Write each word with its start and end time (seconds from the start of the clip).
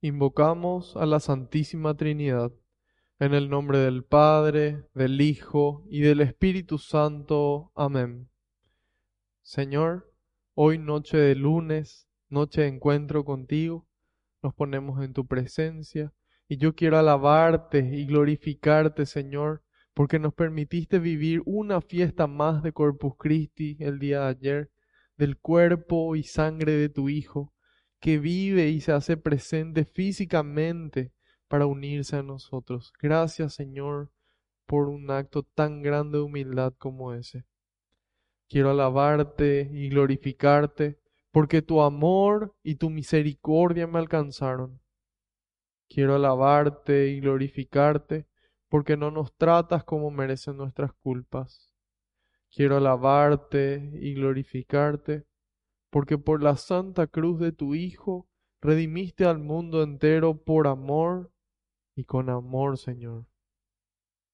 Invocamos 0.00 0.96
a 0.96 1.06
la 1.06 1.18
Santísima 1.18 1.96
Trinidad, 1.96 2.52
en 3.18 3.34
el 3.34 3.50
nombre 3.50 3.78
del 3.78 4.04
Padre, 4.04 4.84
del 4.94 5.20
Hijo 5.20 5.84
y 5.90 6.02
del 6.02 6.20
Espíritu 6.20 6.78
Santo. 6.78 7.72
Amén. 7.74 8.30
Señor, 9.42 10.08
hoy 10.54 10.78
noche 10.78 11.18
de 11.18 11.34
lunes, 11.34 12.08
noche 12.28 12.60
de 12.60 12.68
encuentro 12.68 13.24
contigo, 13.24 13.88
nos 14.40 14.54
ponemos 14.54 15.02
en 15.02 15.14
tu 15.14 15.26
presencia 15.26 16.12
y 16.46 16.58
yo 16.58 16.76
quiero 16.76 16.96
alabarte 16.96 17.80
y 17.80 18.06
glorificarte, 18.06 19.04
Señor, 19.04 19.64
porque 19.94 20.20
nos 20.20 20.32
permitiste 20.32 21.00
vivir 21.00 21.42
una 21.44 21.80
fiesta 21.80 22.28
más 22.28 22.62
de 22.62 22.72
Corpus 22.72 23.14
Christi 23.18 23.76
el 23.80 23.98
día 23.98 24.20
de 24.20 24.26
ayer, 24.28 24.70
del 25.16 25.38
cuerpo 25.38 26.14
y 26.14 26.22
sangre 26.22 26.74
de 26.74 26.88
tu 26.88 27.08
Hijo 27.08 27.52
que 28.00 28.18
vive 28.18 28.68
y 28.68 28.80
se 28.80 28.92
hace 28.92 29.16
presente 29.16 29.84
físicamente 29.84 31.12
para 31.48 31.66
unirse 31.66 32.16
a 32.16 32.22
nosotros. 32.22 32.92
Gracias 33.00 33.54
Señor 33.54 34.10
por 34.66 34.88
un 34.88 35.10
acto 35.10 35.42
tan 35.42 35.82
grande 35.82 36.18
de 36.18 36.24
humildad 36.24 36.74
como 36.78 37.14
ese. 37.14 37.44
Quiero 38.48 38.70
alabarte 38.70 39.68
y 39.72 39.88
glorificarte 39.88 40.98
porque 41.30 41.62
tu 41.62 41.82
amor 41.82 42.54
y 42.62 42.76
tu 42.76 42.90
misericordia 42.90 43.86
me 43.86 43.98
alcanzaron. 43.98 44.80
Quiero 45.88 46.14
alabarte 46.14 47.08
y 47.08 47.20
glorificarte 47.20 48.26
porque 48.68 48.96
no 48.96 49.10
nos 49.10 49.34
tratas 49.36 49.84
como 49.84 50.10
merecen 50.10 50.56
nuestras 50.56 50.92
culpas. 50.92 51.74
Quiero 52.50 52.76
alabarte 52.76 53.90
y 53.94 54.14
glorificarte 54.14 55.26
porque 55.90 56.18
por 56.18 56.42
la 56.42 56.56
santa 56.56 57.06
cruz 57.06 57.40
de 57.40 57.52
tu 57.52 57.74
Hijo 57.74 58.28
redimiste 58.60 59.24
al 59.24 59.38
mundo 59.38 59.82
entero 59.82 60.36
por 60.36 60.66
amor 60.66 61.30
y 61.94 62.04
con 62.04 62.30
amor, 62.30 62.78
Señor. 62.78 63.26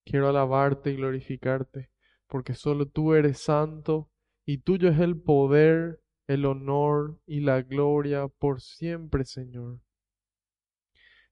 Quiero 0.05 0.28
alabarte 0.28 0.91
y 0.91 0.97
glorificarte, 0.97 1.91
porque 2.27 2.55
solo 2.55 2.86
tú 2.86 3.14
eres 3.14 3.38
santo 3.38 4.10
y 4.44 4.58
tuyo 4.58 4.91
es 4.91 4.98
el 4.98 5.19
poder, 5.20 6.02
el 6.27 6.44
honor 6.44 7.19
y 7.27 7.41
la 7.41 7.62
gloria 7.62 8.28
por 8.28 8.60
siempre, 8.60 9.25
Señor. 9.25 9.80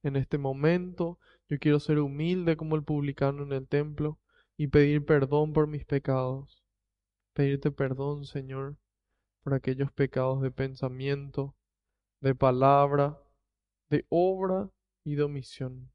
En 0.03 0.17
este 0.17 0.39
momento 0.39 1.19
yo 1.49 1.59
quiero 1.59 1.81
ser 1.81 1.99
humilde 1.99 2.57
como 2.57 2.77
el 2.77 2.83
publicano 2.83 3.43
en 3.43 3.53
el 3.53 3.69
templo 3.69 4.19
y 4.57 4.69
pedir 4.69 5.05
perdón 5.05 5.53
por 5.53 5.67
mis 5.67 5.85
pecados. 5.85 6.65
Pedirte 7.35 7.71
perdón, 7.71 8.25
Señor, 8.25 8.77
por 9.43 9.55
aquellos 9.55 9.93
pecados 9.93 10.41
de 10.41 10.51
pensamiento, 10.51 11.55
de 12.21 12.35
palabra, 12.35 13.19
de 13.91 14.07
obra 14.09 14.71
y 15.05 15.17
de 15.17 15.23
omisión. 15.25 15.93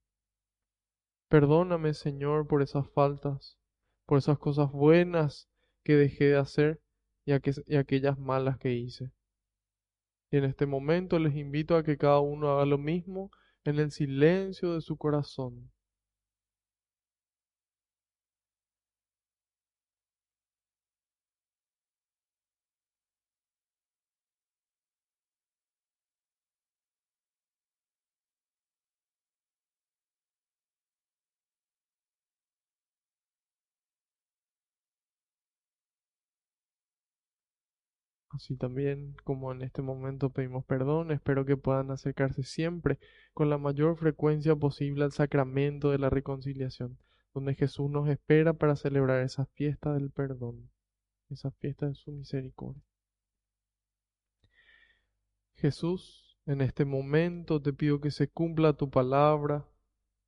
Perdóname, 1.30 1.94
Señor, 1.94 2.48
por 2.48 2.62
esas 2.62 2.90
faltas, 2.90 3.58
por 4.06 4.18
esas 4.18 4.38
cosas 4.38 4.72
buenas 4.72 5.50
que 5.84 5.96
dejé 5.96 6.26
de 6.26 6.38
hacer 6.38 6.82
y, 7.26 7.34
aquellas 7.34 8.18
malas 8.18 8.58
que 8.58 8.74
hice. 8.74 9.12
Y 10.32 10.38
en 10.38 10.46
este 10.46 10.66
momento 10.66 11.20
les 11.20 11.36
invito 11.36 11.76
a 11.76 11.84
que 11.84 11.98
cada 11.98 12.20
uno 12.20 12.52
haga 12.52 12.66
lo 12.66 12.78
mismo 12.78 13.32
en 13.64 13.80
el 13.80 13.92
silencio 13.92 14.74
de 14.74 14.82
su 14.82 14.98
corazón. 14.98 15.72
Así 38.38 38.56
también 38.56 39.16
como 39.24 39.52
en 39.52 39.64
este 39.64 39.82
momento 39.82 40.30
pedimos 40.30 40.64
perdón, 40.64 41.12
espero 41.12 41.44
que 41.44 41.58
puedan 41.58 41.90
acercarse 41.90 42.44
siempre 42.44 43.00
con 43.34 43.50
la 43.50 43.58
mayor 43.58 43.98
frecuencia 43.98 44.56
posible 44.56 45.06
al 45.06 45.12
sacramento 45.12 45.90
de 45.90 45.98
la 45.98 46.12
reconciliación, 46.12 47.00
donde 47.34 47.56
Jesús 47.56 47.90
nos 47.90 48.08
espera 48.08 48.54
para 48.54 48.76
celebrar 48.76 49.24
esa 49.24 49.48
fiesta 49.48 49.92
del 49.92 50.12
perdón, 50.12 50.70
esa 51.32 51.50
fiesta 51.50 51.88
de 51.88 51.96
su 51.96 52.12
misericordia. 52.12 52.84
Jesús, 55.56 56.38
en 56.46 56.62
este 56.62 56.86
momento 56.86 57.60
te 57.60 57.74
pido 57.74 58.00
que 58.00 58.12
se 58.12 58.30
cumpla 58.30 58.74
tu 58.74 58.92
palabra, 58.92 59.66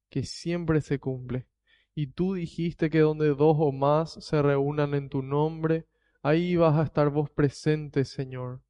que 0.09 0.23
siempre 0.23 0.81
se 0.81 0.97
cumple. 0.97 1.45
Y 1.93 2.07
tú 2.07 2.33
dijiste 2.33 2.89
que 2.89 3.01
donde 3.01 3.27
dos 3.35 3.57
o 3.59 3.71
más 3.71 4.13
se 4.13 4.41
reúnan 4.41 4.95
en 4.95 5.09
tu 5.09 5.21
nombre, 5.21 5.85
Ahí 6.21 6.57
vas 6.57 6.75
a 6.75 6.83
estar 6.83 7.09
vos 7.09 7.29
presente, 7.29 8.03
Señor. 8.03 8.61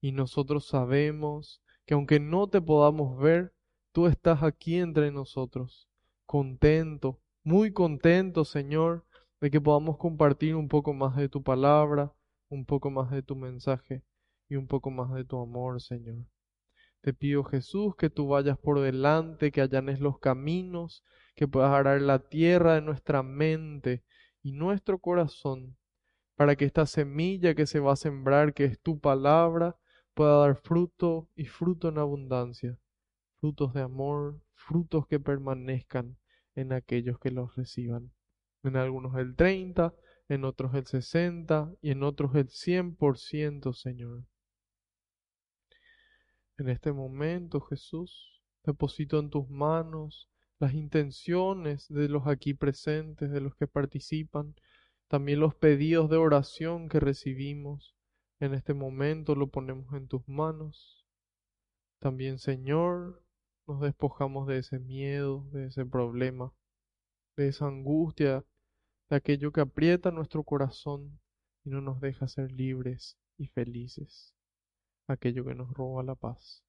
Y 0.00 0.10
nosotros 0.10 0.66
sabemos 0.66 1.62
que 1.86 1.94
aunque 1.94 2.18
no 2.18 2.48
te 2.48 2.60
podamos 2.60 3.16
ver, 3.16 3.54
tú 3.92 4.08
estás 4.08 4.42
aquí 4.42 4.78
entre 4.78 5.12
nosotros. 5.12 5.88
Contento, 6.26 7.20
muy 7.44 7.72
contento, 7.72 8.44
Señor, 8.44 9.06
de 9.40 9.52
que 9.52 9.60
podamos 9.60 9.98
compartir 9.98 10.56
un 10.56 10.66
poco 10.66 10.94
más 10.94 11.14
de 11.14 11.28
tu 11.28 11.44
palabra, 11.44 12.12
un 12.48 12.64
poco 12.64 12.90
más 12.90 13.12
de 13.12 13.22
tu 13.22 13.36
mensaje 13.36 14.02
y 14.48 14.56
un 14.56 14.66
poco 14.66 14.90
más 14.90 15.14
de 15.14 15.24
tu 15.24 15.40
amor, 15.40 15.80
Señor. 15.80 16.26
Te 17.02 17.14
pido, 17.14 17.44
Jesús, 17.44 17.94
que 17.94 18.10
tú 18.10 18.26
vayas 18.26 18.58
por 18.58 18.80
delante, 18.80 19.52
que 19.52 19.60
allanes 19.60 20.00
los 20.00 20.18
caminos, 20.18 21.04
que 21.36 21.46
puedas 21.46 21.70
arar 21.70 22.02
la 22.02 22.18
tierra 22.18 22.74
de 22.74 22.82
nuestra 22.82 23.22
mente 23.22 24.02
y 24.42 24.50
nuestro 24.50 24.98
corazón 24.98 25.76
para 26.36 26.54
que 26.54 26.66
esta 26.66 26.86
semilla 26.86 27.54
que 27.54 27.66
se 27.66 27.80
va 27.80 27.94
a 27.94 27.96
sembrar, 27.96 28.54
que 28.54 28.64
es 28.64 28.78
tu 28.80 29.00
palabra, 29.00 29.76
pueda 30.14 30.38
dar 30.38 30.56
fruto 30.56 31.28
y 31.34 31.46
fruto 31.46 31.88
en 31.88 31.98
abundancia, 31.98 32.78
frutos 33.40 33.74
de 33.74 33.82
amor, 33.82 34.40
frutos 34.54 35.06
que 35.06 35.18
permanezcan 35.18 36.16
en 36.54 36.72
aquellos 36.72 37.18
que 37.18 37.30
los 37.30 37.54
reciban. 37.56 38.12
En 38.62 38.76
algunos 38.76 39.16
el 39.16 39.34
30, 39.34 39.94
en 40.28 40.44
otros 40.44 40.74
el 40.74 40.86
60 40.86 41.72
y 41.80 41.90
en 41.90 42.02
otros 42.02 42.34
el 42.34 42.48
100%, 42.48 43.72
Señor. 43.72 44.24
En 46.58 46.68
este 46.68 46.92
momento, 46.92 47.60
Jesús, 47.60 48.42
deposito 48.64 49.18
en 49.18 49.30
tus 49.30 49.48
manos 49.48 50.30
las 50.58 50.72
intenciones 50.72 51.86
de 51.88 52.08
los 52.08 52.26
aquí 52.26 52.54
presentes, 52.54 53.30
de 53.30 53.40
los 53.40 53.54
que 53.56 53.66
participan, 53.66 54.54
también 55.08 55.40
los 55.40 55.54
pedidos 55.54 56.10
de 56.10 56.16
oración 56.16 56.88
que 56.88 57.00
recibimos 57.00 57.96
en 58.38 58.52
este 58.52 58.74
momento 58.74 59.34
lo 59.34 59.48
ponemos 59.48 59.94
en 59.94 60.08
tus 60.08 60.28
manos. 60.28 61.06
También, 61.98 62.38
Señor, 62.38 63.22
nos 63.66 63.80
despojamos 63.80 64.46
de 64.46 64.58
ese 64.58 64.78
miedo, 64.78 65.48
de 65.52 65.66
ese 65.66 65.86
problema, 65.86 66.52
de 67.36 67.48
esa 67.48 67.66
angustia, 67.66 68.44
de 69.08 69.16
aquello 69.16 69.52
que 69.52 69.62
aprieta 69.62 70.10
nuestro 70.10 70.42
corazón 70.44 71.18
y 71.64 71.70
no 71.70 71.80
nos 71.80 72.00
deja 72.00 72.28
ser 72.28 72.52
libres 72.52 73.16
y 73.38 73.46
felices, 73.46 74.34
aquello 75.08 75.44
que 75.44 75.54
nos 75.54 75.72
roba 75.72 76.02
la 76.02 76.14
paz. 76.14 76.62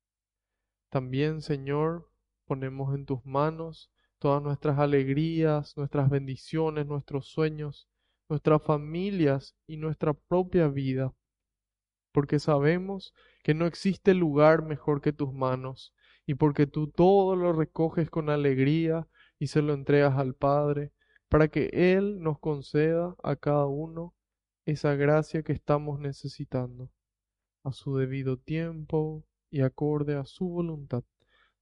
También, 0.90 1.42
Señor, 1.42 2.10
ponemos 2.46 2.96
en 2.96 3.06
tus 3.06 3.26
manos 3.26 3.92
todas 4.20 4.42
nuestras 4.42 4.80
alegrías, 4.80 5.76
nuestras 5.76 6.10
bendiciones, 6.10 6.88
nuestros 6.88 7.28
sueños, 7.28 7.90
nuestras 8.30 8.62
familias 8.62 9.56
y 9.68 9.78
nuestra 9.78 10.14
propia 10.14 10.68
vida, 10.68 11.14
porque 12.12 12.40
sabemos 12.40 13.14
que 13.44 13.54
no 13.54 13.66
existe 13.66 14.14
lugar 14.14 14.64
mejor 14.64 15.02
que 15.02 15.14
tus 15.14 15.34
manos, 15.34 15.94
y 16.26 16.36
porque 16.36 16.68
tú 16.68 16.88
todo 16.88 17.36
lo 17.36 17.54
recoges 17.54 18.10
con 18.10 18.30
alegría 18.30 19.08
y 19.40 19.48
se 19.48 19.62
lo 19.62 19.74
entregas 19.74 20.18
al 20.18 20.34
Padre, 20.34 20.92
para 21.30 21.48
que 21.48 21.70
Él 21.74 22.20
nos 22.22 22.40
conceda 22.40 23.16
a 23.24 23.36
cada 23.36 23.66
uno 23.66 24.14
esa 24.66 24.96
gracia 24.96 25.44
que 25.44 25.54
estamos 25.54 26.00
necesitando, 26.00 26.90
a 27.64 27.72
su 27.72 27.96
debido 27.96 28.38
tiempo 28.38 29.26
y 29.50 29.62
acorde 29.62 30.16
a 30.16 30.26
su 30.26 30.50
voluntad. 30.50 31.04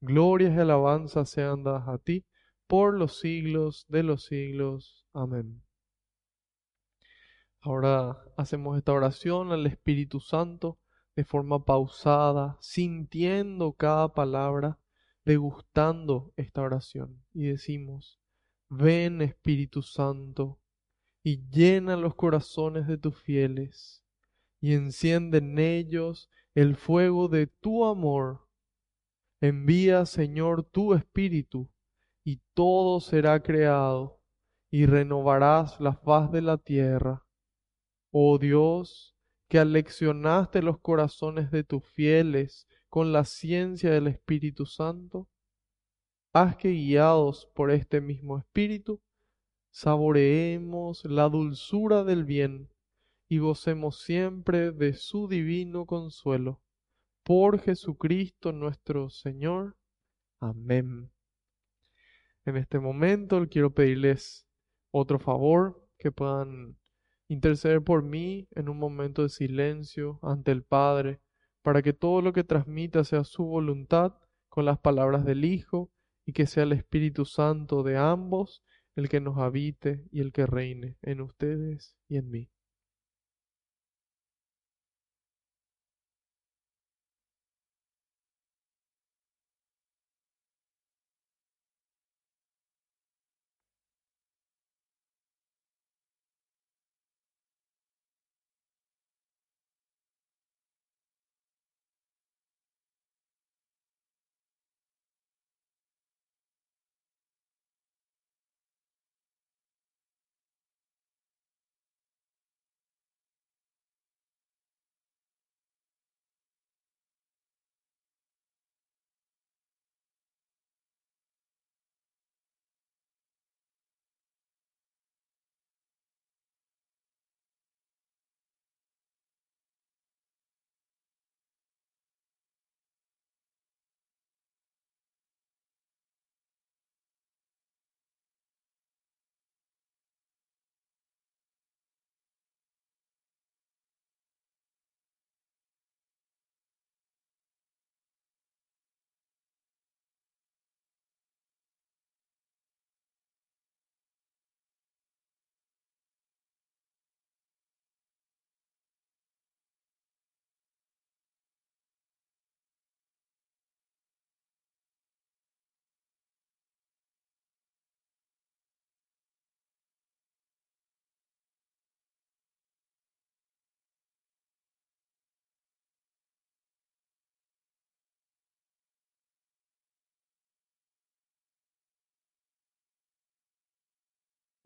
Glorias 0.01 0.55
y 0.55 0.59
alabanzas 0.59 1.29
sean 1.29 1.63
dadas 1.63 1.87
a 1.87 1.97
ti 1.97 2.25
por 2.67 2.97
los 2.97 3.19
siglos 3.19 3.85
de 3.87 4.03
los 4.03 4.25
siglos. 4.25 5.05
Amén. 5.13 5.64
Ahora 7.65 8.23
hacemos 8.37 8.77
esta 8.77 8.93
oración 8.93 9.51
al 9.51 9.65
Espíritu 9.65 10.19
Santo 10.19 10.77
de 11.15 11.23
forma 11.23 11.65
pausada, 11.65 12.57
sintiendo 12.61 13.73
cada 13.73 14.13
palabra, 14.13 14.79
degustando 15.23 16.31
esta 16.35 16.61
oración. 16.61 17.25
Y 17.33 17.47
decimos, 17.47 18.19
ven 18.69 19.23
Espíritu 19.23 19.81
Santo 19.81 20.59
y 21.23 21.41
llena 21.49 21.97
los 21.97 22.13
corazones 22.13 22.85
de 22.85 22.99
tus 22.99 23.19
fieles 23.19 24.05
y 24.61 24.73
enciende 24.73 25.39
en 25.39 25.57
ellos 25.57 26.29
el 26.53 26.75
fuego 26.75 27.29
de 27.29 27.47
tu 27.47 27.85
amor. 27.85 28.47
Envía, 29.41 30.05
Señor, 30.05 30.61
tu 30.65 30.93
Espíritu 30.93 31.71
y 32.23 32.43
todo 32.53 32.99
será 32.99 33.41
creado 33.41 34.21
y 34.69 34.85
renovarás 34.85 35.79
la 35.79 35.93
faz 35.93 36.31
de 36.31 36.43
la 36.43 36.59
tierra. 36.59 37.24
Oh 38.17 38.37
Dios, 38.37 39.13
que 39.49 39.59
aleccionaste 39.59 40.61
los 40.61 40.79
corazones 40.79 41.51
de 41.51 41.65
tus 41.65 41.85
fieles 41.85 42.65
con 42.87 43.11
la 43.11 43.25
ciencia 43.25 43.91
del 43.91 44.07
Espíritu 44.07 44.65
Santo, 44.65 45.27
haz 46.31 46.55
que 46.55 46.69
guiados 46.69 47.51
por 47.53 47.71
este 47.71 47.99
mismo 47.99 48.37
Espíritu, 48.37 49.01
saboreemos 49.69 51.03
la 51.03 51.27
dulzura 51.27 52.05
del 52.05 52.23
bien 52.23 52.69
y 53.27 53.39
gocemos 53.39 54.01
siempre 54.01 54.71
de 54.71 54.93
su 54.93 55.27
divino 55.27 55.85
consuelo. 55.85 56.61
Por 57.21 57.59
Jesucristo 57.59 58.53
nuestro 58.53 59.09
Señor. 59.09 59.75
Amén. 60.39 61.11
En 62.45 62.55
este 62.55 62.79
momento 62.79 63.45
quiero 63.49 63.73
pedirles 63.73 64.47
otro 64.91 65.19
favor, 65.19 65.85
que 65.97 66.13
puedan 66.13 66.77
interceder 67.27 67.81
por 67.81 68.03
mí 68.03 68.47
en 68.51 68.69
un 68.69 68.77
momento 68.77 69.23
de 69.23 69.29
silencio 69.29 70.19
ante 70.21 70.51
el 70.51 70.63
Padre, 70.63 71.21
para 71.61 71.81
que 71.81 71.93
todo 71.93 72.21
lo 72.21 72.33
que 72.33 72.43
transmita 72.43 73.03
sea 73.03 73.23
su 73.23 73.43
voluntad 73.45 74.13
con 74.49 74.65
las 74.65 74.79
palabras 74.79 75.25
del 75.25 75.45
Hijo 75.45 75.91
y 76.25 76.33
que 76.33 76.47
sea 76.47 76.63
el 76.63 76.73
Espíritu 76.73 77.25
Santo 77.25 77.83
de 77.83 77.97
ambos 77.97 78.63
el 78.95 79.09
que 79.09 79.19
nos 79.19 79.37
habite 79.37 80.05
y 80.11 80.21
el 80.21 80.31
que 80.31 80.45
reine 80.45 80.97
en 81.01 81.21
ustedes 81.21 81.97
y 82.07 82.17
en 82.17 82.29
mí. 82.29 82.49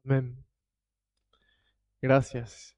Amén. 0.04 0.44
Gracias. 2.02 2.76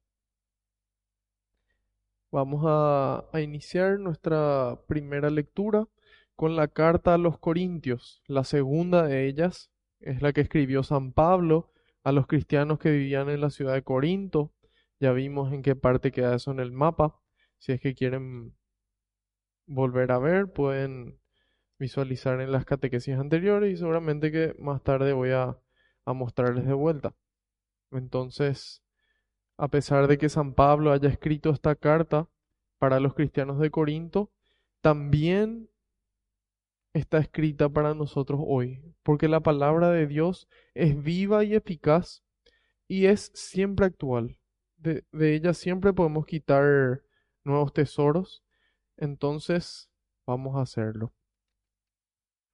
Vamos 2.32 2.64
a, 2.66 3.26
iniciar 3.42 4.00
nuestra 4.00 4.80
primera 4.88 5.30
lectura 5.30 5.88
con 6.36 6.56
la 6.56 6.68
carta 6.70 7.14
a 7.14 7.18
los 7.18 7.38
Corintios. 7.38 8.24
La 8.26 8.44
segunda 8.46 9.04
de 9.04 9.28
ellas 9.28 9.70
es 10.00 10.22
la 10.22 10.34
que 10.34 10.42
escribió 10.42 10.84
San 10.84 11.12
Pablo 11.14 11.72
a 12.04 12.12
los 12.12 12.28
cristianos 12.28 12.80
que 12.80 12.92
vivían 12.92 13.30
en 13.30 13.42
la 13.42 13.50
ciudad 13.50 13.74
de 13.74 13.84
Corinto. 13.84 14.54
Ya 15.00 15.12
vimos 15.12 15.54
en 15.54 15.62
qué 15.62 15.76
parte 15.76 16.12
queda 16.12 16.36
eso 16.36 16.52
en 16.52 16.60
el 16.60 16.72
mapa. 16.72 17.20
Si 17.58 17.74
es 17.74 17.82
que 17.82 17.96
quieren 17.96 18.56
volver 19.68 20.12
a 20.12 20.20
ver, 20.20 20.52
pueden 20.52 21.20
visualizar 21.80 22.40
en 22.42 22.52
las 22.52 22.66
catequesis 22.66 23.16
anteriores 23.18 23.74
y 23.74 23.78
seguramente 23.78 24.32
que 24.32 24.56
más 24.60 24.84
tarde 24.84 25.14
voy 25.14 25.32
a, 25.32 25.58
a 26.06 26.14
mostrarles 26.14 26.66
de 26.66 26.74
vuelta. 26.74 27.14
Entonces, 27.92 28.82
a 29.58 29.68
pesar 29.68 30.08
de 30.08 30.18
que 30.18 30.30
San 30.30 30.54
Pablo 30.54 30.92
haya 30.92 31.10
escrito 31.10 31.50
esta 31.52 31.76
carta 31.76 32.28
para 32.80 33.00
los 33.00 33.14
cristianos 33.14 33.60
de 33.60 33.70
Corinto, 33.70 34.32
también 34.82 35.70
está 36.94 37.20
escrita 37.20 37.70
para 37.70 37.94
nosotros 37.94 38.42
hoy, 38.44 38.82
porque 39.04 39.28
la 39.28 39.40
palabra 39.40 39.92
de 39.92 40.08
Dios 40.08 40.48
es 40.74 41.02
viva 41.02 41.44
y 41.44 41.56
eficaz 41.56 42.24
y 42.88 43.06
es 43.06 43.32
siempre 43.34 43.86
actual. 43.86 44.38
De, 44.78 45.06
ella 45.14 45.54
siempre 45.54 45.94
podemos 45.94 46.26
quitar 46.26 47.02
nuevos 47.44 47.74
tesoros, 47.74 48.44
entonces 48.98 49.90
vamos 50.26 50.58
a 50.58 50.62
hacerlo. 50.62 51.14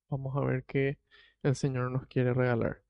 Vamos 0.10 0.36
a 0.38 0.42
ver 0.42 0.63
qué 0.66 0.98
el 1.44 1.56
Señor 1.56 1.92
nos 1.92 2.06
quiere 2.08 2.34
regalar. 2.34 2.87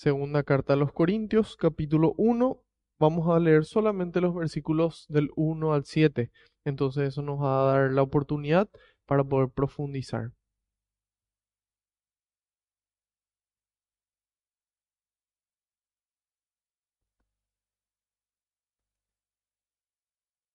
Segunda 0.00 0.42
carta 0.44 0.72
a 0.72 0.76
los 0.76 0.94
Corintios, 0.94 1.56
capítulo 1.56 2.14
1. 2.16 2.62
Vamos 2.98 3.28
a 3.28 3.38
leer 3.38 3.66
solamente 3.66 4.22
los 4.22 4.34
versículos 4.34 5.04
del 5.10 5.28
1 5.36 5.74
al 5.74 5.84
7. 5.84 6.30
Entonces 6.64 7.08
eso 7.08 7.20
nos 7.20 7.38
va 7.38 7.60
a 7.60 7.74
dar 7.74 7.92
la 7.92 8.00
oportunidad 8.00 8.70
para 9.04 9.24
poder 9.24 9.50
profundizar. 9.50 10.32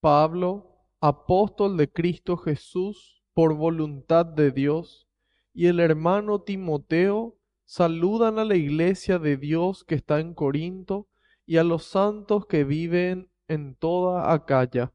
Pablo, 0.01 0.75
apóstol 1.01 1.77
de 1.77 1.91
Cristo 1.91 2.35
Jesús, 2.37 3.21
por 3.35 3.53
voluntad 3.53 4.25
de 4.25 4.49
Dios, 4.49 5.07
y 5.53 5.67
el 5.67 5.79
hermano 5.79 6.41
Timoteo, 6.41 7.37
saludan 7.65 8.39
a 8.39 8.45
la 8.45 8.55
iglesia 8.55 9.19
de 9.19 9.37
Dios 9.37 9.83
que 9.83 9.95
está 9.95 10.19
en 10.19 10.33
Corinto 10.33 11.07
y 11.45 11.57
a 11.57 11.63
los 11.63 11.85
santos 11.85 12.45
que 12.45 12.63
viven 12.63 13.29
en 13.47 13.75
toda 13.75 14.31
Acaya. 14.31 14.93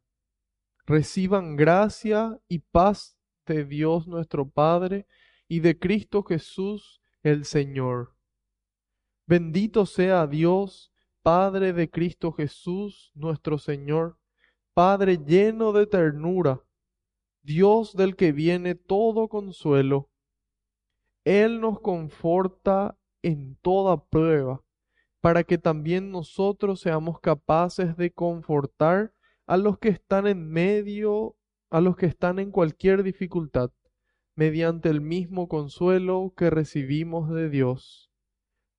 Reciban 0.87 1.57
gracia 1.57 2.41
y 2.49 2.61
paz 2.61 3.17
de 3.47 3.65
Dios 3.65 4.07
nuestro 4.07 4.49
Padre 4.49 5.07
y 5.49 5.61
de 5.61 5.79
Cristo 5.79 6.23
Jesús 6.23 7.01
el 7.23 7.45
Señor. 7.45 8.15
Bendito 9.27 9.87
sea 9.87 10.27
Dios, 10.27 10.93
Padre 11.23 11.73
de 11.73 11.91
Cristo 11.91 12.33
Jesús 12.33 13.13
nuestro 13.15 13.59
Señor, 13.59 14.19
Padre 14.75 15.19
lleno 15.19 15.73
de 15.73 15.87
ternura, 15.87 16.65
Dios 17.43 17.95
del 17.95 18.17
que 18.17 18.33
viene 18.33 18.75
todo 18.75 19.29
consuelo 19.29 20.10
Él 21.25 21.61
nos 21.61 21.81
conforta 21.81 22.97
en 23.23 23.57
toda 23.57 24.05
prueba, 24.05 24.63
para 25.21 25.45
que 25.45 25.59
también 25.59 26.11
nosotros 26.11 26.81
seamos 26.81 27.21
capaces 27.21 27.97
de 27.97 28.11
confortar 28.13 29.13
a 29.47 29.57
los 29.57 29.79
que 29.79 29.91
están 29.91 30.27
en 30.27 30.49
medio, 30.49 31.37
a 31.71 31.81
los 31.81 31.97
que 31.97 32.07
están 32.07 32.39
en 32.39 32.51
cualquier 32.51 33.03
dificultad, 33.03 33.71
mediante 34.35 34.89
el 34.89 35.01
mismo 35.01 35.49
consuelo 35.49 36.33
que 36.37 36.49
recibimos 36.49 37.29
de 37.31 37.51
Dios. 37.51 38.11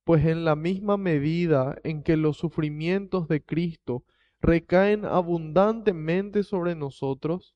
Pues 0.04 0.26
en 0.26 0.44
la 0.44 0.56
misma 0.56 0.96
medida 0.96 1.76
en 1.84 2.02
que 2.02 2.16
los 2.16 2.38
sufrimientos 2.38 3.28
de 3.28 3.44
Cristo 3.44 4.04
recaen 4.40 5.04
abundantemente 5.04 6.42
sobre 6.42 6.74
nosotros, 6.74 7.54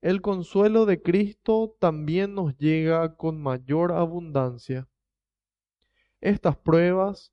el 0.00 0.20
consuelo 0.22 0.86
de 0.86 1.02
Cristo 1.02 1.76
también 1.78 2.34
nos 2.34 2.56
llega 2.56 3.16
con 3.16 3.40
mayor 3.40 3.92
abundancia. 3.92 4.88
Estas 6.20 6.56
pruebas 6.56 7.32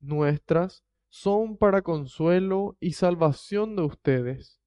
nuestras 0.00 0.84
son 1.08 1.56
para 1.56 1.82
consuelo 1.82 2.76
y 2.80 2.92
salvación 2.92 3.76
de 3.76 3.82
ustedes, 3.82 4.60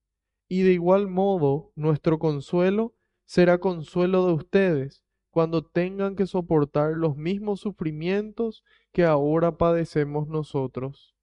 y 0.48 0.64
de 0.64 0.74
igual 0.74 1.08
modo 1.08 1.72
nuestro 1.76 2.20
consuelo 2.20 2.96
será 3.26 3.60
consuelo 3.60 4.26
de 4.26 4.34
ustedes 4.34 5.04
cuando 5.30 5.64
tengan 5.64 6.16
que 6.16 6.26
soportar 6.26 6.94
los 6.98 7.16
mismos 7.16 7.60
sufrimientos 7.60 8.64
que 8.92 9.06
ahora 9.06 9.58
padecemos 9.58 10.28
nosotros. 10.28 11.16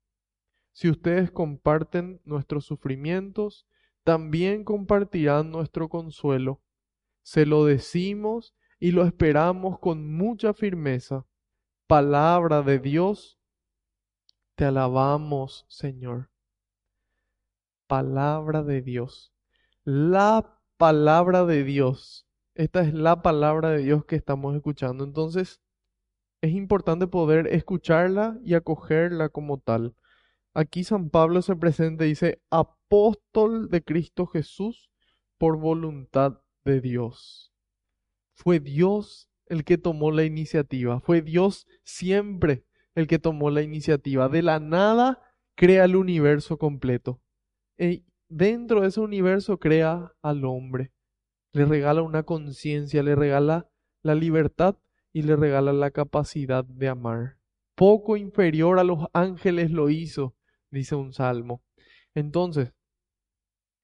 Si 0.73 0.89
ustedes 0.89 1.31
comparten 1.31 2.21
nuestros 2.25 2.65
sufrimientos, 2.65 3.67
también 4.07 4.63
compartirán 4.63 5.51
nuestro 5.51 5.89
consuelo. 5.89 6.63
Se 7.25 7.45
lo 7.45 7.65
decimos 7.65 8.55
y 8.79 8.93
lo 8.93 9.05
esperamos 9.05 9.81
con 9.81 10.15
mucha 10.17 10.55
firmeza. 10.55 11.27
Palabra 11.89 12.63
de 12.63 12.79
Dios, 12.79 13.37
te 14.55 14.65
alabamos, 14.65 15.67
Señor. 15.69 16.31
Palabra 17.89 18.63
de 18.63 18.81
Dios. 18.81 19.33
La 19.83 20.57
palabra 20.77 21.45
de 21.45 21.65
Dios. 21.65 22.29
Esta 22.55 22.83
es 22.83 22.95
la 22.95 23.23
palabra 23.23 23.71
de 23.71 23.79
Dios 23.79 24.05
que 24.05 24.15
estamos 24.15 24.55
escuchando. 24.55 25.03
Entonces, 25.03 25.61
es 26.43 26.53
importante 26.53 27.09
poder 27.09 27.49
escucharla 27.49 28.39
y 28.45 28.55
acogerla 28.55 29.31
como 29.31 29.59
tal. 29.59 29.97
Aquí 30.57 30.85
San 30.85 31.11
Pablo 31.11 31.43
se 31.43 31.55
presenta 31.55 32.07
y 32.07 32.09
dice, 32.09 32.41
apóstol 32.49 33.69
de 33.69 33.85
Cristo 33.85 34.25
Jesús 34.25 34.89
por 35.37 35.59
voluntad 35.59 36.41
de 36.65 36.81
Dios. 36.81 37.53
Fue 38.33 38.59
Dios 38.59 39.29
el 39.45 39.65
que 39.65 39.77
tomó 39.77 40.13
la 40.13 40.25
iniciativa. 40.25 41.01
Fue 41.01 41.21
Dios 41.21 41.67
siempre 41.85 42.65
el 42.95 43.07
que 43.07 43.19
tomó 43.19 43.51
la 43.51 43.61
iniciativa. 43.61 44.31
De 44.31 44.41
la 44.41 44.59
nada 44.59 45.21
crea 45.57 45.85
el 45.85 45.95
universo 45.95 46.57
completo. 46.57 47.21
Y 47.77 48.07
dentro 48.31 48.81
de 48.81 48.89
ese 48.89 49.01
universo 49.01 49.59
crea 49.59 50.15
al 50.23 50.47
hombre. 50.47 50.91
Le 51.53 51.67
regala 51.67 52.01
una 52.01 52.23
conciencia, 52.23 53.03
le 53.03 53.15
regala 53.15 53.69
la 54.03 54.15
libertad 54.15 54.79
y 55.13 55.21
le 55.21 55.37
regala 55.37 55.75
la 55.75 55.91
capacidad 55.91 56.65
de 56.65 56.89
amar. 56.89 57.37
Poco 57.75 58.17
inferior 58.17 58.79
a 58.79 58.85
los 58.85 59.07
ángeles 59.13 59.71
lo 59.71 59.91
hizo, 59.91 60.35
dice 60.77 60.95
un 60.95 61.13
salmo. 61.13 61.63
Entonces, 62.15 62.73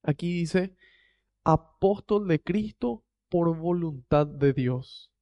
aquí 0.02 0.32
dice, 0.32 0.76
apóstol 1.44 2.28
de 2.28 2.40
Cristo 2.40 3.04
por 3.28 3.56
voluntad 3.56 4.26
de 4.26 4.52
Dios. 4.52 5.12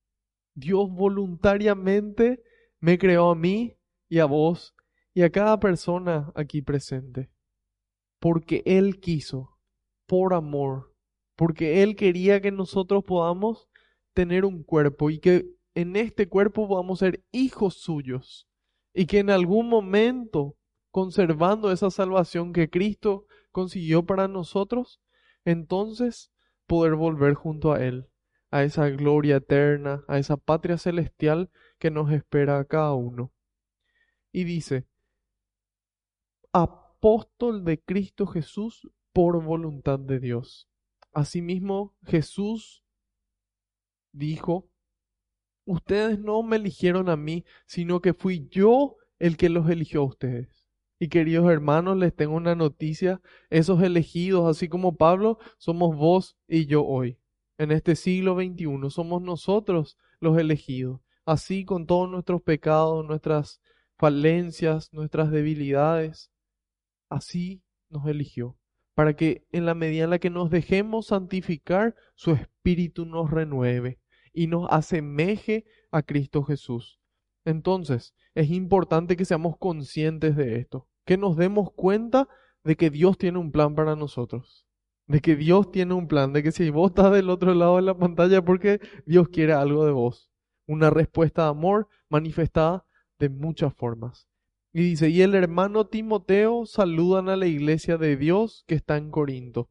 Dios 0.55 0.91
voluntariamente 0.91 2.43
me 2.81 2.99
creó 2.99 3.31
a 3.31 3.35
mí 3.35 3.77
y 4.09 4.19
a 4.19 4.27
vos 4.27 4.75
y 5.15 5.23
a 5.23 5.31
cada 5.31 5.59
persona 5.61 6.33
aquí 6.35 6.63
presente 6.63 7.31
porque 8.21 8.63
Él 8.67 9.01
quiso, 9.01 9.59
por 10.07 10.35
amor, 10.35 10.95
porque 11.37 11.83
Él 11.83 11.97
quería 11.97 12.41
que 12.41 12.53
nosotros 12.53 13.03
podamos 13.03 13.69
tener 14.13 14.45
un 14.45 14.63
cuerpo 14.63 15.11
y 15.11 15.19
que 15.19 15.47
en 15.75 15.97
este 15.97 16.29
cuerpo 16.29 16.69
podamos 16.69 17.01
ser 17.01 17.25
hijos 17.33 17.75
suyos 17.75 18.47
y 18.95 19.07
que 19.07 19.19
en 19.19 19.31
algún 19.31 19.69
momento, 19.69 20.57
conservando 20.91 21.71
esa 21.73 21.91
salvación 21.91 22.53
que 22.53 22.71
Cristo 22.71 23.27
consiguió 23.53 24.05
para 24.05 24.29
nosotros, 24.29 25.01
entonces 25.45 26.33
poder 26.67 26.95
volver 26.95 27.35
junto 27.35 27.73
a 27.73 27.85
Él, 27.85 28.09
a 28.51 28.65
esa 28.65 28.89
gloria 28.91 29.37
eterna, 29.37 30.05
a 30.09 30.19
esa 30.19 30.37
patria 30.37 30.79
celestial 30.79 31.51
que 31.79 31.91
nos 31.91 32.13
espera 32.13 32.59
a 32.59 32.65
cada 32.65 32.93
uno. 32.95 33.33
Y 34.33 34.45
dice, 34.45 34.87
apóstol 36.53 37.65
de 37.65 37.81
Cristo 37.81 38.27
Jesús 38.27 38.89
por 39.13 39.43
voluntad 39.43 39.99
de 39.99 40.21
Dios. 40.21 40.69
Asimismo, 41.13 41.97
Jesús 42.05 42.85
dijo, 44.13 44.69
ustedes 45.65 46.19
no 46.19 46.43
me 46.43 46.57
eligieron 46.57 47.09
a 47.09 47.17
mí, 47.17 47.45
sino 47.67 48.01
que 48.01 48.15
fui 48.15 48.49
yo 48.49 48.97
el 49.19 49.37
que 49.37 49.49
los 49.49 49.69
eligió 49.69 50.03
a 50.03 50.07
ustedes. 50.07 50.60
Y 51.03 51.09
queridos 51.09 51.51
hermanos, 51.51 51.97
les 51.97 52.15
tengo 52.15 52.35
una 52.35 52.55
noticia, 52.55 53.23
esos 53.49 53.83
elegidos, 53.83 54.47
así 54.49 54.69
como 54.69 54.97
Pablo, 54.97 55.39
somos 55.57 55.97
vos 55.97 56.37
y 56.47 56.67
yo 56.67 56.85
hoy. 56.85 57.19
En 57.57 57.73
este 57.73 57.97
siglo 57.97 58.37
XXI 58.37 58.91
somos 58.91 59.23
nosotros 59.23 59.97
los 60.21 60.39
elegidos, 60.39 61.01
así 61.25 61.65
con 61.65 61.87
todos 61.87 62.11
nuestros 62.11 62.43
pecados, 62.43 63.07
nuestras 63.07 63.63
falencias, 63.97 64.93
nuestras 64.93 65.31
debilidades 65.31 66.31
así 67.11 67.63
nos 67.89 68.07
eligió, 68.07 68.57
para 68.95 69.15
que 69.15 69.47
en 69.53 69.67
la 69.67 69.75
medida 69.75 70.05
en 70.05 70.11
la 70.11 70.19
que 70.19 70.31
nos 70.31 70.51
dejemos 70.51 71.07
santificar, 71.07 71.95
su 72.15 72.33
Espíritu 72.33 73.05
nos 73.05 73.31
renueve 73.31 74.01
y 74.33 74.47
nos 74.47 74.71
asemeje 74.71 75.65
a 75.91 76.03
Cristo 76.03 76.45
Jesús. 76.45 77.01
Entonces, 77.45 78.15
es 78.35 78.51
importante 78.51 79.17
que 79.17 79.25
seamos 79.25 79.57
conscientes 79.59 80.37
de 80.37 80.57
esto, 80.57 80.89
que 81.11 81.17
nos 81.17 81.37
demos 81.37 81.73
cuenta 81.73 82.29
de 82.63 82.77
que 82.77 82.89
Dios 82.89 83.19
tiene 83.19 83.37
un 83.39 83.51
plan 83.51 83.75
para 83.75 83.97
nosotros, 83.97 84.69
de 85.09 85.21
que 85.21 85.35
Dios 85.35 85.73
tiene 85.73 85.93
un 85.93 86.07
plan, 86.07 86.33
de 86.33 86.45
que 86.45 86.53
si 86.53 86.71
vos 86.71 86.93
estás 86.93 87.11
del 87.11 87.31
otro 87.31 87.53
lado 87.53 87.75
de 87.75 87.83
la 87.83 87.99
pantalla 87.99 88.45
porque 88.45 88.79
Dios 89.07 89.29
quiere 89.29 89.53
algo 89.53 89.85
de 89.85 89.91
vos, 89.91 90.31
una 90.69 90.89
respuesta 90.89 91.43
de 91.43 91.49
amor 91.49 91.89
manifestada 92.09 92.87
de 93.19 93.29
muchas 93.29 93.75
formas. 93.75 94.29
Y 94.73 94.83
dice, 94.83 95.09
y 95.09 95.23
el 95.23 95.35
hermano 95.35 95.89
Timoteo 95.89 96.65
saludan 96.65 97.29
a 97.29 97.35
la 97.35 97.49
iglesia 97.49 97.99
de 97.99 98.17
Dios 98.17 98.63
que 98.69 98.77
está 98.77 98.97
en 98.97 99.11
Corinto 99.11 99.69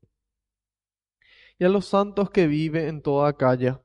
y 1.57 1.63
a 1.63 1.69
los 1.69 1.85
santos 1.85 2.31
que 2.31 2.47
viven 2.47 2.85
en 2.85 3.01
toda 3.01 3.37
calle 3.37 3.77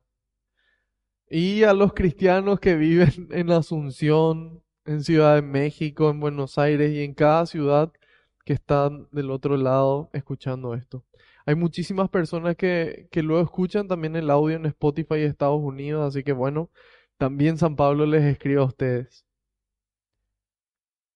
y 1.29 1.63
a 1.63 1.71
los 1.71 1.93
cristianos 1.93 2.59
que 2.59 2.75
viven 2.75 3.29
en 3.31 3.49
Asunción, 3.51 4.64
en 4.85 5.03
Ciudad 5.03 5.35
de 5.35 5.41
México, 5.41 6.09
en 6.09 6.19
Buenos 6.19 6.57
Aires 6.57 6.91
y 6.93 7.03
en 7.03 7.13
cada 7.13 7.45
ciudad 7.45 7.91
que 8.45 8.53
están 8.53 9.07
del 9.11 9.31
otro 9.31 9.57
lado 9.57 10.09
escuchando 10.13 10.73
esto. 10.75 11.03
Hay 11.45 11.55
muchísimas 11.55 12.09
personas 12.09 12.55
que, 12.55 13.07
que 13.11 13.23
luego 13.23 13.43
escuchan 13.43 13.87
también 13.87 14.15
el 14.15 14.29
audio 14.29 14.55
en 14.55 14.65
Spotify 14.67 15.15
de 15.15 15.25
Estados 15.25 15.61
Unidos, 15.61 16.07
así 16.07 16.23
que 16.23 16.33
bueno, 16.33 16.71
también 17.17 17.57
San 17.57 17.75
Pablo 17.75 18.05
les 18.05 18.23
escribe 18.23 18.61
a 18.61 18.65
ustedes 18.65 19.25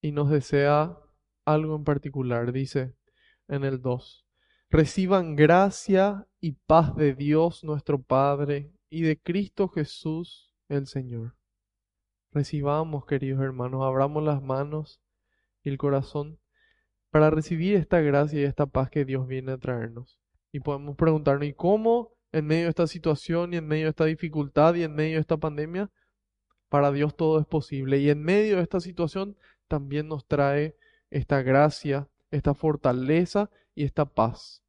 y 0.02 0.12
nos 0.12 0.30
desea 0.30 0.98
algo 1.46 1.76
en 1.76 1.84
particular, 1.84 2.52
dice 2.52 2.96
en 3.48 3.64
el 3.64 3.82
2. 3.82 4.26
Reciban 4.70 5.36
gracia 5.36 6.28
y 6.40 6.54
paz 6.54 6.96
de 6.96 7.16
Dios 7.16 7.64
nuestro 7.64 8.02
Padre 8.02 8.72
y 8.90 9.02
de 9.02 9.20
Cristo 9.20 9.68
Jesús 9.68 10.54
el 10.70 10.88
Señor. 10.88 11.39
Recibamos, 12.32 13.06
queridos 13.06 13.42
hermanos, 13.42 13.82
abramos 13.84 14.24
las 14.24 14.42
manos 14.42 15.02
y 15.64 15.70
el 15.70 15.80
corazón 15.80 16.40
para 17.10 17.32
recibir 17.32 17.76
esta 17.76 18.02
gracia 18.02 18.42
y 18.42 18.44
esta 18.44 18.68
paz 18.68 18.92
que 18.92 19.04
Dios 19.04 19.28
viene 19.28 19.54
a 19.54 19.58
traernos. 19.58 20.20
Y 20.52 20.60
podemos 20.60 20.96
preguntarnos, 20.96 21.48
¿y 21.48 21.54
cómo 21.54 22.14
en 22.32 22.46
medio 22.46 22.66
de 22.66 22.70
esta 22.70 22.86
situación 22.86 23.54
y 23.54 23.58
en 23.58 23.68
medio 23.68 23.86
de 23.86 23.90
esta 23.90 24.06
dificultad 24.06 24.76
y 24.76 24.84
en 24.84 24.94
medio 24.94 25.16
de 25.16 25.22
esta 25.22 25.38
pandemia? 25.38 25.90
Para 26.70 26.92
Dios 26.92 27.16
todo 27.16 27.40
es 27.40 27.48
posible. 27.48 27.98
Y 27.98 28.12
en 28.12 28.22
medio 28.22 28.58
de 28.58 28.62
esta 28.62 28.80
situación 28.80 29.36
también 29.68 30.08
nos 30.08 30.28
trae 30.28 30.76
esta 31.10 31.42
gracia, 31.42 32.08
esta 32.30 32.54
fortaleza 32.54 33.50
y 33.74 33.86
esta 33.86 34.06
paz. 34.06 34.64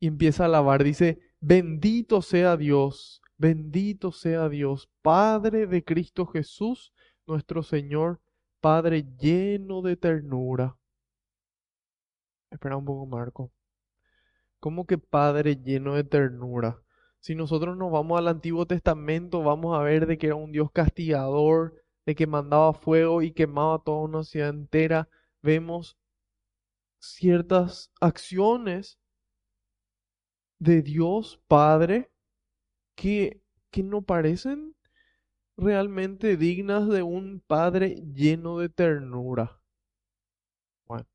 Y 0.00 0.08
empieza 0.08 0.42
a 0.42 0.46
alabar, 0.46 0.82
dice, 0.82 1.20
bendito 1.40 2.22
sea 2.22 2.56
Dios, 2.56 3.22
bendito 3.36 4.12
sea 4.12 4.48
Dios, 4.48 4.88
Padre 5.02 5.66
de 5.66 5.84
Cristo 5.84 6.26
Jesús, 6.26 6.92
nuestro 7.26 7.62
Señor, 7.62 8.20
Padre 8.60 9.04
lleno 9.18 9.82
de 9.82 9.96
ternura. 9.96 10.76
Espera 12.50 12.76
un 12.76 12.84
poco, 12.84 13.06
Marco. 13.06 13.52
¿Cómo 14.60 14.86
que 14.86 14.96
Padre 14.96 15.56
lleno 15.56 15.94
de 15.94 16.04
ternura? 16.04 16.80
Si 17.20 17.34
nosotros 17.34 17.76
nos 17.76 17.90
vamos 17.90 18.18
al 18.18 18.28
Antiguo 18.28 18.66
Testamento, 18.66 19.42
vamos 19.42 19.78
a 19.78 19.82
ver 19.82 20.06
de 20.06 20.18
que 20.18 20.26
era 20.26 20.36
un 20.36 20.52
Dios 20.52 20.70
castigador, 20.70 21.74
de 22.06 22.14
que 22.14 22.26
mandaba 22.26 22.72
fuego 22.74 23.22
y 23.22 23.32
quemaba 23.32 23.78
toda 23.82 24.00
una 24.00 24.24
ciudad 24.24 24.50
entera. 24.50 25.08
Vemos 25.42 25.96
ciertas 26.98 27.90
acciones 28.00 28.98
de 30.58 30.82
Dios 30.82 31.40
Padre 31.46 32.10
que, 32.94 33.40
que 33.70 33.82
no 33.82 34.02
parecen 34.02 34.74
realmente 35.56 36.36
dignas 36.36 36.88
de 36.88 37.02
un 37.02 37.42
Padre 37.46 38.02
lleno 38.14 38.58
de 38.58 38.68
ternura. 38.68 39.60
Bueno, 40.86 41.06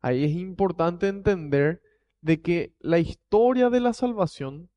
ahí 0.00 0.24
es 0.24 0.32
importante 0.32 1.08
entender 1.08 1.82
de 2.20 2.42
que 2.42 2.74
la 2.80 2.98
historia 2.98 3.70
de 3.70 3.80
la 3.80 3.92
salvación, 3.92 4.70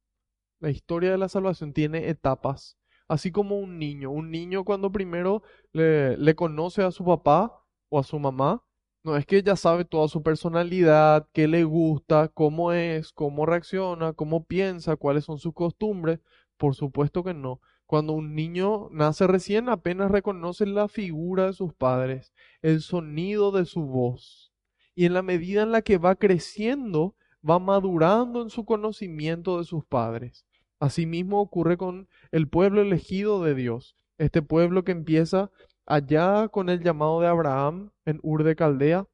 la 0.60 0.70
historia 0.70 1.12
de 1.12 1.18
la 1.18 1.30
salvación 1.30 1.74
tiene 1.74 2.10
etapas, 2.10 2.78
así 3.08 3.32
como 3.32 3.60
un 3.60 3.80
niño. 3.80 4.12
Un 4.12 4.32
niño 4.32 4.63
cuando 4.63 4.92
primero 4.92 5.44
le, 5.72 6.18
le 6.18 6.36
conoce 6.36 6.84
a 6.84 6.92
su 6.92 7.04
papá 7.06 7.63
o 7.89 8.00
a 8.00 8.04
su 8.04 8.20
mamá, 8.20 8.63
no 9.04 9.16
es 9.16 9.25
que 9.25 9.42
ya 9.42 9.56
sabe 9.56 9.86
toda 9.86 10.08
su 10.10 10.22
personalidad, 10.22 11.28
qué 11.34 11.48
le 11.48 11.63
gusta, 11.63 12.28
cómo 12.28 12.74
es, 12.74 13.13
cómo 13.13 13.46
reacciona, 13.46 14.13
cómo 14.13 14.46
piensa, 14.46 14.98
cuáles 14.98 15.24
son 15.24 15.39
sus 15.39 15.54
costumbres. 15.54 16.20
Por 16.60 16.75
supuesto 16.75 17.24
que 17.24 17.34
no. 17.34 17.62
Cuando 17.86 18.12
un 18.12 18.36
niño 18.36 18.89
nace 18.92 19.25
recién, 19.28 19.70
apenas 19.70 20.12
reconoce 20.12 20.66
la 20.66 20.89
figura 20.89 21.46
de 21.46 21.54
sus 21.54 21.74
padres, 21.74 22.34
el 22.62 22.82
sonido 22.82 23.54
de 23.54 23.63
su 23.63 23.84
voz. 23.84 24.51
Y 24.94 25.06
en 25.06 25.13
la 25.13 25.22
medida 25.22 25.63
en 25.63 25.72
la 25.72 25.82
que 25.82 25.98
va 25.98 26.16
creciendo, 26.16 27.16
va 27.50 27.60
madurando 27.60 28.42
en 28.42 28.50
su 28.50 28.66
conocimiento 28.66 29.58
de 29.58 29.63
sus 29.63 29.86
padres. 29.86 30.46
Asimismo 30.82 31.39
ocurre 31.39 31.78
con 31.78 32.10
el 32.34 32.50
pueblo 32.50 32.82
elegido 32.82 33.42
de 33.42 33.56
Dios, 33.56 33.96
este 34.18 34.42
pueblo 34.42 34.84
que 34.84 34.92
empieza 34.92 35.51
allá 35.86 36.50
con 36.50 36.68
el 36.68 36.84
llamado 36.84 37.22
de 37.22 37.28
Abraham 37.28 37.92
en 38.04 38.20
Ur 38.22 38.44
de 38.44 38.58
Caldea. 38.58 39.08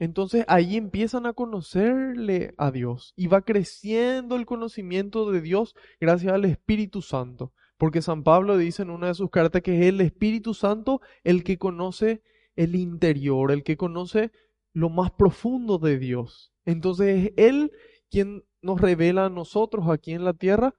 Entonces 0.00 0.46
ahí 0.48 0.78
empiezan 0.78 1.26
a 1.26 1.34
conocerle 1.34 2.54
a 2.56 2.70
Dios 2.70 3.12
y 3.16 3.26
va 3.26 3.42
creciendo 3.42 4.34
el 4.36 4.46
conocimiento 4.46 5.30
de 5.30 5.42
Dios 5.42 5.76
gracias 6.00 6.32
al 6.32 6.46
Espíritu 6.46 7.02
Santo. 7.02 7.52
Porque 7.76 8.00
San 8.00 8.24
Pablo 8.24 8.56
dice 8.56 8.82
en 8.82 8.88
una 8.88 9.08
de 9.08 9.14
sus 9.14 9.30
cartas 9.30 9.60
que 9.60 9.78
es 9.78 9.86
el 9.86 10.00
Espíritu 10.00 10.54
Santo 10.54 11.02
el 11.22 11.44
que 11.44 11.58
conoce 11.58 12.22
el 12.56 12.76
interior, 12.76 13.52
el 13.52 13.62
que 13.62 13.76
conoce 13.76 14.32
lo 14.72 14.88
más 14.88 15.10
profundo 15.10 15.76
de 15.76 15.98
Dios. 15.98 16.50
Entonces 16.64 17.26
es 17.26 17.32
Él 17.36 17.70
quien 18.10 18.42
nos 18.62 18.80
revela 18.80 19.26
a 19.26 19.30
nosotros 19.30 19.86
aquí 19.90 20.12
en 20.12 20.24
la 20.24 20.32
tierra 20.32 20.74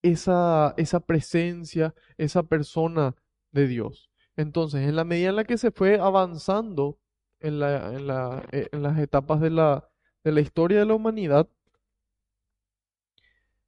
esa, 0.00 0.72
esa 0.78 1.00
presencia, 1.00 1.94
esa 2.16 2.42
persona 2.42 3.16
de 3.50 3.66
Dios. 3.66 4.10
Entonces, 4.34 4.88
en 4.88 4.96
la 4.96 5.04
medida 5.04 5.28
en 5.28 5.36
la 5.36 5.44
que 5.44 5.58
se 5.58 5.70
fue 5.70 6.00
avanzando 6.00 6.98
en, 7.42 7.58
la, 7.58 7.94
en, 7.94 8.06
la, 8.06 8.46
eh, 8.52 8.68
en 8.72 8.82
las 8.82 8.98
etapas 8.98 9.40
de 9.40 9.50
la, 9.50 9.88
de 10.24 10.32
la 10.32 10.40
historia 10.40 10.78
de 10.78 10.86
la 10.86 10.94
humanidad, 10.94 11.48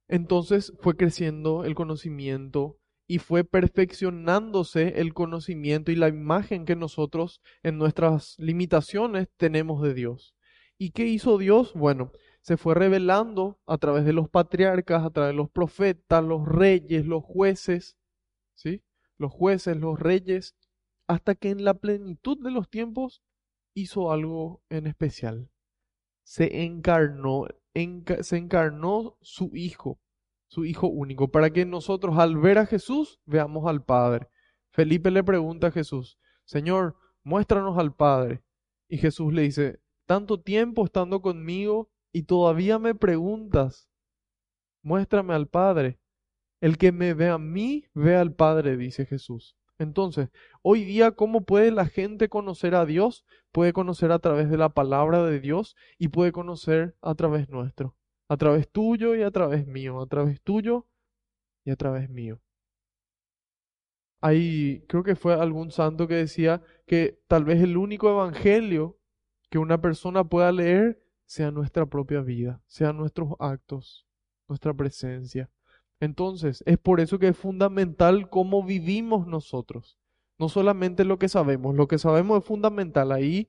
entonces 0.07 0.73
fue 0.79 0.95
creciendo 0.95 1.65
el 1.65 1.75
conocimiento 1.75 2.77
y 3.07 3.19
fue 3.19 3.43
perfeccionándose 3.43 4.99
el 4.99 5.13
conocimiento 5.13 5.91
y 5.91 5.95
la 5.95 6.07
imagen 6.07 6.65
que 6.65 6.75
nosotros 6.75 7.41
en 7.63 7.77
nuestras 7.77 8.35
limitaciones 8.39 9.27
tenemos 9.37 9.81
de 9.81 9.93
Dios. 9.93 10.35
¿Y 10.77 10.91
qué 10.91 11.05
hizo 11.05 11.37
Dios? 11.37 11.73
Bueno, 11.73 12.11
se 12.41 12.57
fue 12.57 12.75
revelando 12.75 13.59
a 13.65 13.77
través 13.77 14.05
de 14.05 14.13
los 14.13 14.29
patriarcas, 14.29 15.03
a 15.03 15.09
través 15.09 15.31
de 15.31 15.37
los 15.37 15.49
profetas, 15.49 16.23
los 16.23 16.47
reyes, 16.47 17.05
los 17.05 17.23
jueces, 17.23 17.95
¿sí? 18.55 18.83
los 19.17 19.31
jueces, 19.31 19.77
los 19.77 19.99
reyes, 19.99 20.55
hasta 21.07 21.35
que 21.35 21.49
en 21.49 21.63
la 21.63 21.75
plenitud 21.75 22.37
de 22.43 22.51
los 22.51 22.69
tiempos 22.69 23.21
hizo 23.75 24.11
algo 24.11 24.63
en 24.69 24.87
especial. 24.87 25.51
Se 26.23 26.63
encarnó, 26.63 27.45
se 28.21 28.37
encarnó 28.37 29.17
su 29.21 29.51
Hijo, 29.53 29.99
su 30.47 30.65
Hijo 30.65 30.87
único, 30.87 31.29
para 31.29 31.51
que 31.51 31.65
nosotros 31.65 32.17
al 32.17 32.37
ver 32.37 32.57
a 32.57 32.65
Jesús 32.65 33.19
veamos 33.25 33.67
al 33.67 33.83
Padre. 33.83 34.27
Felipe 34.71 35.11
le 35.11 35.23
pregunta 35.23 35.67
a 35.67 35.71
Jesús, 35.71 36.17
Señor, 36.45 36.95
muéstranos 37.23 37.77
al 37.77 37.93
Padre. 37.93 38.43
Y 38.87 38.97
Jesús 38.97 39.33
le 39.33 39.43
dice, 39.43 39.79
tanto 40.05 40.41
tiempo 40.41 40.85
estando 40.85 41.21
conmigo 41.21 41.91
y 42.11 42.23
todavía 42.23 42.79
me 42.79 42.95
preguntas, 42.95 43.89
muéstrame 44.81 45.33
al 45.33 45.47
Padre. 45.47 45.99
El 46.61 46.77
que 46.77 46.91
me 46.91 47.13
ve 47.13 47.29
a 47.29 47.37
mí, 47.37 47.85
ve 47.93 48.15
al 48.15 48.33
Padre, 48.33 48.77
dice 48.77 49.05
Jesús. 49.05 49.57
Entonces, 49.77 50.29
hoy 50.61 50.83
día, 50.85 51.11
¿cómo 51.11 51.41
puede 51.41 51.71
la 51.71 51.85
gente 51.85 52.29
conocer 52.29 52.75
a 52.75 52.85
Dios? 52.85 53.25
Puede 53.51 53.73
conocer 53.73 54.11
a 54.11 54.19
través 54.19 54.49
de 54.49 54.57
la 54.57 54.69
palabra 54.69 55.23
de 55.23 55.39
Dios 55.39 55.75
y 55.97 56.07
puede 56.07 56.31
conocer 56.31 56.95
a 57.01 57.13
través 57.15 57.49
nuestro, 57.49 57.95
a 58.29 58.37
través 58.37 58.69
tuyo 58.69 59.15
y 59.15 59.23
a 59.23 59.31
través 59.31 59.67
mío, 59.67 60.01
a 60.01 60.07
través 60.07 60.41
tuyo 60.41 60.87
y 61.65 61.71
a 61.71 61.75
través 61.75 62.09
mío. 62.09 62.39
Ahí 64.21 64.83
creo 64.87 65.03
que 65.03 65.15
fue 65.15 65.33
algún 65.33 65.71
santo 65.71 66.07
que 66.07 66.15
decía 66.15 66.63
que 66.87 67.19
tal 67.27 67.43
vez 67.43 67.61
el 67.61 67.77
único 67.77 68.09
evangelio 68.09 68.97
que 69.49 69.59
una 69.59 69.81
persona 69.81 70.23
pueda 70.23 70.51
leer 70.51 71.01
sea 71.25 71.51
nuestra 71.51 71.85
propia 71.85 72.21
vida, 72.21 72.61
sean 72.65 72.97
nuestros 72.97 73.33
actos, 73.39 74.07
nuestra 74.47 74.73
presencia. 74.73 75.49
Entonces, 75.99 76.63
es 76.65 76.77
por 76.77 76.99
eso 76.99 77.19
que 77.19 77.29
es 77.29 77.37
fundamental 77.37 78.29
cómo 78.29 78.63
vivimos 78.63 79.27
nosotros. 79.27 79.97
No 80.37 80.49
solamente 80.49 81.05
lo 81.05 81.17
que 81.17 81.29
sabemos, 81.29 81.75
lo 81.75 81.87
que 81.87 81.97
sabemos 81.97 82.39
es 82.39 82.45
fundamental, 82.45 83.11
ahí 83.11 83.47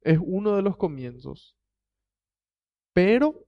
es 0.00 0.18
uno 0.20 0.56
de 0.56 0.62
los 0.62 0.76
comienzos. 0.76 1.56
Pero, 2.92 3.46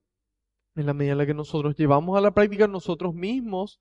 en 0.76 0.86
la 0.86 0.94
medida 0.94 1.12
en 1.12 1.18
la 1.18 1.26
que 1.26 1.34
nosotros 1.34 1.74
llevamos 1.76 2.16
a 2.16 2.20
la 2.20 2.34
práctica, 2.34 2.68
nosotros 2.68 3.14
mismos 3.14 3.80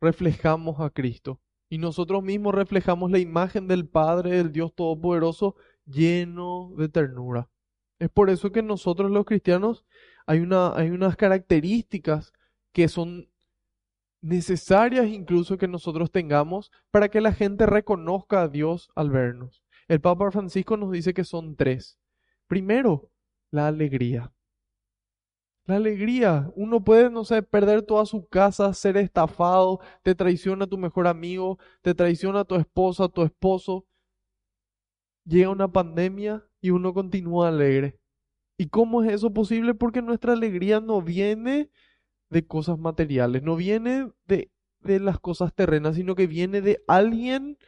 reflejamos 0.00 0.80
a 0.80 0.90
Cristo. 0.90 1.40
Y 1.68 1.78
nosotros 1.78 2.22
mismos 2.22 2.54
reflejamos 2.54 3.10
la 3.10 3.18
imagen 3.18 3.68
del 3.68 3.88
Padre, 3.88 4.36
del 4.36 4.52
Dios 4.52 4.74
Todopoderoso, 4.74 5.54
lleno 5.84 6.72
de 6.76 6.88
ternura. 6.88 7.48
Es 7.98 8.08
por 8.08 8.30
eso 8.30 8.50
que 8.50 8.62
nosotros 8.62 9.10
los 9.10 9.24
cristianos 9.24 9.84
hay, 10.26 10.40
una, 10.40 10.74
hay 10.74 10.90
unas 10.90 11.16
características 11.16 12.32
que 12.72 12.88
son 12.88 13.29
necesarias 14.20 15.06
incluso 15.06 15.56
que 15.56 15.68
nosotros 15.68 16.10
tengamos 16.10 16.70
para 16.90 17.08
que 17.08 17.20
la 17.20 17.32
gente 17.32 17.66
reconozca 17.66 18.42
a 18.42 18.48
Dios 18.48 18.90
al 18.94 19.10
vernos. 19.10 19.62
El 19.88 20.00
Papa 20.00 20.30
Francisco 20.30 20.76
nos 20.76 20.92
dice 20.92 21.14
que 21.14 21.24
son 21.24 21.56
tres. 21.56 21.98
Primero, 22.46 23.10
la 23.50 23.66
alegría. 23.68 24.32
La 25.66 25.76
alegría. 25.76 26.50
Uno 26.54 26.82
puede, 26.82 27.10
no 27.10 27.24
sé, 27.24 27.42
perder 27.42 27.82
toda 27.82 28.06
su 28.06 28.26
casa, 28.26 28.72
ser 28.74 28.96
estafado, 28.96 29.80
te 30.02 30.14
traiciona 30.14 30.66
tu 30.66 30.78
mejor 30.78 31.06
amigo, 31.06 31.58
te 31.82 31.94
traiciona 31.94 32.44
tu 32.44 32.56
esposa, 32.56 33.08
tu 33.08 33.22
esposo. 33.22 33.86
Llega 35.24 35.50
una 35.50 35.70
pandemia 35.70 36.44
y 36.60 36.70
uno 36.70 36.92
continúa 36.92 37.48
alegre. 37.48 37.98
¿Y 38.58 38.68
cómo 38.68 39.02
es 39.02 39.12
eso 39.12 39.32
posible? 39.32 39.74
Porque 39.74 40.02
nuestra 40.02 40.32
alegría 40.32 40.80
no 40.80 41.00
viene 41.02 41.70
de 42.30 42.46
cosas 42.46 42.78
materiales, 42.78 43.42
no 43.42 43.56
viene 43.56 44.10
de, 44.26 44.50
de 44.80 45.00
las 45.00 45.18
cosas 45.18 45.54
terrenas, 45.54 45.96
sino 45.96 46.14
que 46.14 46.26
viene 46.26 46.62
de 46.62 46.82
alguien 46.88 47.58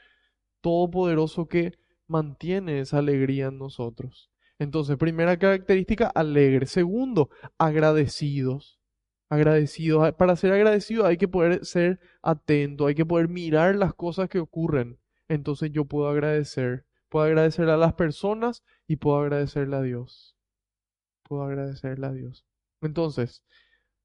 todopoderoso 0.60 1.46
que 1.48 1.72
mantiene 2.06 2.80
esa 2.80 2.98
alegría 2.98 3.48
en 3.48 3.58
nosotros. 3.58 4.30
Entonces, 4.58 4.96
primera 4.96 5.36
característica, 5.38 6.06
alegre. 6.06 6.66
Segundo, 6.66 7.30
agradecidos. 7.58 8.78
Agradecidos. 9.28 10.12
Para 10.14 10.36
ser 10.36 10.52
agradecido 10.52 11.06
hay 11.06 11.16
que 11.16 11.26
poder 11.26 11.64
ser 11.64 11.98
atento, 12.22 12.86
hay 12.86 12.94
que 12.94 13.06
poder 13.06 13.28
mirar 13.28 13.74
las 13.74 13.94
cosas 13.94 14.28
que 14.28 14.38
ocurren. 14.38 14.98
Entonces 15.28 15.70
yo 15.72 15.86
puedo 15.86 16.08
agradecer. 16.08 16.84
Puedo 17.08 17.24
agradecer 17.26 17.68
a 17.68 17.76
las 17.76 17.94
personas 17.94 18.62
y 18.86 18.96
puedo 18.96 19.18
agradecerle 19.18 19.76
a 19.76 19.82
Dios. 19.82 20.36
Puedo 21.24 21.42
agradecerle 21.42 22.06
a 22.06 22.12
Dios. 22.12 22.44
Entonces, 22.82 23.42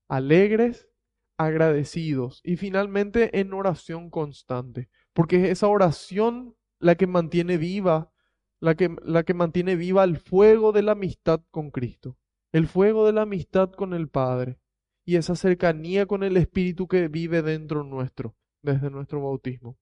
alegres, 0.08 0.90
agradecidos 1.38 2.42
y 2.44 2.58
finalmente 2.58 3.40
en 3.40 3.54
oración 3.54 4.10
constante, 4.10 4.90
porque 5.14 5.38
es 5.38 5.52
esa 5.52 5.68
oración 5.68 6.56
la 6.80 6.96
que 6.96 7.08
mantiene 7.08 7.58
viva, 7.58 8.12
la 8.60 8.76
que, 8.76 8.96
la 9.04 9.24
que 9.24 9.34
mantiene 9.34 9.76
viva 9.76 10.04
el 10.04 10.18
fuego 10.18 10.72
de 10.72 10.82
la 10.82 10.94
amistad 10.94 11.42
con 11.52 11.72
Cristo, 11.72 12.18
el 12.52 12.68
fuego 12.68 13.06
de 13.06 13.14
la 13.14 13.24
amistad 13.24 13.72
con 13.72 13.94
el 13.94 14.10
Padre 14.10 14.60
y 15.06 15.16
esa 15.16 15.36
cercanía 15.36 16.06
con 16.06 16.24
el 16.24 16.38
Espíritu 16.38 16.88
que 16.88 17.08
vive 17.08 17.42
dentro 17.42 17.84
nuestro 17.84 18.36
desde 18.62 18.90
nuestro 18.90 19.22
bautismo. 19.22 19.78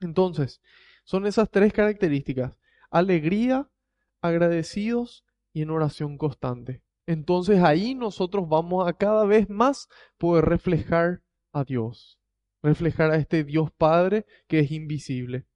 Entonces, 0.00 0.60
son 1.04 1.26
esas 1.26 1.50
tres 1.50 1.72
características, 1.72 2.58
alegría, 2.90 3.70
agradecidos 4.20 5.24
y 5.52 5.62
en 5.62 5.70
oración 5.70 6.18
constante. 6.18 6.82
Entonces 7.08 7.62
ahí 7.62 7.94
nosotros 7.94 8.46
vamos 8.50 8.86
a 8.86 8.92
cada 8.92 9.24
vez 9.24 9.48
más 9.48 9.88
poder 10.18 10.44
reflejar 10.44 11.22
a 11.54 11.64
Dios, 11.64 12.20
reflejar 12.62 13.10
a 13.10 13.16
este 13.16 13.44
Dios 13.44 13.70
Padre 13.72 14.26
que 14.46 14.58
es 14.58 14.70
invisible. 14.70 15.46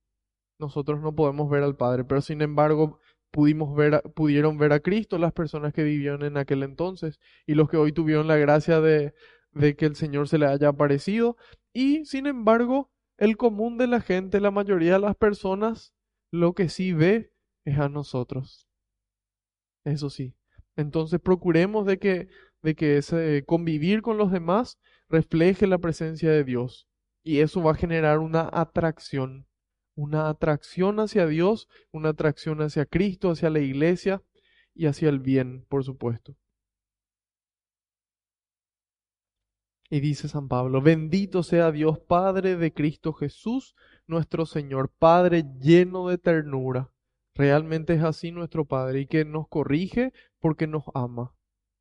Nosotros 0.58 1.02
no 1.02 1.14
podemos 1.14 1.50
ver 1.50 1.62
al 1.62 1.76
Padre, 1.76 2.04
pero 2.04 2.22
sin 2.22 2.40
embargo 2.40 3.00
pudimos 3.30 3.76
ver, 3.76 4.00
pudieron 4.14 4.56
ver 4.56 4.72
a 4.72 4.80
Cristo 4.80 5.18
las 5.18 5.34
personas 5.34 5.74
que 5.74 5.84
vivieron 5.84 6.24
en 6.24 6.38
aquel 6.38 6.62
entonces 6.62 7.20
y 7.46 7.52
los 7.52 7.68
que 7.68 7.76
hoy 7.76 7.92
tuvieron 7.92 8.28
la 8.28 8.36
gracia 8.36 8.80
de, 8.80 9.12
de 9.50 9.76
que 9.76 9.84
el 9.84 9.94
Señor 9.94 10.28
se 10.28 10.38
le 10.38 10.46
haya 10.46 10.68
aparecido. 10.68 11.36
Y 11.74 12.06
sin 12.06 12.26
embargo, 12.26 12.90
el 13.18 13.36
común 13.36 13.76
de 13.76 13.88
la 13.88 14.00
gente, 14.00 14.40
la 14.40 14.50
mayoría 14.50 14.94
de 14.94 15.00
las 15.00 15.16
personas, 15.16 15.92
lo 16.30 16.54
que 16.54 16.70
sí 16.70 16.94
ve 16.94 17.30
es 17.66 17.78
a 17.78 17.90
nosotros. 17.90 18.66
Eso 19.84 20.08
sí. 20.08 20.34
Entonces 20.76 21.20
procuremos 21.20 21.86
de 21.86 21.98
que, 21.98 22.28
de 22.62 22.74
que 22.74 22.98
ese 22.98 23.44
convivir 23.46 24.02
con 24.02 24.16
los 24.16 24.30
demás 24.32 24.78
refleje 25.08 25.66
la 25.66 25.78
presencia 25.78 26.30
de 26.30 26.44
Dios. 26.44 26.88
Y 27.22 27.40
eso 27.40 27.62
va 27.62 27.72
a 27.72 27.76
generar 27.76 28.18
una 28.18 28.48
atracción 28.52 29.46
una 29.94 30.28
atracción 30.28 31.00
hacia 31.00 31.26
Dios, 31.26 31.68
una 31.90 32.10
atracción 32.10 32.60
hacia 32.62 32.86
Cristo, 32.86 33.30
hacia 33.30 33.50
la 33.50 33.60
iglesia 33.60 34.22
y 34.74 34.86
hacia 34.86 35.08
el 35.08 35.20
bien, 35.20 35.64
por 35.68 35.84
supuesto. 35.84 36.36
Y 39.90 40.00
dice 40.00 40.26
San 40.28 40.48
Pablo, 40.48 40.80
bendito 40.80 41.42
sea 41.42 41.70
Dios 41.70 41.98
Padre 41.98 42.56
de 42.56 42.72
Cristo 42.72 43.12
Jesús, 43.12 43.74
nuestro 44.06 44.46
Señor, 44.46 44.90
Padre 44.98 45.44
lleno 45.60 46.08
de 46.08 46.16
ternura. 46.16 46.90
Realmente 47.34 47.94
es 47.94 48.02
así 48.02 48.30
nuestro 48.30 48.64
Padre 48.66 49.00
y 49.00 49.06
que 49.06 49.24
nos 49.24 49.48
corrige 49.48 50.12
porque 50.38 50.66
nos 50.66 50.84
ama. 50.94 51.34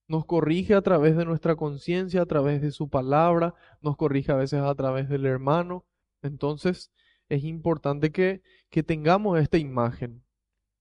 Nos 0.07 0.25
corrige 0.25 0.73
a 0.75 0.81
través 0.81 1.15
de 1.15 1.25
nuestra 1.25 1.55
conciencia, 1.55 2.21
a 2.21 2.25
través 2.25 2.61
de 2.61 2.71
su 2.71 2.89
palabra, 2.89 3.55
nos 3.81 3.97
corrige 3.97 4.31
a 4.31 4.35
veces 4.35 4.61
a 4.61 4.75
través 4.75 5.09
del 5.09 5.25
hermano. 5.25 5.85
Entonces, 6.21 6.91
es 7.29 7.43
importante 7.43 8.11
que, 8.11 8.41
que 8.69 8.83
tengamos 8.83 9.39
esta 9.39 9.57
imagen. 9.57 10.23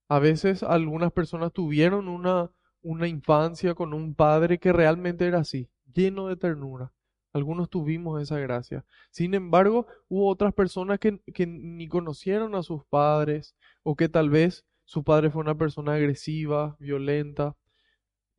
A 0.09 0.19
veces 0.19 0.63
algunas 0.63 1.13
personas 1.13 1.53
tuvieron 1.53 2.09
una, 2.09 2.51
una 2.83 3.07
infancia 3.07 3.75
con 3.75 3.95
un 3.95 4.15
padre 4.15 4.59
que 4.59 4.73
realmente 4.73 5.27
era 5.27 5.39
así, 5.39 5.71
lleno 5.93 6.27
de 6.27 6.37
ternura. 6.37 6.93
Algunos 7.33 7.71
tuvimos 7.71 8.21
esa 8.21 8.39
gracia. 8.39 8.85
Sin 9.11 9.35
embargo, 9.35 9.87
hubo 10.09 10.29
otras 10.29 10.53
personas 10.53 10.99
que, 10.99 11.21
que, 11.33 11.47
ni 11.47 11.89
conocieron 11.89 12.55
a 12.55 12.63
sus 12.63 12.85
padres 12.87 13.57
o 13.83 13.97
que 13.97 14.09
tal 14.09 14.31
vez 14.31 14.65
su 14.85 15.05
padre 15.05 15.31
fue 15.31 15.43
una 15.43 15.57
persona 15.57 15.95
agresiva, 15.95 16.77
violenta, 16.81 17.57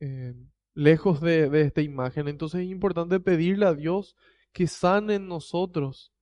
eh, 0.00 0.34
lejos 0.74 1.20
de, 1.20 1.48
de, 1.48 1.62
esta 1.62 1.80
imagen. 1.80 2.28
Entonces 2.28 2.62
es 2.62 2.70
importante 2.70 3.20
pedirle 3.20 3.66
a 3.66 3.74
Dios 3.74 4.16
que 4.52 4.66
sane 4.66 5.14
en 5.14 5.28
nosotros 5.28 6.12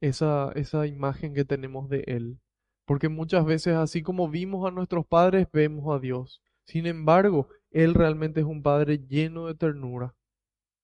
esa, 0.00 0.52
esa 0.54 0.86
imagen 0.86 1.34
que 1.34 1.44
tenemos 1.44 1.88
de 1.88 2.04
Él. 2.06 2.40
Porque 2.84 3.08
muchas 3.08 3.44
veces, 3.44 3.74
así 3.74 4.02
como 4.02 4.28
vimos 4.28 4.66
a 4.66 4.70
nuestros 4.70 5.06
padres, 5.06 5.46
vemos 5.52 5.94
a 5.94 5.98
Dios. 5.98 6.42
Sin 6.64 6.86
embargo, 6.86 7.48
Él 7.70 7.94
realmente 7.94 8.40
es 8.40 8.46
un 8.46 8.62
Padre 8.62 8.98
lleno 8.98 9.46
de 9.46 9.54
ternura, 9.54 10.14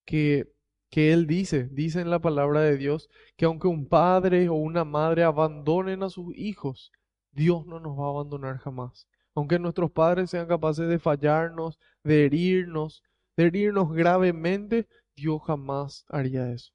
que, 0.04 0.52
que 0.94 1.12
Él 1.12 1.26
dice, 1.26 1.64
dice 1.72 2.00
en 2.00 2.09
la 2.09 2.20
palabra 2.20 2.61
de 2.61 2.76
Dios, 2.76 3.11
que 3.37 3.46
aunque 3.46 3.66
un 3.66 3.88
padre 3.88 4.48
o 4.48 4.54
una 4.54 4.85
madre 4.85 5.24
abandonen 5.24 6.04
a 6.04 6.09
sus 6.09 6.33
hijos, 6.37 6.92
Dios 7.33 7.66
no 7.66 7.80
nos 7.80 7.98
va 7.98 8.07
a 8.07 8.11
abandonar 8.11 8.59
jamás. 8.59 9.09
Aunque 9.35 9.59
nuestros 9.59 9.90
padres 9.90 10.30
sean 10.30 10.46
capaces 10.46 10.88
de 10.88 11.00
fallarnos, 11.00 11.80
de 12.04 12.26
herirnos, 12.26 13.02
de 13.37 13.46
herirnos 13.46 13.92
gravemente, 13.92 14.87
Dios 15.16 15.42
jamás 15.44 16.04
haría 16.11 16.52
eso. 16.52 16.72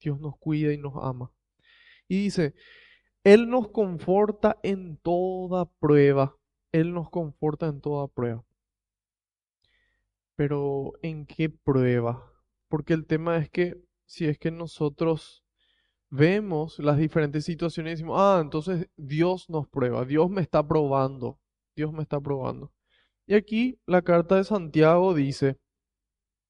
Dios 0.00 0.18
nos 0.18 0.38
cuida 0.38 0.72
y 0.72 0.78
nos 0.78 0.94
ama. 0.96 1.30
Y 2.08 2.22
dice, 2.22 2.54
Él 3.22 3.50
nos 3.50 3.68
conforta 3.68 4.56
en 4.62 4.96
toda 4.96 5.66
prueba. 5.66 6.38
Él 6.72 6.94
nos 6.94 7.10
conforta 7.10 7.66
en 7.66 7.82
toda 7.82 8.08
prueba. 8.08 8.42
Pero 10.36 10.94
¿en 11.02 11.26
qué 11.26 11.50
prueba? 11.50 12.31
Porque 12.72 12.94
el 12.94 13.04
tema 13.04 13.36
es 13.36 13.50
que 13.50 13.76
si 14.06 14.24
es 14.24 14.38
que 14.38 14.50
nosotros 14.50 15.44
vemos 16.08 16.78
las 16.78 16.96
diferentes 16.96 17.44
situaciones 17.44 17.90
y 17.90 17.94
decimos, 17.96 18.16
ah, 18.18 18.40
entonces 18.42 18.88
Dios 18.96 19.50
nos 19.50 19.68
prueba, 19.68 20.06
Dios 20.06 20.30
me 20.30 20.40
está 20.40 20.66
probando, 20.66 21.38
Dios 21.76 21.92
me 21.92 22.00
está 22.00 22.18
probando. 22.18 22.72
Y 23.26 23.34
aquí 23.34 23.78
la 23.84 24.00
carta 24.00 24.36
de 24.36 24.44
Santiago 24.44 25.12
dice, 25.12 25.58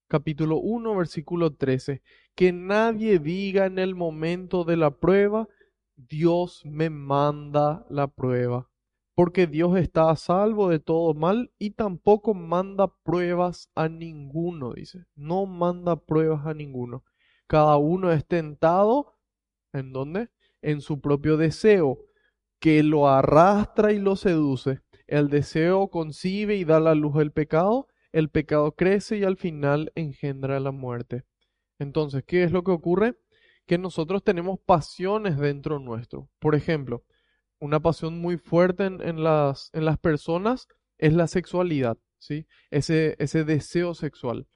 capítulo 0.07 0.59
1, 0.59 0.95
versículo 0.95 1.57
13, 1.57 2.03
que 2.37 2.53
nadie 2.53 3.19
diga 3.19 3.67
en 3.67 3.81
el 3.81 3.97
momento 3.97 4.63
de 4.63 4.77
la 4.77 4.93
prueba, 4.93 5.49
Dios 5.97 6.63
me 6.65 6.89
manda 6.89 7.85
la 7.91 8.07
prueba, 8.07 8.71
porque 9.15 9.47
Dios 9.47 9.77
está 9.77 10.11
a 10.11 10.17
salvo 10.17 10.69
de 10.69 10.79
todo 10.79 11.15
mal 11.15 11.53
y 11.59 11.73
tampoco 11.73 12.35
manda 12.35 12.89
pruebas 13.03 13.71
a 13.75 13.89
ninguno, 13.89 14.73
dice, 14.73 15.05
no 15.15 15.47
manda 15.47 15.97
pruebas 15.97 16.47
a 16.47 16.55
ninguno. 16.55 17.05
Cada 17.47 17.77
uno 17.77 18.11
es 18.11 18.27
tentado, 18.27 19.19
¿en 19.73 19.93
dónde? 19.93 20.31
En 20.63 20.81
su 20.81 21.01
propio 21.01 21.37
deseo, 21.37 21.99
que 22.59 22.83
lo 22.83 23.09
arrastra 23.09 23.93
y 23.93 23.99
lo 23.99 24.17
seduce. 24.17 24.81
El 25.07 25.29
deseo 25.29 25.89
concibe 25.89 26.57
y 26.57 26.65
da 26.65 26.81
la 26.81 26.95
luz 26.95 27.17
del 27.17 27.33
pecado, 27.33 27.89
el 28.13 28.31
pecado 28.31 28.73
crece 28.73 29.19
y 29.19 29.25
al 29.25 29.37
final 29.37 29.93
engendra 29.95 30.61
la 30.61 30.71
muerte. 30.71 31.25
Entonces, 31.79 32.25
¿qué 32.27 32.45
es 32.45 32.53
lo 32.53 32.63
que 32.63 32.71
ocurre? 32.71 33.19
Que 33.67 33.79
nosotros 33.79 34.23
tenemos 34.23 34.59
pasiones 34.61 35.39
dentro 35.39 35.79
nuestro. 35.79 36.31
Por 36.39 36.55
ejemplo, 36.55 37.05
una 37.63 37.79
pasión 37.79 38.19
muy 38.21 38.39
fuerte 38.39 38.87
en, 38.87 39.23
las, 39.23 39.71
en 39.73 39.85
las 39.85 39.97
personas 39.97 40.67
es 40.99 41.13
la 41.13 41.29
sexualidad, 41.29 41.97
¿sí? 42.19 42.49
Ese, 42.73 43.15
ese 43.21 43.45
deseo 43.45 43.95
sexual. 43.95 44.49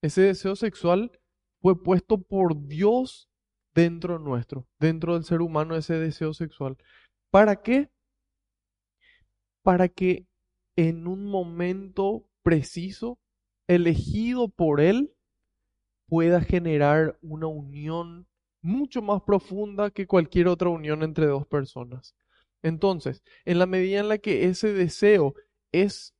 Ese 0.00 0.22
deseo 0.22 0.56
sexual 0.56 1.12
fue 1.60 1.82
puesto 1.82 2.22
por 2.22 2.66
Dios 2.66 3.28
dentro 3.74 4.18
nuestro, 4.18 4.66
dentro 4.80 5.12
del 5.12 5.24
ser 5.24 5.42
humano, 5.42 5.76
ese 5.76 5.98
deseo 5.98 6.32
sexual. 6.32 6.78
¿Para 7.30 7.56
qué? 7.56 7.90
Para 9.62 9.90
que 9.90 10.26
en 10.74 11.06
un 11.06 11.26
momento 11.26 12.24
preciso, 12.42 13.18
elegido 13.66 14.48
por 14.48 14.80
Él, 14.80 15.12
pueda 16.06 16.40
generar 16.40 17.18
una 17.20 17.46
unión 17.46 18.26
mucho 18.62 19.02
más 19.02 19.20
profunda 19.20 19.90
que 19.90 20.06
cualquier 20.06 20.48
otra 20.48 20.70
unión 20.70 21.02
entre 21.02 21.26
dos 21.26 21.46
personas. 21.46 22.14
Entonces, 22.62 23.22
en 23.44 23.58
la 23.58 23.66
medida 23.66 24.00
en 24.00 24.08
la 24.08 24.18
que 24.18 24.46
ese 24.46 24.72
deseo 24.72 25.34
es, 25.72 26.14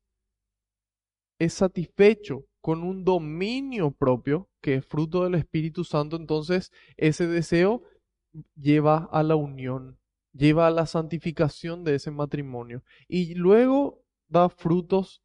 es 1.39 1.55
satisfecho 1.55 2.45
con 2.61 2.83
un 2.83 3.05
dominio 3.05 3.91
propio, 3.93 4.49
que 4.61 4.75
es 4.75 4.87
fruto 4.87 5.25
del 5.25 5.35
Espíritu 5.35 5.85
Santo, 5.85 6.17
entonces 6.17 6.73
ese 6.97 7.27
deseo 7.27 7.83
lleva 8.57 9.09
a 9.11 9.23
la 9.23 9.37
unión, 9.37 9.99
lleva 10.33 10.67
a 10.67 10.71
la 10.71 10.87
santificación 10.87 11.85
de 11.85 11.95
ese 11.95 12.11
matrimonio 12.11 12.83
y 13.09 13.35
luego 13.35 14.05
da 14.29 14.49
frutos 14.49 15.23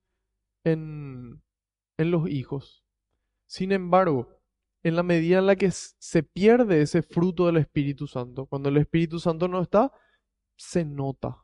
en, 0.63 1.41
en 1.97 2.11
los 2.11 2.29
hijos. 2.29 2.83
Sin 3.45 3.71
embargo, 3.71 4.29
en 4.83 4.95
la 4.95 5.03
medida 5.03 5.39
en 5.39 5.47
la 5.47 5.55
que 5.55 5.71
se 5.71 6.23
pierde 6.23 6.81
ese 6.81 7.01
fruto 7.01 7.45
del 7.45 7.57
Espíritu 7.57 8.07
Santo, 8.07 8.45
cuando 8.45 8.69
el 8.69 8.77
Espíritu 8.77 9.19
Santo 9.19 9.47
no 9.47 9.61
está, 9.61 9.91
se 10.63 10.85
nota. 10.85 11.37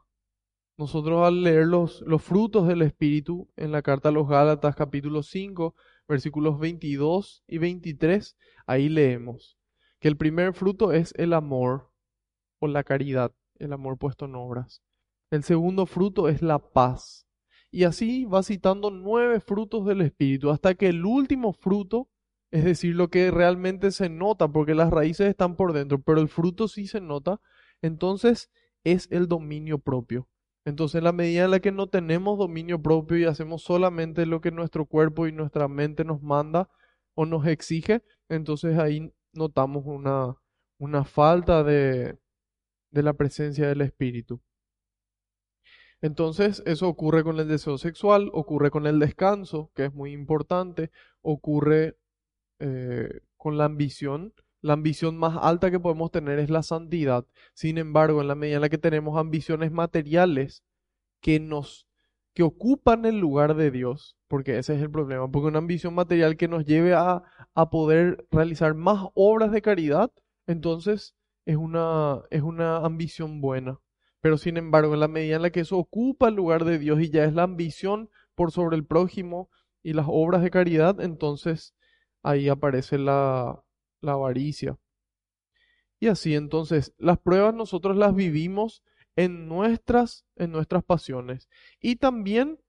Nosotros 0.77 1.27
al 1.27 1.43
leer 1.43 1.67
los, 1.67 2.01
los 2.01 2.23
frutos 2.23 2.67
del 2.67 2.81
Espíritu 2.81 3.49
en 3.57 3.71
la 3.71 3.81
carta 3.81 4.09
a 4.09 4.11
los 4.13 4.27
Gálatas 4.27 4.75
capítulo 4.75 5.23
5, 5.23 5.75
versículos 6.07 6.57
22 6.57 7.43
y 7.47 7.57
23, 7.57 8.37
ahí 8.65 8.87
leemos 8.87 9.57
que 9.99 10.07
el 10.07 10.15
primer 10.15 10.53
fruto 10.53 10.93
es 10.93 11.13
el 11.17 11.33
amor 11.33 11.91
o 12.59 12.67
la 12.67 12.83
caridad, 12.83 13.33
el 13.55 13.73
amor 13.73 13.97
puesto 13.97 14.25
en 14.25 14.35
obras. 14.35 14.81
El 15.31 15.43
segundo 15.43 15.85
fruto 15.85 16.29
es 16.29 16.41
la 16.41 16.59
paz, 16.59 17.27
y 17.71 17.83
así 17.83 18.23
va 18.25 18.41
citando 18.41 18.89
nueve 18.89 19.41
frutos 19.41 19.85
del 19.85 20.01
Espíritu, 20.01 20.49
hasta 20.49 20.75
que 20.75 20.87
el 20.87 21.05
último 21.05 21.51
fruto, 21.51 22.09
es 22.51 22.63
decir, 22.63 22.95
lo 22.95 23.09
que 23.09 23.29
realmente 23.31 23.91
se 23.91 24.09
nota, 24.09 24.47
porque 24.47 24.73
las 24.73 24.89
raíces 24.89 25.27
están 25.27 25.57
por 25.57 25.73
dentro, 25.73 26.01
pero 26.01 26.21
el 26.21 26.29
fruto 26.29 26.69
sí 26.69 26.87
se 26.87 27.01
nota, 27.01 27.41
entonces 27.81 28.49
es 28.91 29.07
el 29.11 29.27
dominio 29.27 29.79
propio. 29.79 30.27
Entonces, 30.65 30.99
en 30.99 31.05
la 31.05 31.11
medida 31.13 31.45
en 31.45 31.51
la 31.51 31.59
que 31.59 31.71
no 31.71 31.87
tenemos 31.87 32.37
dominio 32.37 32.81
propio 32.81 33.17
y 33.17 33.25
hacemos 33.25 33.63
solamente 33.63 34.25
lo 34.25 34.41
que 34.41 34.51
nuestro 34.51 34.85
cuerpo 34.85 35.27
y 35.27 35.31
nuestra 35.31 35.67
mente 35.67 36.03
nos 36.03 36.21
manda 36.21 36.69
o 37.15 37.25
nos 37.25 37.47
exige, 37.47 38.03
entonces 38.29 38.77
ahí 38.77 39.13
notamos 39.33 39.83
una, 39.85 40.35
una 40.77 41.05
falta 41.05 41.63
de, 41.63 42.17
de 42.91 43.03
la 43.03 43.13
presencia 43.13 43.67
del 43.67 43.81
Espíritu. 43.81 44.41
Entonces, 46.01 46.63
eso 46.65 46.87
ocurre 46.87 47.23
con 47.23 47.39
el 47.39 47.47
deseo 47.47 47.77
sexual, 47.77 48.29
ocurre 48.33 48.71
con 48.71 48.87
el 48.87 48.99
descanso, 48.99 49.71
que 49.75 49.85
es 49.85 49.93
muy 49.93 50.13
importante, 50.13 50.91
ocurre 51.21 51.97
eh, 52.59 53.21
con 53.37 53.57
la 53.57 53.65
ambición. 53.65 54.33
La 54.61 54.73
ambición 54.73 55.17
más 55.17 55.37
alta 55.41 55.71
que 55.71 55.79
podemos 55.79 56.11
tener 56.11 56.39
es 56.39 56.49
la 56.49 56.63
santidad. 56.63 57.25
Sin 57.53 57.77
embargo, 57.77 58.21
en 58.21 58.27
la 58.27 58.35
medida 58.35 58.55
en 58.57 58.61
la 58.61 58.69
que 58.69 58.77
tenemos 58.77 59.17
ambiciones 59.17 59.71
materiales 59.71 60.63
que 61.21 61.39
nos 61.39 61.87
que 62.33 62.43
ocupan 62.43 63.05
el 63.05 63.19
lugar 63.19 63.55
de 63.55 63.71
Dios, 63.71 64.17
porque 64.27 64.57
ese 64.59 64.75
es 64.75 64.81
el 64.81 64.91
problema, 64.91 65.29
porque 65.29 65.47
una 65.47 65.57
ambición 65.59 65.93
material 65.93 66.37
que 66.37 66.47
nos 66.47 66.65
lleve 66.65 66.93
a, 66.93 67.23
a 67.53 67.69
poder 67.69 68.27
realizar 68.31 68.75
más 68.75 69.07
obras 69.13 69.51
de 69.51 69.61
caridad, 69.61 70.11
entonces 70.47 71.15
es 71.45 71.57
una, 71.57 72.21
es 72.29 72.41
una 72.41 72.77
ambición 72.77 73.41
buena. 73.41 73.79
Pero 74.21 74.37
sin 74.37 74.57
embargo, 74.57 74.93
en 74.93 74.99
la 74.99 75.07
medida 75.07 75.37
en 75.37 75.41
la 75.41 75.49
que 75.49 75.61
eso 75.61 75.77
ocupa 75.77 76.29
el 76.29 76.35
lugar 76.35 76.65
de 76.65 76.77
Dios 76.77 77.01
y 77.01 77.09
ya 77.09 77.23
es 77.25 77.33
la 77.33 77.43
ambición 77.43 78.09
por 78.35 78.51
sobre 78.51 78.77
el 78.77 78.85
prójimo 78.85 79.49
y 79.81 79.93
las 79.93 80.05
obras 80.07 80.41
de 80.41 80.51
caridad, 80.51 81.01
entonces 81.01 81.73
ahí 82.21 82.49
aparece 82.49 82.97
la, 82.97 83.63
la 84.01 84.13
avaricia. 84.13 84.77
Y 85.99 86.07
así 86.07 86.35
entonces, 86.35 86.93
las 86.97 87.19
pruebas 87.19 87.53
nosotros 87.53 87.97
las 87.97 88.15
vivimos 88.15 88.83
en 89.15 89.47
nuestras, 89.47 90.25
en 90.35 90.51
nuestras 90.51 90.83
pasiones 90.83 91.49
y 91.81 91.97
también 91.97 92.59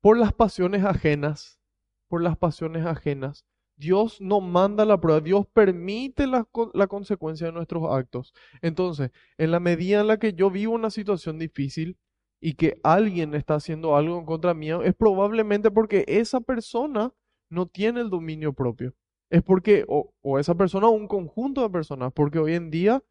por 0.00 0.16
las 0.16 0.32
pasiones 0.32 0.84
ajenas, 0.84 1.60
por 2.08 2.22
las 2.22 2.36
pasiones 2.38 2.86
ajenas. 2.86 3.44
Dios 3.76 4.20
no 4.20 4.40
manda 4.40 4.84
la 4.84 5.00
prueba, 5.00 5.20
Dios 5.20 5.46
permite 5.52 6.26
la, 6.26 6.46
la, 6.74 6.86
consecuencia 6.86 7.46
de 7.46 7.52
nuestros 7.52 7.84
actos. 7.90 8.34
Entonces, 8.60 9.10
en 9.38 9.50
la 9.50 9.60
medida 9.60 10.00
en 10.00 10.06
la 10.06 10.18
que 10.18 10.34
yo 10.34 10.50
vivo 10.50 10.74
una 10.74 10.90
situación 10.90 11.38
difícil 11.38 11.98
y 12.40 12.54
que 12.54 12.78
alguien 12.82 13.34
está 13.34 13.54
haciendo 13.54 13.96
algo 13.96 14.18
en 14.18 14.26
contra 14.26 14.52
mío, 14.52 14.82
es 14.82 14.94
probablemente 14.94 15.70
porque 15.70 16.04
esa 16.08 16.40
persona 16.40 17.12
no 17.48 17.66
tiene 17.66 18.00
el 18.00 18.10
dominio 18.10 18.52
propio. 18.52 18.94
Es 19.30 19.42
porque, 19.42 19.84
o, 19.88 20.12
o 20.22 20.38
esa 20.38 20.54
persona 20.54 20.88
o 20.88 20.90
un 20.90 21.08
conjunto 21.08 21.62
de 21.62 21.70
personas, 21.70 22.12
porque 22.12 22.38
hoy 22.38 22.54
en 22.54 22.70
día 22.70 23.02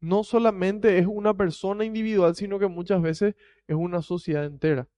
no 0.00 0.22
solamente 0.22 0.98
es 0.98 1.06
una 1.06 1.34
persona 1.34 1.84
individual, 1.84 2.34
sino 2.36 2.58
que 2.58 2.68
muchas 2.68 3.02
veces 3.02 3.34
es 3.66 3.76
una 3.76 4.02
sociedad 4.02 4.44
entera. 4.44 4.88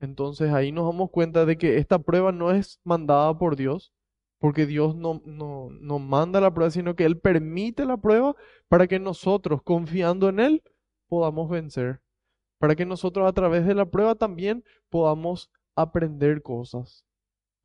Entonces 0.00 0.52
ahí 0.52 0.72
nos 0.72 0.86
damos 0.86 1.10
cuenta 1.10 1.44
de 1.44 1.58
que 1.58 1.78
esta 1.78 1.98
prueba 1.98 2.32
no 2.32 2.50
es 2.52 2.80
mandada 2.84 3.36
por 3.36 3.56
Dios, 3.56 3.92
porque 4.38 4.66
Dios 4.66 4.96
no, 4.96 5.20
no, 5.24 5.68
no 5.70 5.98
manda 5.98 6.40
la 6.40 6.54
prueba, 6.54 6.70
sino 6.70 6.94
que 6.94 7.04
Él 7.04 7.18
permite 7.18 7.84
la 7.84 7.96
prueba 7.96 8.36
para 8.68 8.86
que 8.86 8.98
nosotros, 9.00 9.62
confiando 9.62 10.28
en 10.28 10.40
Él, 10.40 10.62
podamos 11.08 11.50
vencer. 11.50 12.00
Para 12.58 12.76
que 12.76 12.86
nosotros 12.86 13.28
a 13.28 13.32
través 13.32 13.66
de 13.66 13.74
la 13.74 13.90
prueba 13.90 14.14
también 14.14 14.64
podamos 14.88 15.50
aprender 15.76 16.42
cosas. 16.42 17.04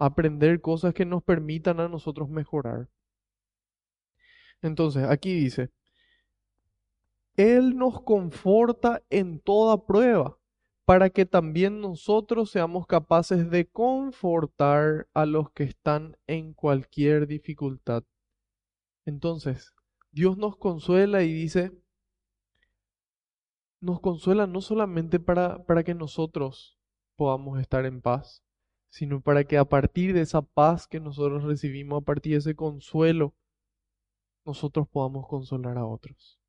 Aprender 0.06 0.60
cosas 0.60 0.94
que 0.94 1.06
nos 1.06 1.24
permitan 1.24 1.80
a 1.80 1.88
nosotros 1.88 2.30
mejorar. 2.30 2.90
Entonces, 4.62 5.04
aquí 5.04 5.34
dice, 5.34 5.72
Él 7.36 7.78
nos 7.78 8.02
conforta 8.02 9.02
en 9.10 9.40
toda 9.40 9.86
prueba 9.86 10.38
para 10.86 11.10
que 11.10 11.26
también 11.26 11.80
nosotros 11.80 12.52
seamos 12.52 12.86
capaces 12.88 13.50
de 13.50 13.70
confortar 13.70 15.08
a 15.14 15.26
los 15.26 15.52
que 15.52 15.64
están 15.64 16.18
en 16.28 16.54
cualquier 16.54 17.28
dificultad. 17.28 18.04
Entonces, 19.06 19.74
Dios 20.12 20.38
nos 20.38 20.58
consuela 20.58 21.24
y 21.24 21.34
dice, 21.34 21.72
nos 23.80 24.00
consuela 24.00 24.48
no 24.48 24.62
solamente 24.62 25.20
para, 25.20 25.64
para 25.66 25.84
que 25.84 25.94
nosotros 25.94 26.78
podamos 27.16 27.60
estar 27.60 27.86
en 27.86 28.02
paz, 28.02 28.44
sino 28.94 29.22
para 29.22 29.44
que 29.44 29.58
a 29.58 29.66
partir 29.66 30.14
de 30.14 30.22
esa 30.22 30.44
paz 30.44 30.86
que 30.88 31.00
nosotros 31.00 31.44
recibimos, 31.44 32.00
a 32.00 32.06
partir 32.06 32.34
de 32.34 32.38
ese 32.38 32.56
consuelo, 32.56 33.34
nosotros 34.46 34.88
podamos 34.88 35.28
consolar 35.28 35.80
a 35.80 35.86
otros. 35.88 36.40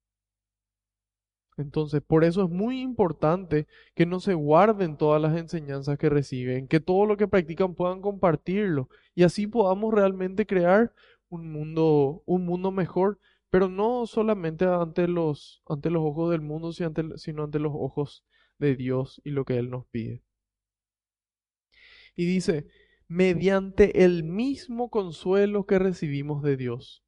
Entonces, 1.57 2.03
por 2.03 2.23
eso 2.23 2.45
es 2.45 2.51
muy 2.51 2.83
importante 2.83 3.67
que 3.95 4.05
no 4.05 4.21
se 4.21 4.35
guarden 4.35 4.99
todas 4.99 5.23
las 5.23 5.35
enseñanzas 5.39 5.97
que 5.97 6.11
reciben, 6.11 6.69
que 6.69 6.81
todo 6.81 7.07
lo 7.07 7.17
que 7.17 7.29
practican 7.29 7.75
puedan 7.75 8.03
compartirlo 8.03 8.91
y 9.15 9.23
así 9.23 9.47
podamos 9.47 9.95
realmente 9.95 10.45
crear 10.45 10.93
un 11.31 11.51
mundo, 11.51 12.23
un 12.27 12.45
mundo 12.45 12.71
mejor, 12.73 13.19
pero 13.49 13.71
no 13.71 14.05
solamente 14.07 14.67
ante 14.67 15.09
los, 15.09 15.63
ante 15.67 15.89
los 15.89 16.03
ojos 16.03 16.31
del 16.31 16.43
mundo, 16.43 16.73
sino 16.73 16.89
ante, 16.89 17.17
sino 17.17 17.45
ante 17.45 17.59
los 17.59 17.73
ojos 17.75 18.23
de 18.59 18.77
Dios 18.77 19.23
y 19.25 19.31
lo 19.31 19.47
que 19.47 19.57
Él 19.57 19.71
nos 19.71 19.87
pide. 19.87 20.23
Y 22.17 22.27
dice, 22.27 22.67
mediante 23.09 24.05
el 24.05 24.25
mismo 24.25 24.91
consuelo 24.91 25.67
que 25.67 25.79
recibimos 25.79 26.43
de 26.43 26.57
Dios. 26.57 27.05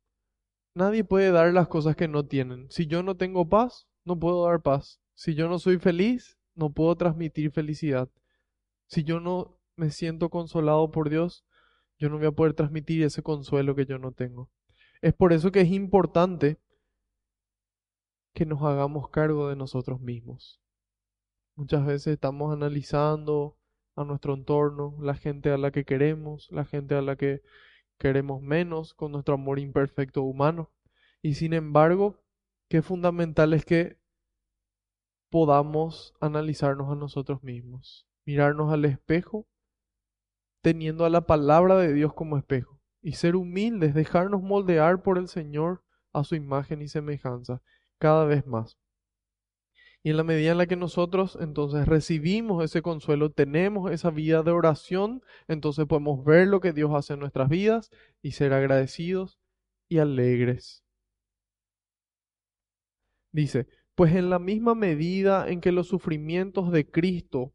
Nadie 0.75 1.05
puede 1.05 1.31
dar 1.31 1.53
las 1.53 1.69
cosas 1.69 1.97
que 1.97 2.09
no 2.09 2.27
tienen. 2.27 2.71
Si 2.71 2.87
yo 2.87 3.03
no 3.03 3.17
tengo 3.17 3.49
paz, 3.49 3.89
no 4.05 4.19
puedo 4.19 4.45
dar 4.45 4.63
paz. 4.63 5.01
Si 5.15 5.35
yo 5.35 5.49
no 5.49 5.59
soy 5.59 5.79
feliz, 5.79 6.39
no 6.55 6.71
puedo 6.71 6.97
transmitir 6.97 7.51
felicidad. 7.51 8.11
Si 8.87 9.03
yo 9.03 9.21
no 9.21 9.59
me 9.77 9.91
siento 9.91 10.29
consolado 10.29 10.91
por 10.91 11.09
Dios, 11.09 11.45
yo 11.99 12.09
no 12.09 12.19
voy 12.19 12.27
a 12.27 12.33
poder 12.33 12.55
transmitir 12.55 13.03
ese 13.03 13.23
consuelo 13.23 13.75
que 13.75 13.87
yo 13.87 13.99
no 13.99 14.13
tengo. 14.13 14.51
Es 15.01 15.15
por 15.15 15.33
eso 15.33 15.51
que 15.51 15.63
es 15.63 15.71
importante 15.71 16.59
que 18.35 18.45
nos 18.45 18.63
hagamos 18.63 19.09
cargo 19.09 19.49
de 19.49 19.57
nosotros 19.57 20.01
mismos. 20.01 20.61
Muchas 21.55 21.87
veces 21.87 22.15
estamos 22.15 22.53
analizando 22.53 23.57
a 23.97 24.05
nuestro 24.05 24.35
entorno, 24.35 24.95
la 25.01 25.15
gente 25.15 25.51
a 25.51 25.59
la 25.59 25.71
que 25.71 25.85
queremos, 25.85 26.49
la 26.53 26.65
gente 26.65 26.95
a 26.95 27.03
la 27.03 27.17
que 27.17 27.43
queremos 27.99 28.43
menos 28.43 28.95
con 28.95 29.13
nuestro 29.13 29.35
amor 29.35 29.59
imperfecto 29.59 30.23
humano. 30.23 30.71
Y 31.23 31.35
sin 31.35 31.55
embargo, 31.55 32.23
qué 32.69 32.83
fundamental 32.83 33.55
es 33.55 33.65
que 33.65 33.99
podamos 35.31 36.15
analizarnos 36.21 36.93
a 36.93 36.95
nosotros 36.95 37.43
mismos, 37.43 38.07
mirarnos 38.25 38.73
al 38.73 38.85
espejo, 38.85 39.47
teniendo 40.63 41.05
a 41.05 41.11
la 41.11 41.23
palabra 41.23 41.77
de 41.77 41.93
Dios 41.93 42.13
como 42.13 42.37
espejo, 42.37 42.81
y 43.01 43.13
ser 43.13 43.35
humildes, 43.35 43.95
dejarnos 43.95 44.43
moldear 44.43 45.03
por 45.03 45.19
el 45.19 45.29
Señor 45.29 45.83
a 46.13 46.25
su 46.25 46.35
imagen 46.35 46.83
y 46.83 46.89
semejanza 46.89 47.63
cada 47.99 48.25
vez 48.25 48.47
más. 48.47 48.79
Y 50.07 50.11
en 50.11 50.19
la 50.19 50.23
medida 50.23 50.53
en 50.53 50.59
la 50.59 50.69
que 50.69 50.77
nosotros 50.77 51.37
entonces 51.41 51.89
recibimos 51.89 52.65
ese 52.65 52.81
consuelo, 52.81 53.33
tenemos 53.33 53.91
esa 53.91 54.11
vida 54.11 54.45
de 54.45 54.53
oración, 54.53 55.21
entonces 55.49 55.85
podemos 55.87 56.25
ver 56.25 56.47
lo 56.47 56.61
que 56.61 56.73
Dios 56.73 56.93
hace 56.95 57.15
en 57.15 57.19
nuestras 57.19 57.49
vidas 57.49 57.91
y 58.23 58.31
ser 58.31 58.53
agradecidos 58.53 59.41
y 59.89 59.99
alegres. 59.99 60.85
Dice, 63.33 63.67
pues 63.97 64.15
en 64.15 64.31
la 64.31 64.39
misma 64.39 64.77
medida 64.77 65.49
en 65.49 65.61
que 65.61 65.73
los 65.73 65.89
sufrimientos 65.89 66.71
de 66.71 66.89
Cristo 66.89 67.53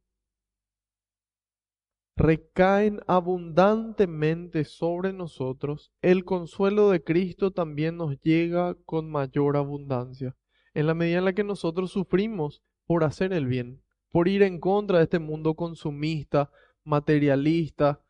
recaen 2.18 3.00
abundantemente 3.08 4.66
sobre 4.66 5.14
nosotros, 5.14 5.94
el 6.02 6.26
consuelo 6.26 6.90
de 6.90 7.02
Cristo 7.02 7.52
también 7.52 7.96
nos 7.96 8.20
llega 8.20 8.76
con 8.84 9.10
mayor 9.10 9.56
abundancia. 9.56 10.36
En 10.74 10.88
la 10.88 10.94
medida 10.94 11.20
en 11.20 11.26
la 11.26 11.34
que 11.34 11.44
nosotros 11.44 11.92
sufrimos 11.92 12.62
por 12.86 13.04
hacer 13.04 13.34
el 13.34 13.46
bien, 13.46 13.82
por 14.10 14.28
ir 14.28 14.44
en 14.44 14.60
contra 14.60 14.98
de 14.98 15.06
este 15.06 15.20
mundo 15.20 15.56
consumista, 15.56 16.52
materialista, 16.84 18.04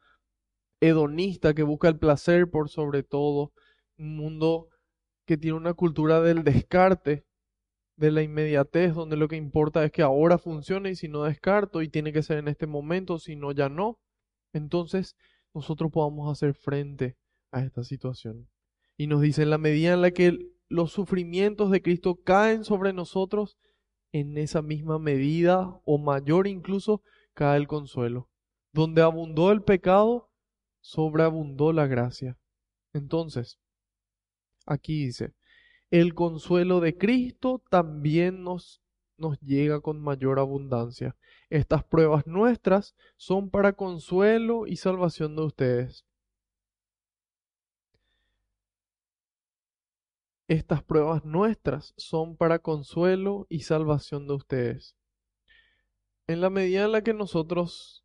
hedonista 0.80 1.54
que 1.54 1.64
busca 1.64 1.88
el 1.88 1.98
placer 1.98 2.50
por 2.50 2.70
sobre 2.70 3.04
todo, 3.04 3.54
un 3.98 4.16
mundo 4.16 4.70
que 5.26 5.38
tiene 5.38 5.58
una 5.58 5.74
cultura 5.74 6.22
del 6.22 6.44
descarte, 6.44 7.26
de 7.96 8.12
la 8.12 8.24
inmediatez, 8.24 8.96
donde 8.96 9.16
lo 9.16 9.28
que 9.28 9.36
importa 9.36 9.86
es 9.86 9.92
que 9.92 10.02
ahora 10.02 10.40
funcione 10.40 10.90
y 10.90 10.96
si 10.96 11.08
no 11.08 11.24
descarto 11.24 11.84
y 11.84 11.90
tiene 11.90 12.12
que 12.12 12.24
ser 12.24 12.40
en 12.40 12.48
este 12.48 12.66
momento, 12.66 13.20
si 13.20 13.36
no 13.36 13.52
ya 13.52 13.70
no, 13.70 14.00
entonces 14.54 15.16
nosotros 15.54 15.92
podamos 15.92 16.32
hacer 16.32 16.56
frente 16.56 17.16
a 17.52 17.62
esta 17.62 17.84
situación. 17.84 18.50
Y 18.98 19.08
nos 19.08 19.22
dice, 19.22 19.44
en 19.44 19.52
la 19.52 19.58
medida 19.58 19.94
en 19.94 20.02
la 20.02 20.12
que 20.12 20.51
los 20.72 20.94
sufrimientos 20.94 21.70
de 21.70 21.82
Cristo 21.82 22.16
caen 22.24 22.64
sobre 22.64 22.94
nosotros, 22.94 23.58
en 24.14 24.38
esa 24.38 24.62
misma 24.62 25.00
medida 25.00 25.80
o 25.86 25.98
mayor 25.98 26.48
incluso 26.48 27.02
cae 27.34 27.58
el 27.58 27.68
consuelo. 27.68 28.30
Donde 28.74 29.02
abundó 29.02 29.52
el 29.52 29.64
pecado, 29.64 30.30
sobreabundó 30.80 31.74
la 31.74 31.88
gracia. 31.88 32.38
Entonces, 32.94 33.60
aquí 34.66 35.06
dice, 35.06 35.34
el 35.90 36.14
consuelo 36.14 36.80
de 36.80 36.98
Cristo 36.98 37.62
también 37.70 38.44
nos, 38.44 38.82
llega 39.42 39.82
con 39.82 40.02
mayor 40.02 40.40
abundancia. 40.40 41.18
Estas 41.50 41.84
pruebas 41.84 42.26
nuestras 42.28 42.96
son 43.18 43.50
para 43.50 43.74
consuelo 43.74 44.68
y 44.68 44.78
salvación 44.78 45.36
de 45.36 45.44
ustedes. 45.44 46.06
Estas 50.52 50.84
pruebas 50.84 51.24
nuestras 51.24 51.94
son 51.96 52.36
para 52.36 52.60
consuelo 52.60 53.48
y 53.48 53.62
salvación 53.62 54.28
de 54.28 54.34
ustedes. 54.34 54.98
en 56.28 56.42
la 56.42 56.50
medida 56.50 56.84
en 56.84 56.92
la 56.92 57.02
que 57.02 57.14
nosotros 57.14 58.04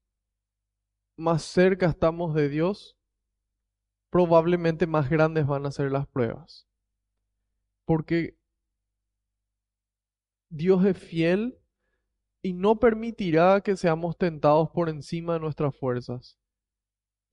más 1.17 1.43
cerca 1.43 1.87
estamos 1.87 2.35
de 2.35 2.49
Dios, 2.49 2.97
probablemente 4.11 4.87
más 4.87 5.11
grandes 5.11 5.45
van 5.45 5.67
a 5.67 5.73
ser 5.73 5.91
las 5.91 6.07
pruebas. 6.07 6.69
Porque 7.85 8.37
Dios 10.49 10.85
es 10.85 10.97
fiel 10.97 11.59
y 12.43 12.53
no 12.53 12.79
permitirá 12.79 13.61
que 13.61 13.77
seamos 13.77 14.17
tentados 14.17 14.71
por 14.71 14.89
encima 14.89 15.33
de 15.33 15.41
nuestras 15.41 15.77
fuerzas. 15.77 16.39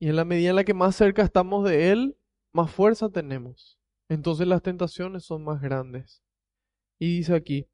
Y 0.00 0.08
en 0.08 0.16
la 0.16 0.24
medida 0.24 0.50
en 0.50 0.56
la 0.56 0.64
que 0.64 0.74
más 0.74 0.96
cerca 0.96 1.22
estamos 1.22 1.64
de 1.64 1.92
Él, 1.92 2.18
más 2.52 2.72
fuerza 2.72 3.08
tenemos. 3.10 3.78
Entonces 4.08 4.46
las 4.46 4.62
tentaciones 4.62 5.24
son 5.24 5.44
más 5.44 5.60
grandes. 5.60 6.22
Y 6.98 7.18
dice 7.18 7.34
aquí, 7.34 7.68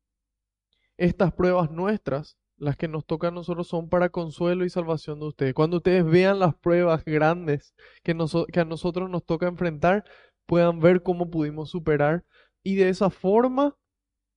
estas 0.96 1.32
pruebas 1.32 1.70
nuestras, 1.70 2.38
las 2.56 2.76
que 2.76 2.88
nos 2.88 3.06
tocan 3.06 3.32
a 3.32 3.36
nosotros, 3.36 3.68
son 3.68 3.88
para 3.88 4.10
consuelo 4.10 4.64
y 4.64 4.70
salvación 4.70 5.18
de 5.20 5.26
ustedes. 5.26 5.54
Cuando 5.54 5.78
ustedes 5.78 6.04
vean 6.04 6.38
las 6.38 6.54
pruebas 6.54 7.04
grandes 7.04 7.74
que, 8.02 8.16
que 8.52 8.60
a 8.60 8.64
nosotros 8.64 9.08
nos 9.10 9.24
toca 9.24 9.46
enfrentar, 9.46 10.04
puedan 10.46 10.80
ver 10.80 11.02
cómo 11.02 11.30
pudimos 11.30 11.70
superar 11.70 12.24
y 12.62 12.74
de 12.74 12.88
esa 12.88 13.10
forma 13.10 13.76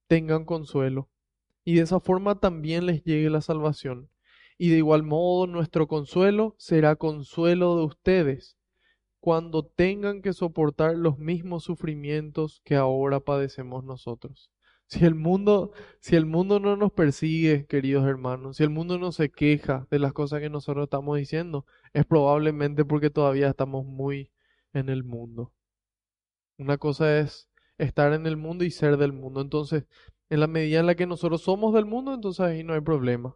tengan 0.07 0.45
consuelo. 0.45 1.09
Y 1.65 1.75
de 1.75 1.81
esa 1.81 1.99
forma 1.99 2.39
también 2.39 2.85
les 2.85 3.03
llegue 3.03 3.29
la 3.29 3.41
salvación. 3.41 4.09
Y 4.57 4.69
de 4.69 4.77
igual 4.77 5.03
modo 5.03 5.47
nuestro 5.47 5.87
consuelo 5.87 6.55
será 6.57 6.95
consuelo 6.95 7.77
de 7.77 7.85
ustedes 7.85 8.57
cuando 9.23 9.63
tengan 9.63 10.21
que 10.21 10.33
soportar 10.33 10.97
los 10.97 11.17
mismos 11.17 11.63
sufrimientos 11.63 12.59
que 12.65 12.75
ahora 12.75 13.21
padecemos 13.21 13.85
nosotros. 13.85 14.51
Si 14.87 15.05
el 15.05 15.15
mundo, 15.15 15.71
si 16.01 16.17
el 16.17 16.25
mundo 16.25 16.59
no 16.59 16.75
nos 16.75 16.91
persigue, 16.91 17.65
queridos 17.65 18.05
hermanos, 18.05 18.57
si 18.57 18.63
el 18.63 18.69
mundo 18.69 18.97
no 18.97 19.13
se 19.13 19.31
queja 19.31 19.87
de 19.89 19.99
las 19.99 20.11
cosas 20.11 20.41
que 20.41 20.49
nosotros 20.49 20.83
estamos 20.83 21.17
diciendo, 21.17 21.65
es 21.93 22.05
probablemente 22.05 22.83
porque 22.83 23.09
todavía 23.09 23.47
estamos 23.47 23.85
muy 23.85 24.29
en 24.73 24.89
el 24.89 25.05
mundo. 25.05 25.53
Una 26.57 26.77
cosa 26.77 27.17
es 27.17 27.49
estar 27.77 28.11
en 28.11 28.25
el 28.25 28.35
mundo 28.35 28.65
y 28.65 28.71
ser 28.71 28.97
del 28.97 29.13
mundo. 29.13 29.39
Entonces, 29.39 29.85
en 30.29 30.41
la 30.41 30.47
medida 30.47 30.81
en 30.81 30.85
la 30.85 30.95
que 30.95 31.07
nosotros 31.07 31.43
somos 31.43 31.73
del 31.73 31.85
mundo, 31.85 32.13
entonces 32.13 32.41
ahí 32.41 32.65
no 32.65 32.73
hay 32.73 32.81
problema. 32.81 33.33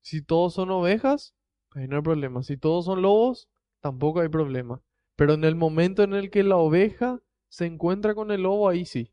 Si 0.00 0.22
todos 0.22 0.54
son 0.54 0.70
ovejas, 0.70 1.34
ahí 1.72 1.88
no 1.88 1.96
hay 1.96 2.02
problema. 2.02 2.44
Si 2.44 2.56
todos 2.56 2.84
son 2.84 3.02
lobos, 3.02 3.48
tampoco 3.80 4.20
hay 4.20 4.28
problema. 4.28 4.80
Pero 5.16 5.34
en 5.34 5.44
el 5.44 5.54
momento 5.54 6.02
en 6.02 6.14
el 6.14 6.30
que 6.30 6.42
la 6.42 6.56
oveja 6.56 7.22
se 7.48 7.66
encuentra 7.66 8.14
con 8.14 8.30
el 8.30 8.42
lobo, 8.42 8.68
ahí 8.68 8.84
sí. 8.84 9.12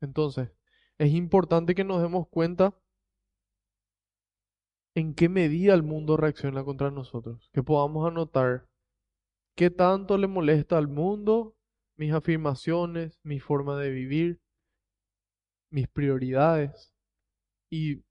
Entonces, 0.00 0.50
es 0.98 1.12
importante 1.12 1.74
que 1.74 1.84
nos 1.84 2.02
demos 2.02 2.28
cuenta 2.28 2.74
en 4.94 5.14
qué 5.14 5.28
medida 5.28 5.74
el 5.74 5.82
mundo 5.82 6.16
reacciona 6.16 6.64
contra 6.64 6.90
nosotros, 6.90 7.48
que 7.52 7.62
podamos 7.62 8.06
anotar 8.06 8.68
qué 9.54 9.70
tanto 9.70 10.18
le 10.18 10.26
molesta 10.26 10.78
al 10.78 10.88
mundo 10.88 11.56
mis 11.96 12.12
afirmaciones, 12.12 13.20
mi 13.22 13.38
forma 13.38 13.78
de 13.78 13.90
vivir, 13.90 14.40
mis 15.70 15.88
prioridades. 15.88 16.92
Y, 17.70 18.02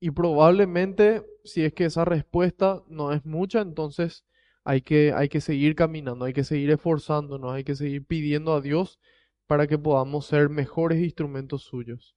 y 0.00 0.10
probablemente 0.10 1.24
si 1.44 1.64
es 1.64 1.72
que 1.72 1.86
esa 1.86 2.04
respuesta 2.04 2.84
no 2.88 3.12
es 3.12 3.24
mucha, 3.24 3.60
entonces 3.60 4.24
hay 4.68 4.82
que, 4.82 5.14
hay 5.14 5.30
que 5.30 5.40
seguir 5.40 5.74
caminando, 5.74 6.26
hay 6.26 6.34
que 6.34 6.44
seguir 6.44 6.70
esforzándonos, 6.70 7.54
hay 7.54 7.64
que 7.64 7.74
seguir 7.74 8.04
pidiendo 8.04 8.52
a 8.52 8.60
Dios 8.60 9.00
para 9.46 9.66
que 9.66 9.78
podamos 9.78 10.26
ser 10.26 10.50
mejores 10.50 11.02
instrumentos 11.02 11.62
suyos. 11.62 12.14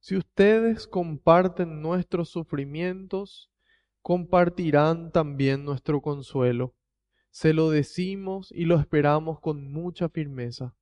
Si 0.00 0.16
ustedes 0.16 0.88
comparten 0.88 1.80
nuestros 1.82 2.30
sufrimientos, 2.30 3.52
compartirán 4.02 5.12
también 5.12 5.64
nuestro 5.64 6.00
consuelo. 6.00 6.74
Se 7.30 7.52
lo 7.52 7.70
decimos 7.70 8.50
y 8.50 8.64
lo 8.64 8.80
esperamos 8.80 9.38
con 9.38 9.70
mucha 9.70 10.08
firmeza. 10.08 10.74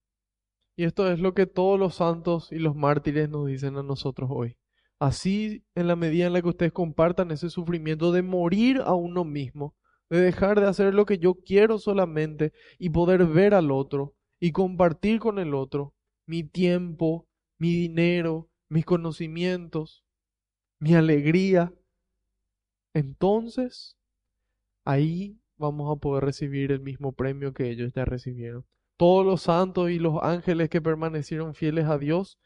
Y 0.76 0.84
esto 0.84 1.12
es 1.12 1.20
lo 1.20 1.34
que 1.34 1.44
todos 1.44 1.78
los 1.78 1.96
santos 1.96 2.50
y 2.52 2.58
los 2.58 2.74
mártires 2.74 3.28
nos 3.28 3.48
dicen 3.48 3.76
a 3.76 3.82
nosotros 3.82 4.30
hoy. 4.32 4.56
Así, 5.00 5.64
en 5.74 5.88
la 5.88 5.96
medida 5.96 6.26
en 6.26 6.34
la 6.34 6.42
que 6.42 6.48
ustedes 6.50 6.72
compartan 6.72 7.30
ese 7.30 7.48
sufrimiento 7.48 8.12
de 8.12 8.20
morir 8.22 8.82
a 8.84 8.94
uno 8.94 9.24
mismo, 9.24 9.74
de 10.10 10.20
dejar 10.20 10.60
de 10.60 10.66
hacer 10.66 10.94
lo 10.94 11.06
que 11.06 11.18
yo 11.18 11.36
quiero 11.36 11.78
solamente 11.78 12.52
y 12.78 12.90
poder 12.90 13.24
ver 13.24 13.54
al 13.54 13.70
otro 13.70 14.14
y 14.38 14.52
compartir 14.52 15.18
con 15.18 15.38
el 15.38 15.54
otro 15.54 15.94
mi 16.26 16.44
tiempo, 16.44 17.26
mi 17.58 17.72
dinero, 17.74 18.50
mis 18.68 18.84
conocimientos, 18.84 20.04
mi 20.78 20.94
alegría, 20.94 21.72
entonces 22.94 23.96
ahí 24.84 25.40
vamos 25.56 25.90
a 25.96 25.98
poder 25.98 26.24
recibir 26.24 26.72
el 26.72 26.80
mismo 26.80 27.12
premio 27.12 27.54
que 27.54 27.70
ellos 27.70 27.92
ya 27.94 28.04
recibieron. 28.04 28.66
Todos 28.98 29.24
los 29.24 29.42
santos 29.42 29.90
y 29.90 29.98
los 29.98 30.22
ángeles 30.22 30.68
que 30.68 30.82
permanecieron 30.82 31.54
fieles 31.54 31.86
a 31.86 31.96
Dios 31.96 32.38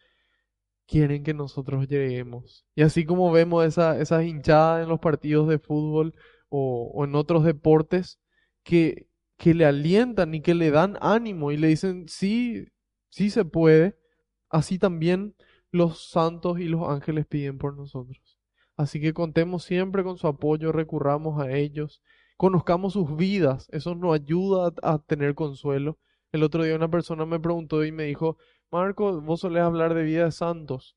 quieren 0.86 1.22
que 1.24 1.34
nosotros 1.34 1.88
lleguemos. 1.88 2.66
Y 2.74 2.82
así 2.82 3.04
como 3.04 3.32
vemos 3.32 3.64
esa, 3.64 4.00
esas 4.00 4.24
hinchadas 4.24 4.82
en 4.82 4.88
los 4.88 5.00
partidos 5.00 5.48
de 5.48 5.58
fútbol 5.58 6.14
o, 6.48 7.04
en 7.04 7.14
otros 7.14 7.44
deportes 7.44 8.20
que, 8.62 9.08
que 9.36 9.54
le 9.54 9.66
alientan 9.66 10.34
y 10.34 10.40
que 10.42 10.54
le 10.54 10.70
dan 10.70 10.96
ánimo 11.00 11.52
y 11.52 11.56
le 11.56 11.68
dicen, 11.68 12.08
sí, 12.08 12.66
sí 13.08 13.30
se 13.30 13.44
puede, 13.44 13.96
así 14.50 14.78
también 14.78 15.34
los 15.70 16.10
santos 16.10 16.60
y 16.60 16.64
los 16.64 16.88
ángeles 16.88 17.26
piden 17.26 17.58
por 17.58 17.76
nosotros. 17.76 18.38
Así 18.76 19.00
que 19.00 19.12
contemos 19.12 19.64
siempre 19.64 20.02
con 20.04 20.18
su 20.18 20.26
apoyo, 20.26 20.72
recurramos 20.72 21.40
a 21.40 21.52
ellos, 21.52 22.02
conozcamos 22.36 22.92
sus 22.94 23.16
vidas, 23.16 23.68
eso 23.72 23.94
nos 23.94 24.14
ayuda 24.14 24.72
a, 24.82 24.94
a 24.94 24.98
tener 24.98 25.34
consuelo. 25.34 25.98
El 26.32 26.42
otro 26.42 26.64
día 26.64 26.74
una 26.74 26.90
persona 26.90 27.24
me 27.26 27.38
preguntó 27.38 27.84
y 27.84 27.92
me 27.92 28.04
dijo, 28.04 28.36
Marco, 28.74 29.20
vos 29.20 29.38
solés 29.38 29.62
hablar 29.62 29.94
de 29.94 30.02
vida 30.02 30.24
de 30.24 30.32
santos. 30.32 30.96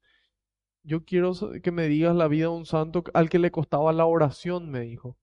Yo 0.82 1.06
quiero 1.06 1.34
que 1.62 1.72
me 1.72 1.88
digas 1.88 2.16
la 2.16 2.28
vida 2.28 2.46
de 2.46 2.56
un 2.56 2.66
santo 2.66 3.04
al 3.14 3.30
que 3.30 3.38
le 3.38 3.52
costaba 3.52 3.94
la 3.94 4.08
oración, 4.08 4.72
me 4.72 4.80
dijo. 4.80 5.16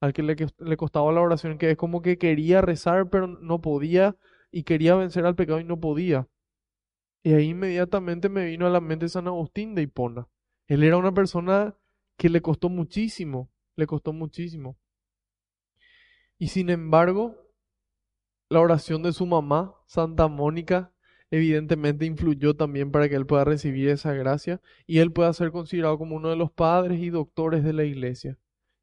Al 0.00 0.12
que 0.12 0.22
le, 0.22 0.36
le 0.58 0.76
costaba 0.76 1.10
la 1.10 1.20
oración, 1.20 1.58
que 1.58 1.72
es 1.72 1.76
como 1.76 2.02
que 2.02 2.16
quería 2.16 2.60
rezar, 2.60 3.10
pero 3.10 3.26
no 3.26 3.60
podía, 3.60 4.16
y 4.52 4.62
quería 4.62 4.94
vencer 4.94 5.26
al 5.26 5.34
pecado 5.34 5.58
y 5.58 5.64
no 5.64 5.80
podía. 5.80 6.28
Y 7.24 7.32
ahí 7.34 7.48
inmediatamente 7.48 8.28
me 8.28 8.44
vino 8.44 8.68
a 8.68 8.70
la 8.70 8.80
mente 8.80 9.08
San 9.08 9.26
Agustín 9.26 9.74
de 9.74 9.82
Hipona. 9.82 10.28
Él 10.68 10.84
era 10.84 10.98
una 10.98 11.12
persona 11.12 11.76
que 12.16 12.28
le 12.28 12.40
costó 12.40 12.68
muchísimo, 12.68 13.50
le 13.74 13.88
costó 13.88 14.12
muchísimo. 14.12 14.78
Y 16.38 16.48
sin 16.48 16.70
embargo, 16.70 17.34
la 18.48 18.60
oración 18.60 19.02
de 19.02 19.12
su 19.12 19.26
mamá, 19.26 19.74
Santa 19.86 20.28
Mónica, 20.28 20.92
evidentemente 21.30 22.06
influyó 22.06 22.54
también 22.54 22.90
para 22.92 23.08
que 23.08 23.16
él 23.16 23.26
pueda 23.26 23.44
recibir 23.44 23.88
esa 23.88 24.12
gracia 24.12 24.60
y 24.86 24.98
él 24.98 25.12
pueda 25.12 25.32
ser 25.32 25.50
considerado 25.50 25.98
como 25.98 26.16
uno 26.16 26.30
de 26.30 26.36
los 26.36 26.50
padres 26.50 27.00
y 27.00 27.10
doctores 27.10 27.64
de 27.64 27.72
la 27.72 27.84
iglesia. 27.84 28.38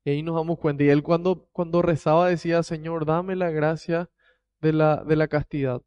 Y 0.06 0.12
ahí 0.12 0.24
nos 0.24 0.36
damos 0.36 0.60
cuenta. 0.60 0.84
Y 0.84 0.90
él 0.90 1.04
cuando, 1.04 1.48
cuando 1.52 1.82
rezaba 1.82 2.28
decía, 2.28 2.62
Señor, 2.64 3.06
dame 3.06 3.36
la 3.36 3.52
gracia 3.52 4.10
de 4.62 4.74
la, 4.74 5.04
de 5.04 5.16
la 5.16 5.28
castidad. 5.28 5.82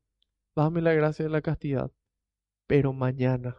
Dame 0.55 0.81
la 0.81 0.95
gracia 0.95 1.25
de 1.25 1.31
la 1.31 1.43
castidad. 1.43 1.91
Pero 2.67 2.93
mañana. 2.93 3.57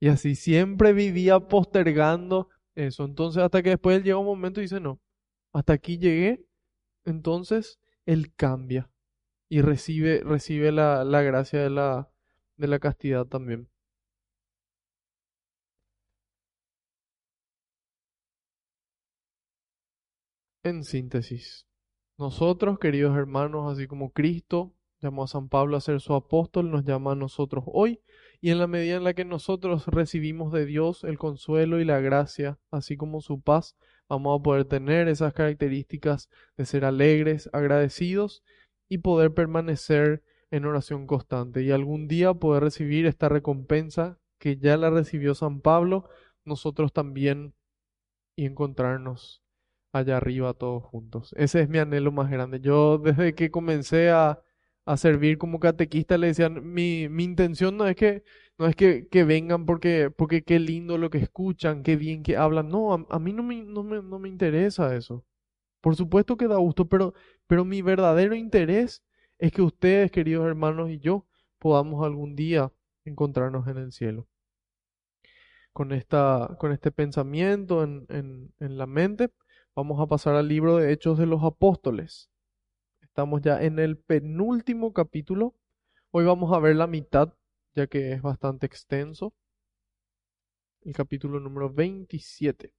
Y 0.00 0.08
así 0.08 0.34
siempre 0.34 0.92
vivía 0.92 1.38
postergando 1.40 2.48
eso. 2.74 3.04
Entonces 3.04 3.42
hasta 3.42 3.62
que 3.62 3.70
después 3.70 3.98
él 3.98 4.04
llega 4.04 4.16
un 4.16 4.26
momento 4.26 4.60
y 4.60 4.64
dice, 4.64 4.80
no, 4.80 5.00
hasta 5.52 5.74
aquí 5.74 5.98
llegué. 5.98 6.46
Entonces 7.04 7.78
él 8.06 8.34
cambia 8.34 8.91
y 9.52 9.60
recibe, 9.60 10.22
recibe 10.24 10.72
la, 10.72 11.04
la 11.04 11.20
gracia 11.20 11.60
de 11.60 11.68
la, 11.68 12.10
de 12.56 12.68
la 12.68 12.78
castidad 12.78 13.26
también. 13.26 13.68
En 20.62 20.84
síntesis, 20.84 21.66
nosotros, 22.16 22.78
queridos 22.78 23.14
hermanos, 23.14 23.70
así 23.70 23.86
como 23.86 24.12
Cristo 24.12 24.72
llamó 25.02 25.24
a 25.24 25.26
San 25.26 25.50
Pablo 25.50 25.76
a 25.76 25.82
ser 25.82 26.00
su 26.00 26.14
apóstol, 26.14 26.70
nos 26.70 26.84
llama 26.86 27.12
a 27.12 27.14
nosotros 27.14 27.64
hoy, 27.66 28.00
y 28.40 28.52
en 28.52 28.58
la 28.58 28.66
medida 28.66 28.96
en 28.96 29.04
la 29.04 29.12
que 29.12 29.26
nosotros 29.26 29.86
recibimos 29.86 30.50
de 30.50 30.64
Dios 30.64 31.04
el 31.04 31.18
consuelo 31.18 31.78
y 31.78 31.84
la 31.84 32.00
gracia, 32.00 32.58
así 32.70 32.96
como 32.96 33.20
su 33.20 33.42
paz, 33.42 33.76
vamos 34.08 34.40
a 34.40 34.42
poder 34.42 34.64
tener 34.64 35.08
esas 35.08 35.34
características 35.34 36.30
de 36.56 36.64
ser 36.64 36.86
alegres, 36.86 37.50
agradecidos 37.52 38.42
y 38.92 38.98
poder 38.98 39.32
permanecer 39.34 40.22
en 40.50 40.66
oración 40.66 41.06
constante 41.06 41.62
y 41.62 41.70
algún 41.70 42.08
día 42.08 42.34
poder 42.34 42.64
recibir 42.64 43.06
esta 43.06 43.28
recompensa 43.30 44.18
que 44.38 44.58
ya 44.58 44.76
la 44.76 44.90
recibió 44.90 45.34
San 45.34 45.60
Pablo, 45.62 46.08
nosotros 46.44 46.92
también 46.92 47.54
y 48.36 48.46
encontrarnos 48.46 49.42
allá 49.92 50.16
arriba 50.18 50.54
todos 50.54 50.82
juntos. 50.84 51.34
Ese 51.38 51.62
es 51.62 51.68
mi 51.68 51.78
anhelo 51.78 52.12
más 52.12 52.30
grande. 52.30 52.60
Yo 52.60 52.98
desde 52.98 53.34
que 53.34 53.50
comencé 53.50 54.10
a, 54.10 54.42
a 54.86 54.96
servir 54.96 55.38
como 55.38 55.60
catequista 55.60 56.18
le 56.18 56.28
decía, 56.28 56.48
mi, 56.50 57.08
mi 57.08 57.24
intención 57.24 57.76
no 57.76 57.86
es 57.86 57.96
que 57.96 58.22
no 58.58 58.66
es 58.66 58.76
que, 58.76 59.08
que 59.08 59.24
vengan 59.24 59.66
porque, 59.66 60.10
porque 60.10 60.42
qué 60.44 60.58
lindo 60.58 60.98
lo 60.98 61.10
que 61.10 61.18
escuchan, 61.18 61.82
qué 61.82 61.96
bien 61.96 62.22
que 62.22 62.36
hablan. 62.36 62.68
No, 62.68 62.94
a, 62.94 63.06
a 63.10 63.18
mí 63.18 63.32
no 63.32 63.42
me, 63.42 63.62
no 63.64 63.82
me, 63.82 64.02
no 64.02 64.18
me 64.18 64.28
interesa 64.28 64.94
eso. 64.96 65.24
Por 65.82 65.96
supuesto 65.96 66.36
que 66.36 66.48
da 66.48 66.56
gusto, 66.56 66.88
pero, 66.88 67.12
pero 67.46 67.64
mi 67.64 67.82
verdadero 67.82 68.36
interés 68.36 69.02
es 69.38 69.50
que 69.52 69.62
ustedes, 69.62 70.12
queridos 70.12 70.46
hermanos, 70.46 70.90
y 70.90 71.00
yo 71.00 71.26
podamos 71.58 72.04
algún 72.06 72.36
día 72.36 72.72
encontrarnos 73.04 73.66
en 73.66 73.78
el 73.78 73.92
cielo. 73.92 74.28
Con, 75.72 75.90
esta, 75.92 76.56
con 76.60 76.70
este 76.70 76.92
pensamiento 76.92 77.82
en, 77.82 78.06
en, 78.10 78.54
en 78.60 78.78
la 78.78 78.86
mente, 78.86 79.30
vamos 79.74 80.00
a 80.00 80.06
pasar 80.06 80.36
al 80.36 80.46
libro 80.46 80.76
de 80.76 80.92
Hechos 80.92 81.18
de 81.18 81.26
los 81.26 81.42
Apóstoles. 81.42 82.30
Estamos 83.00 83.42
ya 83.42 83.60
en 83.60 83.80
el 83.80 83.98
penúltimo 83.98 84.92
capítulo. 84.92 85.56
Hoy 86.12 86.24
vamos 86.24 86.52
a 86.52 86.60
ver 86.60 86.76
la 86.76 86.86
mitad, 86.86 87.34
ya 87.74 87.88
que 87.88 88.12
es 88.12 88.22
bastante 88.22 88.66
extenso. 88.66 89.34
El 90.82 90.92
capítulo 90.92 91.40
número 91.40 91.72
27. 91.72 92.72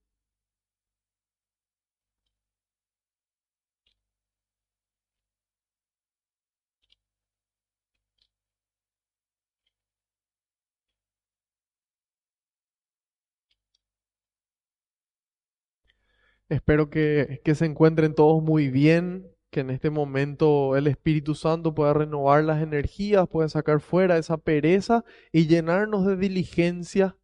Espero 16.53 16.89
que, 16.91 17.41
que 17.43 17.55
se 17.55 17.65
encuentren 17.65 18.13
todos 18.13 18.43
muy 18.43 18.69
bien, 18.69 19.27
que 19.49 19.61
en 19.61 19.71
este 19.71 19.89
momento 19.89 20.75
el 20.77 20.85
Espíritu 20.87 21.33
Santo 21.33 21.73
pueda 21.73 21.93
renovar 21.93 22.43
las 22.43 22.61
energías, 22.61 23.27
pueda 23.27 23.49
sacar 23.49 23.81
fuera 23.81 24.17
esa 24.19 24.37
pereza 24.37 25.03
y 25.31 25.47
llenarnos 25.47 26.05
de 26.05 26.15
diligencia 26.15 27.17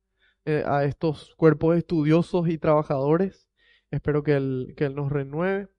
eh, 0.45 0.63
a 0.65 0.83
estos 0.85 1.35
cuerpos 1.35 1.77
estudiosos 1.77 2.49
y 2.49 2.57
trabajadores. 2.57 3.47
Espero 3.91 4.23
que 4.23 4.33
Él, 4.33 4.73
que 4.75 4.85
él 4.85 4.95
nos 4.95 5.11
renueve 5.11 5.69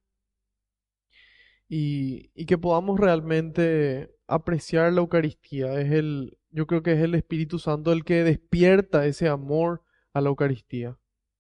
y, 1.69 2.31
y 2.35 2.47
que 2.47 2.59
podamos 2.59 3.01
realmente 3.01 4.15
apreciar 4.29 4.93
la 4.93 5.01
Eucaristía. 5.01 5.81
Es 5.81 5.91
el, 5.93 6.39
yo 6.51 6.67
creo 6.69 6.83
que 6.85 6.93
es 6.93 7.01
el 7.01 7.15
Espíritu 7.17 7.59
Santo 7.59 7.93
el 7.93 8.05
que 8.05 8.23
despierta 8.25 9.07
ese 9.07 9.29
amor 9.29 9.83
a 10.13 10.21
la 10.21 10.29
Eucaristía. 10.29 10.99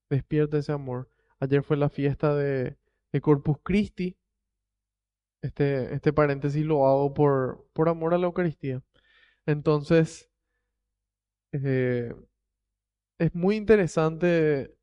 Despierta 0.08 0.58
ese 0.58 0.72
amor. 0.72 1.09
Ayer 1.40 1.62
fue 1.62 1.76
la 1.76 1.88
fiesta 1.88 2.34
de, 2.34 2.76
de 3.12 3.20
Corpus 3.20 3.58
Christi. 3.62 4.16
Este, 5.42 5.94
este 5.94 6.12
paréntesis 6.12 6.64
lo 6.64 6.86
hago 6.86 7.14
por, 7.14 7.66
por 7.72 7.88
amor 7.88 8.14
a 8.14 8.18
la 8.18 8.26
Eucaristía. 8.26 8.82
Entonces, 9.46 10.30
eh, 11.52 12.14
es 13.18 13.34
muy 13.34 13.56
interesante, 13.56 14.74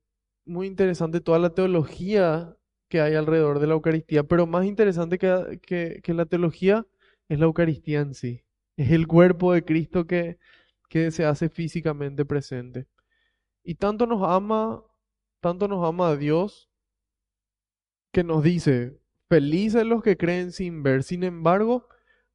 muy 0.45 0.67
interesante 0.67 1.21
toda 1.21 1.39
la 1.39 1.53
teología 1.53 2.57
que 2.89 3.01
hay 3.01 3.15
alrededor 3.15 3.59
de 3.59 3.67
la 3.67 3.73
Eucaristía, 3.73 4.23
pero 4.23 4.47
más 4.47 4.65
interesante 4.65 5.17
que, 5.17 5.59
que, 5.61 6.13
la 6.13 6.25
teología 6.25 6.85
es 7.29 7.39
la 7.39 7.45
Eucaristía 7.45 8.01
en 8.01 8.13
sí. 8.13 8.43
Es 8.77 8.91
el 8.91 9.07
cuerpo 9.07 9.53
de 9.53 9.65
Cristo 9.65 10.07
que, 10.07 10.37
que 10.89 11.11
se 11.11 11.25
hace 11.25 11.49
físicamente 11.49 12.25
presente. 12.25 12.87
Y 13.63 13.75
tanto 13.75 14.07
nos 14.07 14.21
ama 14.23 14.83
tanto 15.39 15.67
nos 15.67 15.87
ama 15.87 16.09
a 16.09 16.17
Dios 16.17 16.69
que 18.11 18.23
nos 18.23 18.43
dice, 18.43 18.99
felices 19.29 19.85
los 19.85 20.01
que 20.01 20.17
creen 20.17 20.51
sin 20.51 20.83
ver. 20.83 21.03
Sin 21.03 21.23
embargo, 21.23 21.87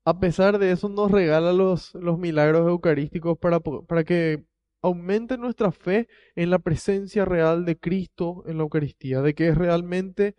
a 0.05 0.19
pesar 0.21 0.59
de 0.59 0.73
eso 0.73 0.89
nos 0.89 1.11
regala 1.11 1.53
los, 1.53 1.95
los 1.95 2.19
milagros 2.19 2.69
eucarísticos 2.69 3.39
para, 3.39 3.61
para 3.61 4.05
que 4.05 4.45
aumente 4.83 5.39
nuestra 5.39 5.73
fe 5.73 6.09
en 6.35 6.51
la 6.51 6.59
presencia 6.59 7.25
real 7.25 7.65
de 7.65 7.79
Cristo 7.79 8.43
en 8.47 8.59
la 8.59 8.65
Eucaristía, 8.65 9.23
de 9.23 9.35
que 9.35 9.49
es 9.49 9.57
realmente 9.57 10.35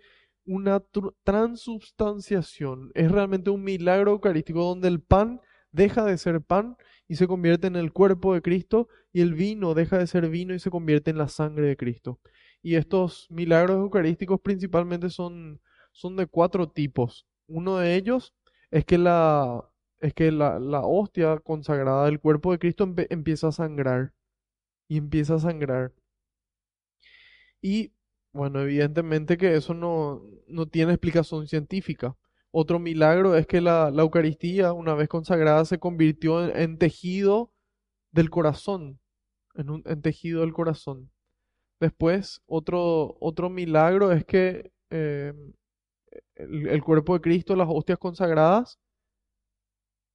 una 0.46 0.84
transubstanciación, 1.24 2.92
es 2.94 3.12
realmente 3.12 3.50
un 3.50 3.64
milagro 3.64 4.12
eucarístico 4.12 4.64
donde 4.64 4.90
el 4.90 5.02
pan 5.02 5.40
deja 5.72 6.04
de 6.04 6.18
ser 6.18 6.42
pan 6.42 6.76
y 7.08 7.16
se 7.16 7.28
convierte 7.28 7.68
en 7.68 7.78
el 7.78 7.94
cuerpo 7.94 8.34
de 8.34 8.42
Cristo 8.42 8.90
y 9.14 9.22
el 9.22 9.34
vino 9.34 9.74
deja 9.74 9.98
de 9.98 10.08
ser 10.08 10.30
vino 10.30 10.54
y 10.54 10.60
se 10.60 10.70
convierte 10.70 11.12
en 11.12 11.18
la 11.18 11.30
sangre 11.30 11.68
de 11.68 11.78
Cristo. 11.78 12.20
Y 12.64 12.76
estos 12.76 13.28
milagros 13.30 13.78
eucarísticos 13.78 14.42
principalmente 14.42 15.10
son, 15.12 15.62
son 15.92 16.16
de 16.16 16.28
cuatro 16.28 16.70
tipos. 16.70 17.28
Uno 17.48 17.78
de 17.78 17.96
ellos 17.96 18.34
es 18.72 18.86
que 18.86 18.98
la, 18.98 19.70
es 20.00 20.14
que 20.16 20.32
la, 20.32 20.60
la 20.60 20.82
hostia 20.82 21.40
consagrada 21.40 22.06
del 22.06 22.20
cuerpo 22.20 22.52
de 22.52 22.60
Cristo 22.60 22.92
empieza 23.10 23.50
a 23.50 23.52
sangrar. 23.52 24.14
Y 24.88 24.98
empieza 24.98 25.36
a 25.36 25.40
sangrar. 25.40 25.94
Y 27.62 27.94
bueno, 28.34 28.62
evidentemente 28.62 29.38
que 29.38 29.56
eso 29.56 29.74
no, 29.74 30.22
no 30.48 30.68
tiene 30.68 30.94
explicación 30.94 31.48
científica. 31.48 32.18
Otro 32.52 32.80
milagro 32.80 33.36
es 33.36 33.48
que 33.48 33.62
la, 33.62 33.92
la 33.92 34.04
Eucaristía, 34.04 34.74
una 34.74 34.96
vez 34.96 35.10
consagrada, 35.10 35.66
se 35.66 35.80
convirtió 35.80 36.46
en, 36.56 36.78
tejido 36.78 37.52
del 38.12 38.30
corazón, 38.32 39.00
en, 39.56 39.70
un, 39.72 39.84
en 39.88 40.02
tejido 40.02 40.42
del 40.42 40.54
corazón. 40.54 41.12
Después, 41.84 42.42
otro, 42.46 43.18
otro 43.20 43.50
milagro 43.50 44.14
es 44.14 44.24
que 44.24 44.72
eh, 44.90 45.34
el, 46.36 46.82
cuerpo 46.82 47.14
de 47.14 47.20
Cristo, 47.20 47.58
las 47.58 47.68
hostias 47.70 48.00
consagradas, 48.00 48.80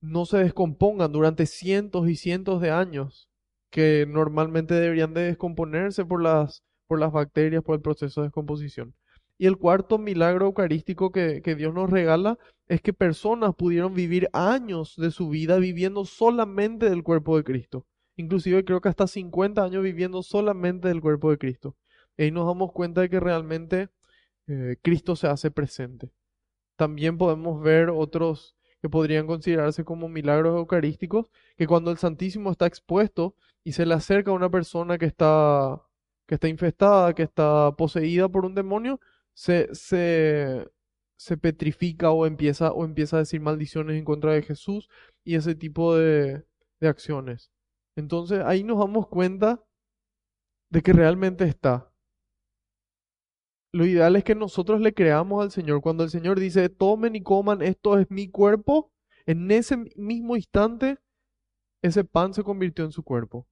no 0.00 0.24
se 0.24 0.38
descompongan 0.38 1.12
durante 1.12 1.44
cientos 1.44 2.08
y 2.08 2.16
cientos 2.16 2.62
de 2.62 2.70
años, 2.70 3.28
que 3.70 4.06
normalmente 4.08 4.72
deberían 4.72 5.12
de 5.12 5.24
descomponerse 5.24 6.06
por 6.06 6.22
las, 6.22 6.62
por 6.86 6.98
las 6.98 7.12
bacterias, 7.12 7.62
por 7.62 7.74
el 7.74 7.82
proceso 7.82 8.22
de 8.22 8.28
descomposición. 8.28 8.94
Y 9.36 9.44
el 9.44 9.58
cuarto 9.58 9.98
milagro 9.98 10.46
eucarístico 10.46 11.12
que, 11.12 11.42
que, 11.42 11.54
Dios 11.54 11.74
nos 11.74 11.90
regala 11.90 12.38
es 12.66 12.80
que 12.80 12.94
personas 12.94 13.54
pudieron 13.54 13.92
vivir 13.92 14.30
años 14.32 14.94
de 14.96 15.10
su 15.10 15.28
vida 15.28 15.58
viviendo 15.58 16.06
solamente 16.06 16.88
del 16.88 17.02
cuerpo 17.02 17.36
de 17.36 17.44
Cristo 17.44 17.84
inclusive 18.18 18.64
creo 18.64 18.80
que 18.80 18.88
hasta 18.90 19.06
50 19.06 19.64
años 19.64 19.82
viviendo 19.82 20.22
solamente 20.22 20.88
del 20.88 21.00
cuerpo 21.00 21.30
de 21.30 21.38
Cristo. 21.38 21.76
Y 22.16 22.24
ahí 22.24 22.30
nos 22.32 22.46
damos 22.46 22.72
cuenta 22.72 23.00
de 23.00 23.08
que 23.08 23.20
realmente 23.20 23.88
eh, 24.48 24.76
Cristo 24.82 25.16
se 25.16 25.28
hace 25.28 25.50
presente. 25.50 26.10
También 26.76 27.18
podemos 27.18 27.62
ver 27.62 27.90
otros 27.90 28.56
que 28.82 28.88
podrían 28.88 29.26
considerarse 29.26 29.84
como 29.84 30.08
milagros 30.08 30.56
eucarísticos, 30.56 31.30
que 31.56 31.66
cuando 31.66 31.90
el 31.90 31.98
Santísimo 31.98 32.50
está 32.50 32.66
expuesto 32.66 33.34
y 33.64 33.72
se 33.72 33.86
le 33.86 33.94
acerca 33.94 34.30
a 34.30 34.34
una 34.34 34.50
persona 34.50 34.98
que 34.98 35.06
está, 35.06 35.82
que 36.26 36.34
está 36.36 36.48
infestada, 36.48 37.14
que 37.14 37.24
está 37.24 37.72
poseída 37.76 38.28
por 38.28 38.44
un 38.44 38.54
demonio, 38.54 39.00
se, 39.34 39.74
se, 39.74 40.68
se 41.16 41.36
petrifica 41.36 42.10
o 42.10 42.26
empieza, 42.26 42.72
o 42.72 42.84
empieza 42.84 43.16
a 43.16 43.20
decir 43.20 43.40
maldiciones 43.40 43.96
en 43.96 44.04
contra 44.04 44.32
de 44.32 44.42
Jesús 44.42 44.88
y 45.24 45.36
ese 45.36 45.54
tipo 45.54 45.96
de, 45.96 46.44
de 46.80 46.88
acciones. 46.88 47.50
Entonces 47.98 48.40
ahí 48.44 48.62
nos 48.62 48.78
damos 48.78 49.08
cuenta 49.08 49.60
de 50.70 50.82
que 50.82 50.92
realmente 50.92 51.44
está. 51.44 51.92
Lo 53.72 53.84
ideal 53.84 54.14
es 54.14 54.22
que 54.22 54.36
nosotros 54.36 54.80
le 54.80 54.94
creamos 54.94 55.42
al 55.42 55.50
Señor. 55.50 55.80
Cuando 55.80 56.04
el 56.04 56.10
Señor 56.10 56.38
dice, 56.38 56.68
tomen 56.68 57.16
y 57.16 57.22
coman, 57.22 57.60
esto 57.60 57.98
es 57.98 58.08
mi 58.08 58.28
cuerpo, 58.30 58.92
en 59.26 59.50
ese 59.50 59.76
mismo 59.96 60.36
instante, 60.36 60.98
ese 61.82 62.04
pan 62.04 62.34
se 62.34 62.44
convirtió 62.44 62.84
en 62.84 62.92
su 62.92 63.02
cuerpo. 63.02 63.48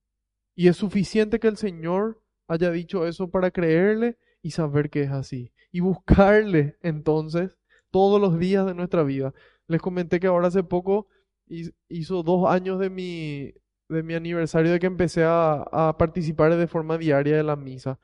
Y 0.55 0.69
es 0.69 0.77
suficiente 0.77 1.41
que 1.41 1.49
el 1.49 1.57
Señor 1.57 2.23
haya 2.47 2.71
dicho 2.71 3.05
eso 3.05 3.29
para 3.29 3.51
creerle 3.51 4.17
y 4.43 4.53
saber 4.53 4.91
que 4.91 5.03
es 5.03 5.11
así. 5.11 5.53
Y 5.73 5.81
buscarle 5.81 6.79
entonces 6.83 7.59
todos 7.91 8.21
los 8.21 8.39
días 8.39 8.65
de 8.65 8.75
nuestra 8.75 9.03
vida. 9.03 9.35
Les 9.67 9.83
comenté 9.83 10.21
que 10.21 10.29
ahora 10.29 10.47
hace 10.47 10.63
poco 10.63 11.09
hizo 11.49 12.23
dos 12.23 12.49
años 12.49 12.79
de 12.79 12.91
mi, 12.91 13.53
de 13.89 14.03
mi 14.03 14.15
aniversario 14.15 14.73
de 14.73 14.79
que 14.81 14.87
empecé 14.87 15.25
a, 15.25 15.95
participar 15.99 16.55
de 16.57 16.67
forma 16.67 16.99
diaria 16.99 17.37
de 17.37 17.43
la 17.43 17.57
misa. 17.57 17.99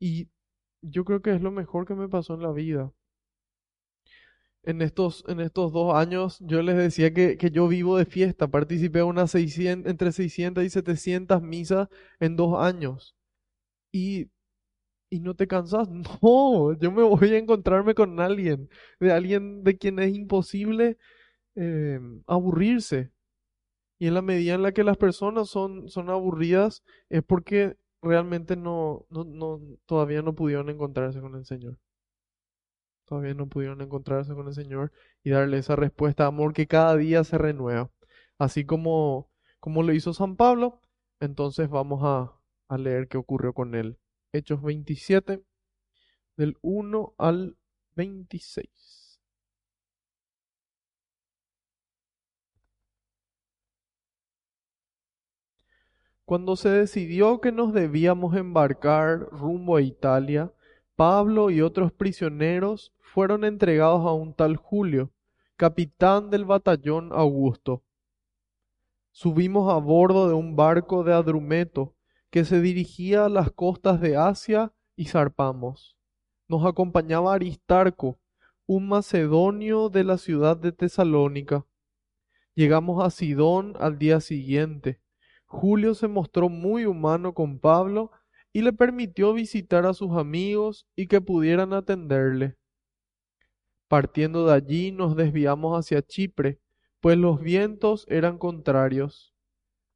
Y 0.00 0.28
yo 0.82 1.04
creo 1.04 1.22
que 1.22 1.34
es 1.34 1.42
lo 1.42 1.50
mejor 1.52 1.86
que 1.86 1.94
me 1.94 2.08
pasó 2.08 2.34
en 2.34 2.42
la 2.42 2.52
vida. 2.52 2.92
En 4.64 4.82
estos, 4.82 5.24
en 5.28 5.40
estos 5.40 5.72
dos 5.72 5.94
años 5.94 6.38
yo 6.40 6.62
les 6.62 6.76
decía 6.76 7.12
que, 7.14 7.36
que 7.38 7.50
yo 7.50 7.68
vivo 7.68 7.96
de 7.96 8.04
fiesta. 8.04 8.48
Participé 8.48 9.02
unas 9.02 9.30
600, 9.30 9.90
entre 9.90 10.12
600 10.12 10.64
y 10.64 10.70
700 10.70 11.42
misas 11.42 11.88
en 12.20 12.36
dos 12.36 12.58
años. 12.58 13.16
Y, 13.92 14.30
y 15.10 15.20
no 15.20 15.34
te 15.34 15.46
cansas. 15.48 15.88
No, 16.22 16.72
yo 16.78 16.92
me 16.92 17.02
voy 17.02 17.34
a 17.34 17.38
encontrarme 17.38 17.94
con 17.94 18.20
alguien, 18.20 18.68
de 19.00 19.12
alguien 19.12 19.64
de 19.64 19.78
quien 19.78 19.98
es 20.00 20.14
imposible 20.14 20.98
eh, 21.56 22.00
aburrirse. 22.26 23.12
Y 23.98 24.06
en 24.08 24.14
la 24.14 24.22
medida 24.22 24.54
en 24.54 24.62
la 24.62 24.72
que 24.72 24.84
las 24.84 24.96
personas 24.96 25.48
son, 25.50 25.88
son 25.88 26.10
aburridas 26.10 26.82
es 27.08 27.22
porque 27.22 27.76
realmente 28.02 28.56
no, 28.56 29.06
no, 29.10 29.24
no, 29.24 29.60
todavía 29.86 30.22
no 30.22 30.34
pudieron 30.34 30.68
encontrarse 30.70 31.20
con 31.20 31.34
el 31.36 31.44
Señor. 31.46 31.78
Todavía 33.06 33.34
no 33.34 33.48
pudieron 33.48 33.80
encontrarse 33.80 34.34
con 34.34 34.46
el 34.48 34.54
Señor 34.54 34.92
y 35.24 35.30
darle 35.30 35.58
esa 35.58 35.74
respuesta 35.76 36.26
amor 36.26 36.52
que 36.52 36.66
cada 36.66 36.96
día 36.96 37.24
se 37.24 37.38
renueva. 37.38 37.90
Así 38.38 38.64
como, 38.66 39.30
como 39.60 39.82
lo 39.82 39.92
hizo 39.92 40.12
San 40.14 40.36
Pablo, 40.36 40.80
Entonces 41.20 41.68
vamos 41.70 42.00
a, 42.04 42.34
a 42.68 42.78
leer 42.78 43.08
qué 43.08 43.18
ocurrió 43.18 43.54
con 43.54 43.74
él. 43.74 43.98
Hechos 44.32 44.62
27, 44.62 45.42
del 46.36 46.56
1 46.62 47.14
al 47.18 47.56
26. 47.96 48.70
Cuando 56.28 56.56
se 56.56 56.68
decidió 56.68 57.40
que 57.40 57.52
nos 57.52 57.72
debíamos 57.72 58.36
embarcar 58.36 59.30
rumbo 59.30 59.76
a 59.76 59.80
Italia, 59.80 60.52
Pablo 60.94 61.48
y 61.48 61.62
otros 61.62 61.90
prisioneros 61.90 62.92
fueron 63.00 63.44
entregados 63.44 64.04
a 64.04 64.12
un 64.12 64.34
tal 64.34 64.56
Julio, 64.56 65.10
capitán 65.56 66.28
del 66.28 66.44
batallón 66.44 67.14
Augusto. 67.14 67.82
Subimos 69.10 69.72
a 69.72 69.78
bordo 69.78 70.28
de 70.28 70.34
un 70.34 70.54
barco 70.54 71.02
de 71.02 71.14
Adrumeto 71.14 71.94
que 72.28 72.44
se 72.44 72.60
dirigía 72.60 73.24
a 73.24 73.30
las 73.30 73.50
costas 73.50 73.98
de 73.98 74.18
Asia 74.18 74.74
y 74.96 75.06
zarpamos. 75.06 75.96
Nos 76.46 76.66
acompañaba 76.66 77.32
Aristarco, 77.32 78.18
un 78.66 78.86
macedonio 78.86 79.88
de 79.88 80.04
la 80.04 80.18
ciudad 80.18 80.58
de 80.58 80.72
Tesalónica. 80.72 81.64
Llegamos 82.54 83.02
a 83.02 83.08
Sidón 83.08 83.76
al 83.80 83.98
día 83.98 84.20
siguiente. 84.20 85.00
Julio 85.48 85.94
se 85.94 86.08
mostró 86.08 86.50
muy 86.50 86.84
humano 86.84 87.32
con 87.32 87.58
Pablo 87.58 88.12
y 88.52 88.62
le 88.62 88.72
permitió 88.72 89.32
visitar 89.32 89.86
a 89.86 89.94
sus 89.94 90.12
amigos 90.12 90.86
y 90.94 91.06
que 91.06 91.20
pudieran 91.20 91.72
atenderle. 91.72 92.56
Partiendo 93.88 94.46
de 94.46 94.54
allí 94.54 94.92
nos 94.92 95.16
desviamos 95.16 95.78
hacia 95.78 96.02
Chipre, 96.02 96.60
pues 97.00 97.16
los 97.16 97.40
vientos 97.40 98.04
eran 98.08 98.36
contrarios. 98.36 99.34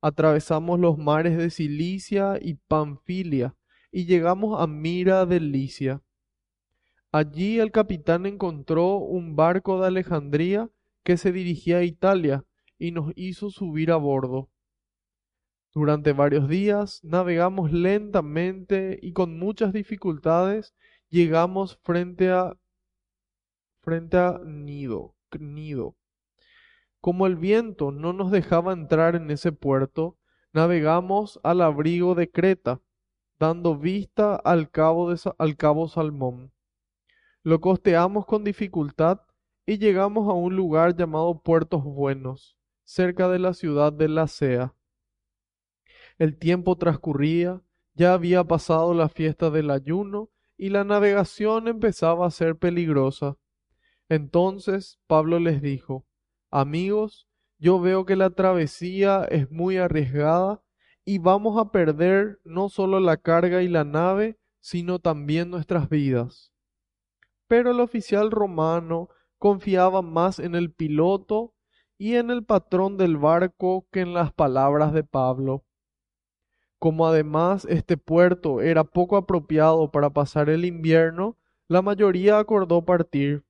Atravesamos 0.00 0.80
los 0.80 0.96
mares 0.96 1.36
de 1.36 1.50
Cilicia 1.50 2.38
y 2.40 2.55
Panfilia 2.55 3.55
y 3.90 4.07
llegamos 4.07 4.59
a 4.59 4.66
Mira 4.66 5.26
de 5.26 5.38
Licia. 5.38 6.03
Allí 7.12 7.61
el 7.61 7.70
capitán 7.70 8.24
encontró 8.24 8.96
un 8.96 9.36
barco 9.36 9.78
de 9.78 9.88
Alejandría 9.88 10.70
que 11.05 11.18
se 11.18 11.30
dirigía 11.30 11.78
a 11.78 11.84
Italia 11.84 12.44
y 12.78 12.92
nos 12.92 13.12
hizo 13.16 13.50
subir 13.50 13.90
a 13.90 13.96
bordo. 13.96 14.48
Durante 15.74 16.12
varios 16.12 16.48
días 16.48 17.02
navegamos 17.02 17.72
lentamente 17.72 18.98
y 19.00 19.14
con 19.14 19.38
muchas 19.38 19.72
dificultades 19.72 20.74
llegamos 21.08 21.78
frente 21.82 22.30
a 22.30 22.58
frente 23.80 24.18
a 24.18 24.38
Nido, 24.44 25.14
Nido. 25.38 25.96
Como 27.00 27.26
el 27.26 27.36
viento 27.36 27.90
no 27.90 28.12
nos 28.12 28.30
dejaba 28.30 28.74
entrar 28.74 29.16
en 29.16 29.30
ese 29.30 29.50
puerto, 29.50 30.18
navegamos 30.52 31.40
al 31.42 31.62
abrigo 31.62 32.14
de 32.14 32.30
Creta, 32.30 32.80
dando 33.40 33.76
vista 33.76 34.36
al 34.36 34.70
cabo, 34.70 35.10
de, 35.10 35.18
al 35.38 35.56
cabo 35.56 35.88
Salmón. 35.88 36.52
Lo 37.42 37.60
costeamos 37.60 38.26
con 38.26 38.44
dificultad 38.44 39.22
y 39.64 39.78
llegamos 39.78 40.28
a 40.28 40.32
un 40.32 40.54
lugar 40.54 40.94
llamado 40.94 41.42
Puertos 41.42 41.82
Buenos, 41.82 42.58
cerca 42.84 43.28
de 43.28 43.38
la 43.38 43.54
ciudad 43.54 43.92
de 43.92 44.08
Lacea. 44.08 44.74
El 46.22 46.38
tiempo 46.38 46.76
transcurría, 46.76 47.62
ya 47.94 48.14
había 48.14 48.44
pasado 48.44 48.94
la 48.94 49.08
fiesta 49.08 49.50
del 49.50 49.72
ayuno 49.72 50.30
y 50.56 50.68
la 50.68 50.84
navegación 50.84 51.66
empezaba 51.66 52.28
a 52.28 52.30
ser 52.30 52.56
peligrosa. 52.56 53.38
Entonces 54.08 55.00
Pablo 55.08 55.40
les 55.40 55.60
dijo, 55.60 56.06
Amigos, 56.48 57.26
yo 57.58 57.80
veo 57.80 58.06
que 58.06 58.14
la 58.14 58.30
travesía 58.30 59.24
es 59.24 59.50
muy 59.50 59.78
arriesgada 59.78 60.62
y 61.04 61.18
vamos 61.18 61.60
a 61.60 61.72
perder 61.72 62.40
no 62.44 62.68
solo 62.68 63.00
la 63.00 63.16
carga 63.16 63.60
y 63.64 63.66
la 63.66 63.82
nave, 63.82 64.38
sino 64.60 65.00
también 65.00 65.50
nuestras 65.50 65.88
vidas. 65.88 66.52
Pero 67.48 67.72
el 67.72 67.80
oficial 67.80 68.30
romano 68.30 69.08
confiaba 69.38 70.02
más 70.02 70.38
en 70.38 70.54
el 70.54 70.72
piloto 70.72 71.52
y 71.98 72.14
en 72.14 72.30
el 72.30 72.44
patrón 72.44 72.96
del 72.96 73.16
barco 73.16 73.88
que 73.90 74.02
en 74.02 74.14
las 74.14 74.32
palabras 74.32 74.92
de 74.92 75.02
Pablo. 75.02 75.64
Como 76.83 77.07
además 77.07 77.64
este 77.70 77.97
puerto 77.97 78.61
era 78.61 78.83
poco 78.83 79.16
apropiado 79.16 79.93
para 79.93 80.11
pasar 80.11 80.51
el 80.51 80.64
invierno, 80.64 81.39
la 81.68 81.80
mayoría 81.80 82.41
acordó 82.41 82.85
partir, 82.85 83.45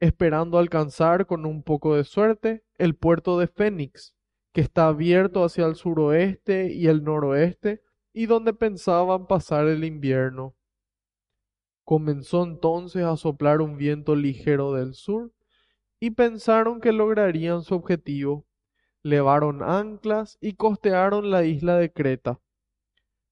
esperando 0.00 0.58
alcanzar 0.58 1.26
con 1.26 1.46
un 1.46 1.62
poco 1.62 1.94
de 1.94 2.02
suerte 2.02 2.64
el 2.78 2.96
puerto 2.96 3.38
de 3.38 3.46
Fénix, 3.46 4.16
que 4.52 4.62
está 4.62 4.88
abierto 4.88 5.44
hacia 5.44 5.64
el 5.66 5.76
suroeste 5.76 6.72
y 6.72 6.88
el 6.88 7.04
noroeste, 7.04 7.84
y 8.12 8.26
donde 8.26 8.52
pensaban 8.52 9.28
pasar 9.28 9.68
el 9.68 9.84
invierno. 9.84 10.56
Comenzó 11.84 12.42
entonces 12.42 13.04
a 13.04 13.16
soplar 13.16 13.60
un 13.60 13.76
viento 13.76 14.16
ligero 14.16 14.72
del 14.72 14.94
sur, 14.94 15.30
y 16.00 16.10
pensaron 16.10 16.80
que 16.80 16.90
lograrían 16.90 17.62
su 17.62 17.76
objetivo. 17.76 18.44
Levaron 19.04 19.62
anclas 19.62 20.36
y 20.40 20.54
costearon 20.54 21.30
la 21.30 21.44
isla 21.44 21.76
de 21.76 21.92
Creta 21.92 22.40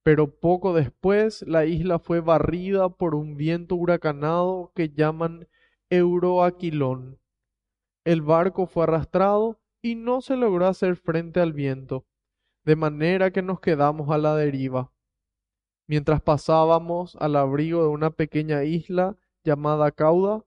pero 0.03 0.31
poco 0.31 0.73
después 0.73 1.43
la 1.43 1.67
isla 1.67 1.99
fue 1.99 2.21
barrida 2.21 2.89
por 2.89 3.15
un 3.15 3.37
viento 3.37 3.75
huracanado 3.75 4.73
que 4.75 4.91
llaman 4.91 5.47
Euroaquilón. 5.91 7.19
El 8.05 8.23
barco 8.23 8.67
fue 8.67 8.85
arrastrado 8.85 9.61
y 9.83 9.97
no 9.97 10.21
se 10.23 10.37
logró 10.37 10.67
hacer 10.67 10.97
frente 10.97 11.41
al 11.41 11.53
viento, 11.53 12.07
de 12.65 12.77
manera 12.77 13.31
que 13.31 13.43
nos 13.43 13.61
quedamos 13.61 14.11
a 14.11 14.19
la 14.19 14.35
deriva. 14.35 14.93
Mientras 15.87 16.23
pasábamos 16.23 17.17
al 17.17 17.37
abrigo 17.37 17.83
de 17.83 17.89
una 17.89 18.11
pequeña 18.11 18.65
isla 18.65 19.17
llamada 19.45 19.91
Cauda, 19.91 20.45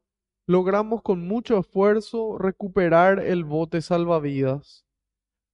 logramos 0.48 1.02
con 1.02 1.28
mucho 1.28 1.60
esfuerzo 1.60 2.38
recuperar 2.38 3.20
el 3.20 3.44
bote 3.44 3.82
salvavidas. 3.82 4.86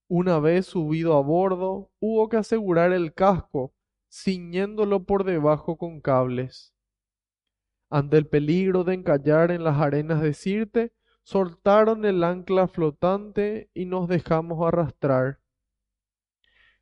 Una 0.08 0.40
vez 0.40 0.68
subido 0.68 1.18
a 1.18 1.22
bordo, 1.22 1.92
hubo 2.00 2.30
que 2.30 2.38
asegurar 2.38 2.94
el 2.94 3.14
casco 3.14 3.74
ciñéndolo 4.10 5.04
por 5.04 5.24
debajo 5.24 5.78
con 5.78 6.02
cables. 6.02 6.74
Ante 7.90 8.18
el 8.18 8.28
peligro 8.28 8.84
de 8.84 8.96
encallar 8.96 9.52
en 9.52 9.64
las 9.64 9.78
arenas 9.80 10.22
de 10.22 10.34
Sirte, 10.34 10.94
soltaron 11.24 12.06
el 12.06 12.24
ancla 12.24 12.68
flotante 12.68 13.70
y 13.74 13.86
nos 13.86 14.08
dejamos 14.08 14.66
arrastrar. 14.68 15.40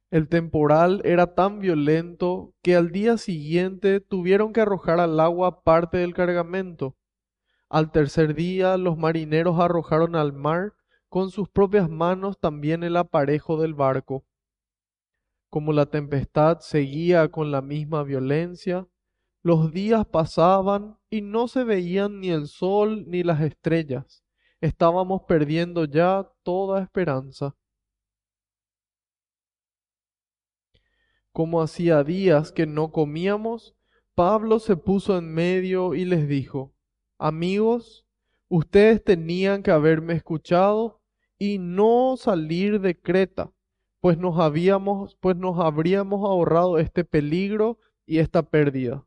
El 0.10 0.30
temporal 0.30 1.02
era 1.04 1.36
tan 1.36 1.60
violento 1.60 2.54
que 2.62 2.76
al 2.76 2.92
día 2.92 3.18
siguiente 3.18 4.00
tuvieron 4.00 4.54
que 4.54 4.62
arrojar 4.62 5.00
al 5.02 5.20
agua 5.20 5.64
parte 5.64 5.98
del 5.98 6.14
cargamento. 6.14 6.96
Al 7.70 7.92
tercer 7.92 8.34
día 8.34 8.78
los 8.78 8.98
marineros 8.98 9.60
arrojaron 9.60 10.16
al 10.16 10.32
mar 10.32 10.74
con 11.10 11.30
sus 11.30 11.50
propias 11.50 11.90
manos 11.90 12.40
también 12.40 12.84
el 12.84 12.96
aparejo 12.96 13.60
del 13.62 13.74
barco 13.74 14.24
como 15.50 15.72
la 15.74 15.86
tempestad 15.86 16.60
seguía 16.60 17.30
con 17.30 17.52
la 17.52 17.62
misma 17.62 18.04
violencia, 18.04 18.88
los 19.44 19.72
días 19.72 20.06
pasaban 20.06 20.98
y 21.10 21.22
no 21.22 21.48
se 21.48 21.64
veían 21.64 22.20
ni 22.20 22.30
el 22.30 22.48
sol 22.48 23.06
ni 23.08 23.24
las 23.24 23.42
estrellas. 23.42 24.24
Estábamos 24.60 25.22
perdiendo 25.28 25.86
ya 25.86 26.30
toda 26.44 26.82
esperanza. 26.82 27.56
Como 31.32 31.62
hacía 31.62 32.04
días 32.04 32.52
que 32.52 32.66
no 32.66 32.92
comíamos, 32.92 33.76
Pablo 34.16 34.60
se 34.60 34.76
puso 34.76 35.18
en 35.18 35.32
medio 35.34 35.94
y 35.94 36.04
les 36.04 36.28
dijo, 36.28 36.74
Amigos, 37.20 38.06
ustedes 38.50 39.04
tenían 39.04 39.62
que 39.62 39.72
haberme 39.72 40.14
escuchado 40.14 41.02
y 41.38 41.60
no 41.60 42.16
salir 42.18 42.82
de 42.82 43.00
Creta 43.00 43.54
pues 44.08 44.18
nos 44.18 44.40
habíamos, 44.40 45.18
pues 45.20 45.36
nos 45.36 45.60
habríamos 45.60 46.24
ahorrado 46.24 46.80
este 46.80 47.04
peligro 47.04 47.78
y 48.06 48.20
esta 48.20 48.42
pérdida. 48.42 49.06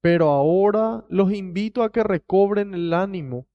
Pero 0.00 0.30
ahora 0.30 1.04
los 1.10 1.30
invito 1.34 1.82
a 1.82 1.92
que 1.92 2.02
recobren 2.02 2.72
el 2.72 2.94
ánimo. 2.94 3.46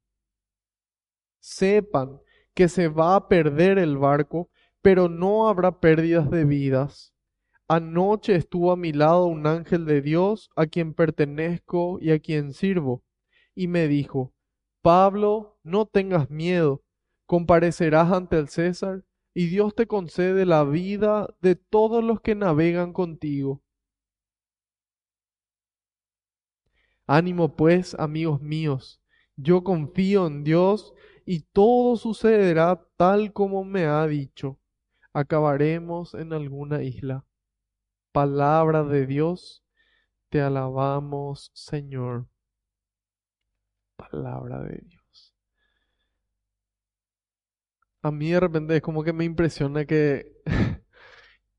Sepan 1.40 2.22
que 2.54 2.68
se 2.68 2.88
va 2.88 3.16
a 3.16 3.28
perder 3.28 3.80
el 3.80 3.98
barco, 3.98 4.52
pero 4.84 5.10
no 5.10 5.50
habrá 5.50 5.80
pérdidas 5.80 6.30
de 6.30 6.46
vidas. 6.46 7.16
Anoche 7.68 8.36
estuvo 8.36 8.72
a 8.72 8.78
mi 8.78 8.94
lado 8.94 9.26
un 9.26 9.48
ángel 9.48 9.86
de 9.86 10.04
Dios 10.04 10.52
a 10.56 10.68
quien 10.68 10.94
pertenezco 10.94 11.98
y 12.00 12.12
a 12.12 12.20
quien 12.20 12.54
sirvo, 12.54 13.04
y 13.56 13.68
me 13.68 13.88
dijo, 13.88 14.36
Pablo, 14.84 15.58
no 15.64 15.88
tengas 15.88 16.30
miedo, 16.30 16.84
comparecerás 17.26 18.12
ante 18.12 18.38
el 18.38 18.50
César 18.50 19.04
y 19.36 19.48
Dios 19.48 19.76
te 19.76 19.86
concede 19.86 20.46
la 20.46 20.64
vida 20.64 21.28
de 21.42 21.56
todos 21.56 22.02
los 22.02 22.22
que 22.22 22.36
navegan 22.36 22.94
contigo. 22.94 23.62
Ánimo 27.06 27.56
pues, 27.56 27.96
amigos 27.96 28.42
míos, 28.42 29.02
yo 29.36 29.64
confío 29.64 30.26
en 30.26 30.46
Dios 30.46 30.94
y 31.26 31.42
todo 31.42 31.98
sucederá 31.98 32.88
tal 32.96 33.34
como 33.34 33.66
me 33.66 33.86
ha 33.86 34.08
dicho. 34.08 34.58
Acabaremos 35.14 36.14
en 36.14 36.32
alguna 36.32 36.82
isla. 36.82 37.26
Palabra 38.14 38.84
de 38.84 39.06
Dios, 39.06 39.66
te 40.30 40.42
alabamos, 40.42 41.52
Señor. 41.54 42.28
Palabra 43.98 44.62
de 44.64 44.78
Dios. 44.78 45.05
A 48.06 48.12
mí 48.12 48.30
de 48.30 48.40
repente 48.40 48.76
es 48.76 48.84
como 48.84 49.04
que 49.04 49.14
me 49.14 49.26
impresiona 49.26 49.86
que, 49.86 50.32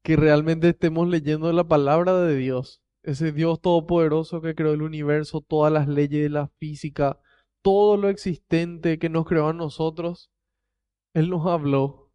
que 0.05 0.14
realmente 0.14 0.68
estemos 0.68 1.09
leyendo 1.09 1.53
la 1.53 1.64
palabra 1.66 2.20
de 2.20 2.36
Dios. 2.36 2.84
Ese 3.03 3.32
Dios 3.32 3.61
todopoderoso 3.61 4.40
que 4.40 4.55
creó 4.55 4.72
el 4.72 4.82
universo, 4.82 5.40
todas 5.40 5.72
las 5.72 5.88
leyes 5.88 6.22
de 6.22 6.28
la 6.28 6.47
física, 6.61 7.18
todo 7.62 7.97
lo 7.97 8.09
existente 8.11 9.01
que 9.01 9.09
nos 9.09 9.26
creó 9.26 9.49
a 9.49 9.55
nosotros. 9.55 10.30
Él 11.14 11.30
nos 11.30 11.44
habló. 11.49 12.12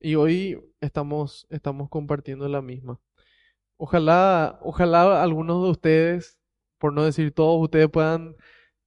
Y 0.00 0.16
hoy 0.16 0.60
estamos, 0.82 1.46
estamos 1.48 1.88
compartiendo 1.88 2.46
la 2.46 2.60
misma. 2.60 3.00
Ojalá, 3.78 4.58
ojalá 4.62 5.22
algunos 5.22 5.64
de 5.64 5.70
ustedes, 5.70 6.38
por 6.78 6.92
no 6.92 7.04
decir 7.06 7.32
todos, 7.32 7.62
ustedes 7.62 7.88
puedan 7.88 8.36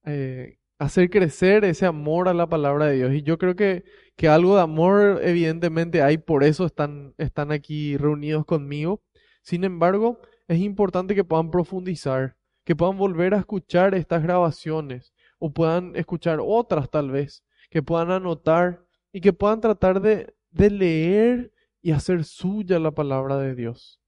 eh, 0.04 0.58
hacer 0.78 1.10
crecer 1.10 1.64
ese 1.64 1.86
amor 1.86 2.28
a 2.28 2.34
la 2.34 2.48
palabra 2.48 2.86
de 2.86 2.96
Dios. 2.98 3.14
Y 3.14 3.22
yo 3.24 3.36
creo 3.36 3.56
que, 3.56 3.84
que 4.16 4.28
algo 4.28 4.56
de 4.56 4.62
amor 4.62 5.20
evidentemente 5.22 6.02
hay, 6.02 6.18
por 6.18 6.44
eso 6.44 6.66
están, 6.66 7.14
están 7.18 7.52
aquí 7.52 7.96
reunidos 7.96 8.44
conmigo. 8.44 9.02
Sin 9.42 9.64
embargo, 9.64 10.20
es 10.48 10.60
importante 10.60 11.14
que 11.14 11.24
puedan 11.24 11.50
profundizar, 11.50 12.36
que 12.64 12.76
puedan 12.76 12.96
volver 12.96 13.34
a 13.34 13.38
escuchar 13.38 13.94
estas 13.94 14.22
grabaciones 14.22 15.12
o 15.38 15.52
puedan 15.52 15.96
escuchar 15.96 16.38
otras 16.42 16.90
tal 16.90 17.10
vez, 17.10 17.44
que 17.70 17.82
puedan 17.82 18.10
anotar 18.10 18.84
y 19.12 19.20
que 19.20 19.32
puedan 19.32 19.60
tratar 19.60 20.00
de, 20.00 20.34
de 20.50 20.70
leer 20.70 21.52
y 21.82 21.92
hacer 21.92 22.24
suya 22.24 22.78
la 22.78 22.92
palabra 22.92 23.38
de 23.38 23.54
Dios 23.54 24.00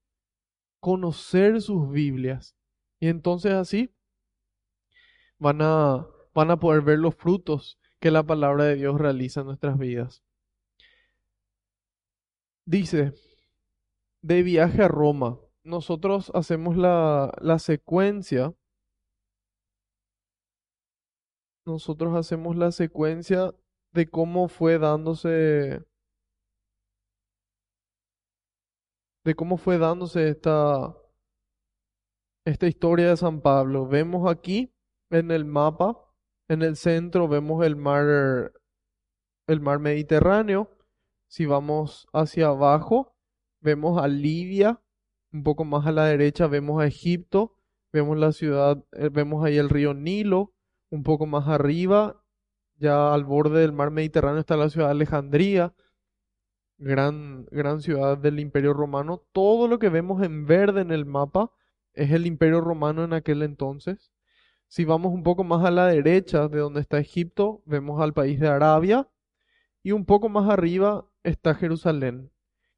conocer 0.79 1.61
sus 1.61 1.91
Biblias. 1.91 2.55
Y 2.99 3.07
entonces 3.07 3.53
así 3.53 3.93
van 5.37 5.61
a, 5.61 6.07
van 6.33 6.51
a 6.51 6.59
poder 6.59 6.81
ver 6.81 6.99
los 6.99 7.15
frutos 7.15 7.77
que 7.99 8.11
la 8.11 8.23
palabra 8.23 8.65
de 8.65 8.75
Dios 8.75 8.99
realiza 8.99 9.41
en 9.41 9.47
nuestras 9.47 9.77
vidas. 9.77 10.23
Dice, 12.65 13.13
de 14.21 14.43
viaje 14.43 14.83
a 14.83 14.87
Roma, 14.87 15.39
nosotros 15.63 16.31
hacemos 16.33 16.77
la, 16.77 17.33
la 17.41 17.59
secuencia. 17.59 18.53
Nosotros 21.65 22.15
hacemos 22.15 22.55
la 22.55 22.71
secuencia 22.71 23.53
de 23.93 24.09
cómo 24.09 24.47
fue 24.47 24.77
dándose 24.79 25.85
de 29.27 29.35
cómo 29.35 29.57
fue 29.57 29.77
dándose 29.77 30.29
esta, 30.29 30.95
esta 32.45 32.65
historia 32.65 33.09
de 33.09 33.17
San 33.17 33.41
Pablo. 33.41 33.85
Vemos 33.85 34.31
aquí 34.31 34.73
en 35.09 35.31
el 35.31 35.43
mapa, 35.43 36.06
en 36.47 36.61
el 36.61 36.75
centro 36.75 37.27
vemos 37.27 37.65
el 37.65 37.75
mar, 37.75 38.53
el 39.47 39.61
mar 39.61 39.79
Mediterráneo. 39.79 40.69
Si 41.27 41.45
vamos 41.45 42.07
hacia 42.13 42.47
abajo, 42.47 43.15
vemos 43.59 44.01
a 44.01 44.07
Libia, 44.07 44.81
un 45.33 45.43
poco 45.43 45.65
más 45.65 45.85
a 45.85 45.91
la 45.91 46.05
derecha 46.05 46.47
vemos 46.47 46.81
a 46.81 46.87
Egipto, 46.87 47.55
vemos 47.91 48.17
la 48.17 48.31
ciudad, 48.31 48.83
eh, 48.93 49.09
vemos 49.09 49.45
ahí 49.45 49.57
el 49.57 49.69
río 49.69 49.93
Nilo, 49.93 50.53
un 50.89 51.03
poco 51.03 51.25
más 51.25 51.47
arriba, 51.47 52.23
ya 52.77 53.13
al 53.13 53.25
borde 53.25 53.61
del 53.61 53.73
mar 53.73 53.91
Mediterráneo 53.91 54.39
está 54.39 54.55
la 54.55 54.69
ciudad 54.69 54.87
de 54.87 54.91
Alejandría 54.91 55.73
gran, 56.77 57.45
gran 57.51 57.81
ciudad 57.81 58.17
del 58.17 58.39
Imperio 58.39 58.73
Romano. 58.73 59.23
Todo 59.31 59.67
lo 59.67 59.79
que 59.79 59.89
vemos 59.89 60.23
en 60.23 60.45
verde 60.45 60.81
en 60.81 60.91
el 60.91 61.05
mapa 61.05 61.51
es 61.93 62.11
el 62.11 62.25
Imperio 62.25 62.61
Romano 62.61 63.03
en 63.03 63.13
aquel 63.13 63.41
entonces. 63.43 64.11
Si 64.67 64.85
vamos 64.85 65.13
un 65.13 65.23
poco 65.23 65.43
más 65.43 65.65
a 65.65 65.71
la 65.71 65.87
derecha 65.87 66.47
de 66.47 66.59
donde 66.59 66.81
está 66.81 66.99
Egipto, 66.99 67.61
vemos 67.65 68.01
al 68.01 68.13
país 68.13 68.39
de 68.39 68.47
Arabia. 68.47 69.09
Y 69.83 69.91
un 69.91 70.05
poco 70.05 70.29
más 70.29 70.49
arriba 70.49 71.05
está 71.23 71.55
Jerusalén, 71.55 72.31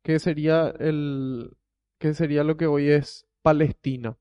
que 0.04 0.20
sería, 0.20 0.68
el, 0.80 1.58
que 1.98 2.14
sería 2.14 2.44
lo 2.44 2.58
que 2.58 2.68
hoy 2.68 2.90
es 2.90 3.28
Palestina. 3.42 4.18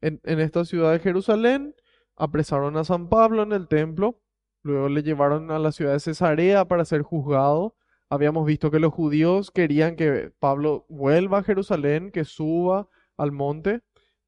En, 0.00 0.20
en 0.24 0.40
esta 0.40 0.64
ciudad 0.64 0.92
de 0.92 1.00
Jerusalén 1.00 1.74
apresaron 2.16 2.76
a 2.76 2.84
San 2.84 3.08
Pablo 3.08 3.42
en 3.42 3.52
el 3.52 3.66
templo, 3.68 4.20
luego 4.62 4.88
le 4.88 5.02
llevaron 5.02 5.50
a 5.50 5.58
la 5.58 5.72
ciudad 5.72 5.94
de 5.94 6.00
Cesarea 6.00 6.66
para 6.66 6.84
ser 6.84 7.02
juzgado 7.02 7.76
habíamos 8.14 8.46
visto 8.46 8.70
que 8.70 8.78
los 8.78 8.92
judíos 8.92 9.50
querían 9.50 9.96
que 9.96 10.32
Pablo 10.38 10.86
vuelva 10.88 11.38
a 11.38 11.42
Jerusalén, 11.42 12.10
que 12.10 12.24
suba 12.24 12.88
al 13.16 13.32
monte 13.32 13.82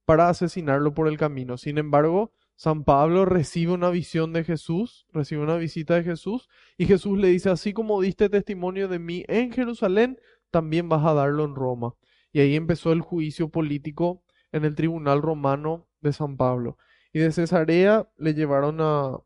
para 0.04 0.28
asesinarlo 0.28 0.94
por 0.94 1.08
el 1.08 1.18
camino. 1.18 1.56
Sin 1.56 1.78
embargo, 1.78 2.32
San 2.56 2.84
Pablo 2.84 3.26
recibe 3.26 3.72
una 3.72 3.90
visión 3.90 4.32
de 4.32 4.42
Jesús, 4.42 5.06
recibe 5.12 5.42
una 5.42 5.56
visita 5.56 5.94
de 5.94 6.04
Jesús, 6.04 6.48
y 6.78 6.86
Jesús 6.86 7.18
le 7.18 7.28
dice, 7.28 7.50
así 7.50 7.74
como 7.74 8.00
diste 8.00 8.30
testimonio 8.30 8.88
de 8.88 8.98
mí 8.98 9.24
en 9.28 9.52
Jerusalén, 9.52 10.18
también 10.50 10.88
vas 10.88 11.04
a 11.04 11.12
darlo 11.12 11.44
en 11.44 11.54
Roma. 11.54 11.94
Y 12.32 12.40
ahí 12.40 12.56
empezó 12.56 12.92
el 12.92 13.02
juicio 13.02 13.50
político 13.50 14.22
en 14.52 14.64
el 14.64 14.74
tribunal 14.74 15.20
romano 15.20 15.86
de 16.00 16.12
San 16.14 16.36
Pablo. 16.38 16.78
Y 17.12 17.20
de 17.20 17.30
Cesarea 17.32 18.08
le 18.16 18.34
llevaron 18.34 18.78
a, 18.80 19.18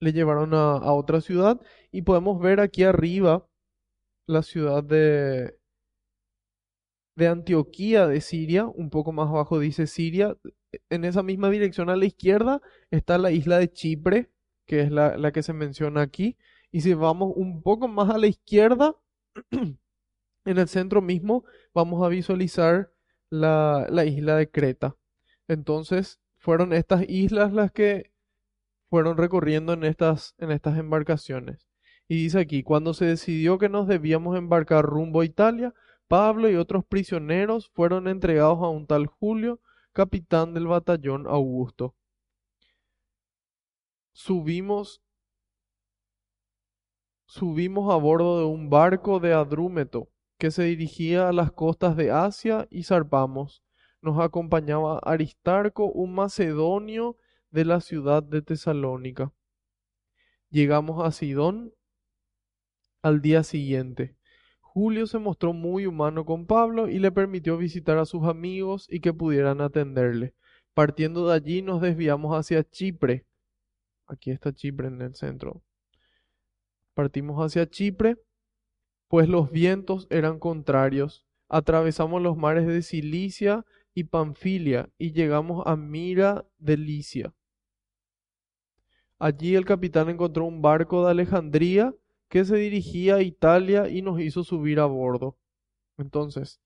le 0.00 0.12
llevaron 0.12 0.54
a, 0.54 0.92
otra 0.92 1.20
ciudad 1.20 1.60
y 1.90 2.02
podemos 2.02 2.40
ver 2.40 2.60
aquí 2.60 2.84
arriba 2.84 3.46
la 4.26 4.42
ciudad 4.42 4.84
de, 4.84 5.57
de 7.18 7.26
Antioquía 7.26 8.06
de 8.06 8.20
Siria, 8.20 8.66
un 8.66 8.90
poco 8.90 9.10
más 9.10 9.28
abajo 9.28 9.58
dice 9.58 9.88
Siria. 9.88 10.36
En 10.88 11.04
esa 11.04 11.24
misma 11.24 11.50
dirección 11.50 11.90
a 11.90 11.96
la 11.96 12.04
izquierda 12.04 12.62
está 12.92 13.18
la 13.18 13.32
isla 13.32 13.58
de 13.58 13.72
Chipre, 13.72 14.30
que 14.66 14.82
es 14.82 14.92
la, 14.92 15.16
la 15.16 15.32
que 15.32 15.42
se 15.42 15.52
menciona 15.52 16.00
aquí. 16.00 16.36
Y 16.70 16.82
si 16.82 16.94
vamos 16.94 17.32
un 17.34 17.60
poco 17.62 17.88
más 17.88 18.08
a 18.10 18.18
la 18.18 18.28
izquierda, 18.28 18.94
en 19.50 19.78
el 20.44 20.68
centro 20.68 21.02
mismo, 21.02 21.44
vamos 21.74 22.06
a 22.06 22.08
visualizar 22.08 22.92
la, 23.30 23.88
la 23.90 24.04
isla 24.04 24.36
de 24.36 24.48
Creta. 24.48 24.96
Entonces, 25.48 26.20
fueron 26.36 26.72
estas 26.72 27.02
islas 27.08 27.52
las 27.52 27.72
que 27.72 28.12
fueron 28.90 29.16
recorriendo 29.16 29.72
en 29.72 29.82
estas, 29.82 30.36
en 30.38 30.52
estas 30.52 30.78
embarcaciones. 30.78 31.66
Y 32.06 32.22
dice 32.22 32.38
aquí, 32.38 32.62
cuando 32.62 32.94
se 32.94 33.06
decidió 33.06 33.58
que 33.58 33.68
nos 33.68 33.88
debíamos 33.88 34.38
embarcar 34.38 34.84
rumbo 34.84 35.22
a 35.22 35.24
Italia, 35.24 35.74
Pablo 36.08 36.50
y 36.50 36.56
otros 36.56 36.84
prisioneros 36.86 37.68
fueron 37.68 38.08
entregados 38.08 38.58
a 38.62 38.68
un 38.68 38.86
tal 38.86 39.06
Julio, 39.06 39.60
capitán 39.92 40.54
del 40.54 40.66
batallón 40.66 41.26
Augusto. 41.26 41.94
Subimos 44.12 45.02
subimos 47.26 47.92
a 47.92 47.96
bordo 47.96 48.38
de 48.38 48.46
un 48.46 48.70
barco 48.70 49.20
de 49.20 49.34
Adrúmeto 49.34 50.08
que 50.38 50.50
se 50.50 50.62
dirigía 50.62 51.28
a 51.28 51.32
las 51.32 51.52
costas 51.52 51.94
de 51.94 52.10
Asia 52.10 52.66
y 52.70 52.84
zarpamos. 52.84 53.62
Nos 54.00 54.18
acompañaba 54.18 55.00
Aristarco, 55.00 55.86
un 55.86 56.14
macedonio 56.14 57.16
de 57.50 57.64
la 57.66 57.80
ciudad 57.80 58.22
de 58.22 58.40
Tesalónica. 58.40 59.32
Llegamos 60.48 61.04
a 61.04 61.10
Sidón 61.10 61.74
al 63.02 63.20
día 63.20 63.42
siguiente. 63.42 64.17
Julio 64.78 65.08
se 65.08 65.18
mostró 65.18 65.52
muy 65.52 65.86
humano 65.86 66.24
con 66.24 66.46
Pablo 66.46 66.88
y 66.88 67.00
le 67.00 67.10
permitió 67.10 67.56
visitar 67.56 67.98
a 67.98 68.04
sus 68.04 68.22
amigos 68.28 68.86
y 68.88 69.00
que 69.00 69.12
pudieran 69.12 69.60
atenderle. 69.60 70.34
Partiendo 70.72 71.26
de 71.26 71.34
allí 71.34 71.62
nos 71.62 71.80
desviamos 71.80 72.38
hacia 72.38 72.62
Chipre. 72.62 73.26
Aquí 74.06 74.30
está 74.30 74.52
Chipre 74.52 74.86
en 74.86 75.02
el 75.02 75.16
centro. 75.16 75.64
Partimos 76.94 77.44
hacia 77.44 77.68
Chipre, 77.68 78.18
pues 79.08 79.28
los 79.28 79.50
vientos 79.50 80.06
eran 80.10 80.38
contrarios. 80.38 81.26
Atravesamos 81.48 82.22
los 82.22 82.36
mares 82.36 82.68
de 82.68 82.80
Cilicia 82.82 83.66
y 83.94 84.04
Panfilia 84.04 84.90
y 84.96 85.10
llegamos 85.10 85.66
a 85.66 85.74
Mira 85.74 86.46
de 86.58 86.76
Licia. 86.76 87.34
Allí 89.18 89.56
el 89.56 89.64
capitán 89.64 90.08
encontró 90.08 90.44
un 90.44 90.62
barco 90.62 91.04
de 91.04 91.10
Alejandría 91.10 91.92
que 92.28 92.44
se 92.44 92.56
dirigía 92.56 93.16
a 93.16 93.22
Italia 93.22 93.88
y 93.88 94.02
nos 94.02 94.20
hizo 94.20 94.44
subir 94.44 94.80
a 94.80 94.86
bordo. 94.86 95.38
Entonces, 95.98 96.60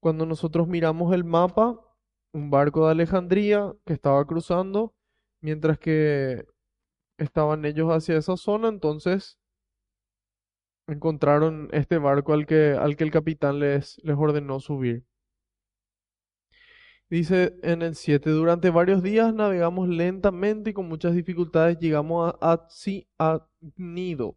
cuando 0.00 0.26
nosotros 0.26 0.68
miramos 0.68 1.14
el 1.14 1.24
mapa, 1.24 1.80
un 2.32 2.50
barco 2.50 2.86
de 2.86 2.92
Alejandría 2.92 3.74
que 3.84 3.92
estaba 3.92 4.24
cruzando, 4.26 4.94
mientras 5.40 5.78
que 5.78 6.46
estaban 7.18 7.64
ellos 7.64 7.90
hacia 7.90 8.16
esa 8.16 8.36
zona, 8.36 8.68
entonces 8.68 9.38
encontraron 10.86 11.68
este 11.72 11.98
barco 11.98 12.32
al 12.32 12.46
que, 12.46 12.72
al 12.72 12.96
que 12.96 13.04
el 13.04 13.10
capitán 13.10 13.58
les, 13.60 13.98
les 14.04 14.16
ordenó 14.16 14.60
subir. 14.60 15.04
Dice 17.10 17.58
en 17.62 17.82
el 17.82 17.96
7, 17.96 18.30
durante 18.30 18.70
varios 18.70 19.02
días 19.02 19.34
navegamos 19.34 19.88
lentamente 19.88 20.70
y 20.70 20.72
con 20.72 20.88
muchas 20.88 21.12
dificultades 21.14 21.78
llegamos 21.80 22.34
a, 22.40 22.68
a 23.18 23.46
Nido 23.76 24.36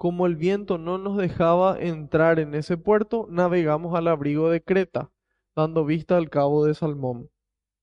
como 0.00 0.24
el 0.24 0.34
viento 0.34 0.78
no 0.78 0.96
nos 0.96 1.18
dejaba 1.18 1.78
entrar 1.78 2.38
en 2.38 2.54
ese 2.54 2.78
puerto, 2.78 3.26
navegamos 3.28 3.94
al 3.94 4.08
abrigo 4.08 4.48
de 4.48 4.62
Creta, 4.62 5.12
dando 5.54 5.84
vista 5.84 6.16
al 6.16 6.30
cabo 6.30 6.64
de 6.64 6.72
Salmón. 6.72 7.28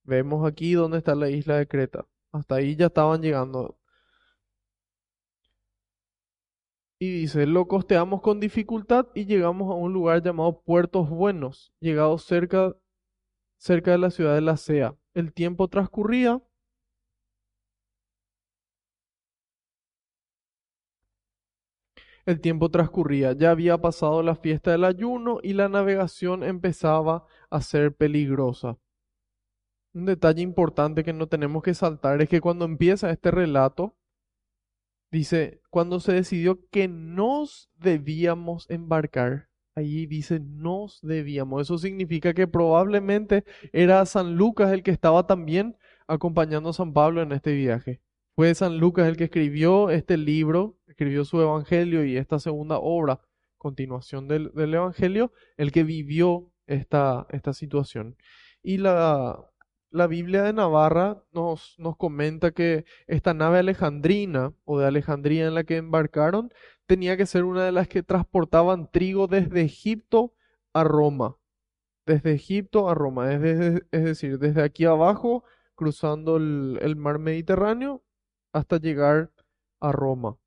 Vemos 0.01 0.43
aquí 0.47 0.73
dónde 0.73 0.97
está 0.97 1.13
la 1.13 1.29
isla 1.29 1.57
de 1.57 1.67
Creta. 1.67 2.07
Hasta 2.31 2.55
ahí 2.55 2.75
ya 2.75 2.87
estaban 2.87 3.21
llegando. 3.21 3.77
Y 6.97 7.11
dice, 7.21 7.45
lo 7.45 7.67
costeamos 7.67 8.23
con 8.23 8.39
dificultad 8.39 9.09
y 9.13 9.27
llegamos 9.27 9.69
a 9.69 9.75
un 9.75 9.93
lugar 9.93 10.23
llamado 10.23 10.63
Puertos 10.63 11.11
Buenos, 11.11 11.71
llegado 11.79 12.17
cerca, 12.17 12.75
cerca 13.57 13.91
de 13.91 13.99
la 13.99 14.09
ciudad 14.09 14.33
de 14.33 14.41
La 14.41 14.57
Sea. 14.57 14.95
El 15.13 15.33
tiempo 15.33 15.67
transcurría. 15.67 16.41
El 22.27 22.41
tiempo 22.41 22.69
transcurría, 22.69 23.31
ya 23.31 23.51
había 23.51 23.77
pasado 23.77 24.21
la 24.21 24.35
fiesta 24.35 24.71
del 24.71 24.83
ayuno 24.83 25.39
y 25.41 25.53
la 25.53 25.69
navegación 25.69 26.43
empezaba 26.43 27.25
a 27.49 27.61
ser 27.61 27.95
peligrosa. 27.95 28.77
Un 29.93 30.03
detalle 30.03 30.41
importante 30.41 31.05
que 31.05 31.13
no 31.13 31.27
tenemos 31.27 31.63
que 31.63 31.73
saltar 31.73 32.21
es 32.21 32.27
que 32.27 32.41
cuando 32.41 32.65
empieza 32.65 33.11
este 33.11 33.31
relato, 33.31 33.95
dice, 35.09 35.61
cuando 35.69 36.01
se 36.01 36.11
decidió 36.11 36.59
que 36.69 36.89
nos 36.89 37.69
debíamos 37.77 38.69
embarcar, 38.69 39.47
ahí 39.75 40.05
dice 40.05 40.41
nos 40.41 40.99
debíamos. 41.01 41.61
Eso 41.61 41.77
significa 41.77 42.33
que 42.33 42.45
probablemente 42.45 43.45
era 43.71 44.05
San 44.05 44.35
Lucas 44.35 44.73
el 44.73 44.83
que 44.83 44.91
estaba 44.91 45.27
también 45.27 45.77
acompañando 46.07 46.71
a 46.71 46.73
San 46.73 46.91
Pablo 46.91 47.21
en 47.21 47.31
este 47.31 47.53
viaje. 47.53 48.01
Fue 48.35 48.53
San 48.53 48.79
Lucas 48.79 49.07
el 49.07 49.15
que 49.15 49.23
escribió 49.23 49.89
este 49.89 50.17
libro, 50.17 50.77
escribió 50.97 51.25
su 51.25 51.39
Evangelio 51.39 52.03
y 52.03 52.17
esta 52.17 52.39
segunda 52.39 52.79
obra, 52.79 53.21
continuación 53.59 54.27
del, 54.27 54.51
del 54.55 54.73
Evangelio, 54.73 55.31
el 55.55 55.71
que 55.71 55.83
vivió 55.83 56.51
esta, 56.65 57.27
esta 57.29 57.53
situación. 57.53 58.17
Y 58.63 58.79
la, 58.79 59.47
la 59.91 60.07
Biblia 60.07 60.41
de 60.41 60.53
Navarra 60.53 61.23
nos, 61.31 61.75
nos 61.77 61.97
comenta 61.97 62.49
que 62.49 62.85
esta 63.05 63.35
nave 63.35 63.59
alejandrina 63.59 64.55
o 64.65 64.79
de 64.79 64.87
Alejandría 64.87 65.45
en 65.45 65.53
la 65.53 65.65
que 65.65 65.77
embarcaron 65.77 66.51
tenía 66.87 67.15
que 67.15 67.27
ser 67.27 67.43
una 67.43 67.63
de 67.63 67.71
las 67.71 67.87
que 67.87 68.01
transportaban 68.01 68.89
trigo 68.89 69.27
desde 69.27 69.61
Egipto 69.61 70.33
a 70.73 70.83
Roma. 70.83 71.37
Desde 72.07 72.33
Egipto 72.33 72.89
a 72.89 72.95
Roma, 72.95 73.31
es, 73.31 73.83
es 73.91 74.03
decir, 74.03 74.39
desde 74.39 74.63
aquí 74.63 74.85
abajo, 74.85 75.43
cruzando 75.75 76.37
el, 76.37 76.79
el 76.81 76.95
mar 76.95 77.19
Mediterráneo 77.19 78.03
hasta 78.51 78.77
llegar 78.77 79.31
a 79.79 79.91
Roma. 79.91 80.37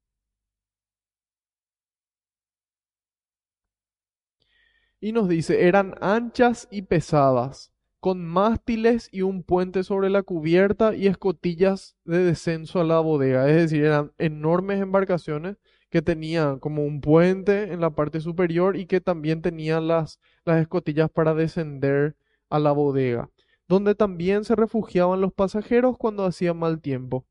Y 5.00 5.12
nos 5.12 5.28
dice, 5.28 5.66
eran 5.66 5.94
anchas 6.00 6.68
y 6.70 6.82
pesadas 6.82 7.72
con 8.00 8.24
mástiles 8.26 9.10
y 9.12 9.22
un 9.22 9.42
puente 9.42 9.84
sobre 9.84 10.08
la 10.08 10.22
cubierta 10.22 10.94
y 10.94 11.06
escotillas 11.06 11.96
de 12.04 12.18
descenso 12.18 12.80
a 12.80 12.84
la 12.84 13.00
bodega. 13.00 13.48
Es 13.48 13.56
decir, 13.56 13.84
eran 13.84 14.12
enormes 14.18 14.80
embarcaciones 14.80 15.56
que 15.90 16.02
tenían 16.02 16.58
como 16.58 16.84
un 16.84 17.00
puente 17.00 17.72
en 17.72 17.80
la 17.80 17.90
parte 17.90 18.20
superior 18.20 18.76
y 18.76 18.86
que 18.86 19.00
también 19.00 19.42
tenían 19.42 19.86
las, 19.86 20.18
las 20.44 20.60
escotillas 20.60 21.10
para 21.10 21.34
descender 21.34 22.16
a 22.48 22.58
la 22.58 22.72
bodega, 22.72 23.28
donde 23.68 23.94
también 23.94 24.44
se 24.44 24.56
refugiaban 24.56 25.20
los 25.20 25.32
pasajeros 25.32 25.98
cuando 25.98 26.24
hacía 26.24 26.54
mal 26.54 26.80
tiempo. 26.80 27.26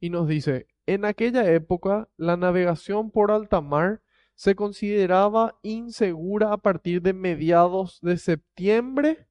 Y 0.00 0.10
nos 0.10 0.28
dice, 0.28 0.66
en 0.86 1.04
aquella 1.04 1.50
época 1.52 2.08
la 2.16 2.36
navegación 2.36 3.10
por 3.10 3.30
alta 3.30 3.60
mar 3.60 4.02
se 4.34 4.54
consideraba 4.54 5.58
insegura 5.62 6.52
a 6.52 6.58
partir 6.58 7.02
de 7.02 7.12
mediados 7.12 8.00
de 8.00 8.16
septiembre 8.16 9.28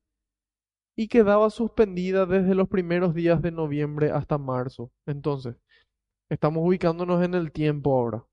y 0.96 1.08
quedaba 1.08 1.50
suspendida 1.50 2.26
desde 2.26 2.56
los 2.56 2.68
primeros 2.68 3.14
días 3.14 3.42
de 3.42 3.52
noviembre 3.52 4.12
hasta 4.12 4.38
marzo. 4.38 4.92
Entonces, 5.06 5.56
estamos 6.30 6.64
ubicándonos 6.66 7.24
en 7.24 7.34
el 7.34 7.52
tiempo 7.52 7.94
ahora. 7.94 8.26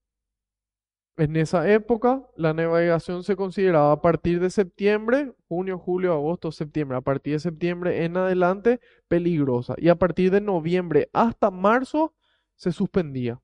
En 1.17 1.35
esa 1.35 1.69
época, 1.69 2.23
la 2.37 2.55
navegación 2.55 3.25
se 3.25 3.35
consideraba 3.35 3.91
a 3.91 4.01
partir 4.01 4.39
de 4.39 4.51
septiembre, 4.51 5.35
junio, 5.49 5.77
julio, 5.77 6.13
agosto, 6.13 6.53
septiembre, 6.53 6.97
a 6.97 7.01
partir 7.01 7.33
de 7.33 7.41
septiembre 7.41 8.05
en 8.05 8.17
adelante, 8.17 8.81
peligrosa. 9.09 9.75
Y 9.79 9.89
a 9.89 9.97
partir 9.97 10.31
de 10.31 10.41
noviembre 10.41 11.11
hasta 11.13 11.51
marzo, 11.51 12.15
se 12.55 12.71
suspendía. 12.71 13.41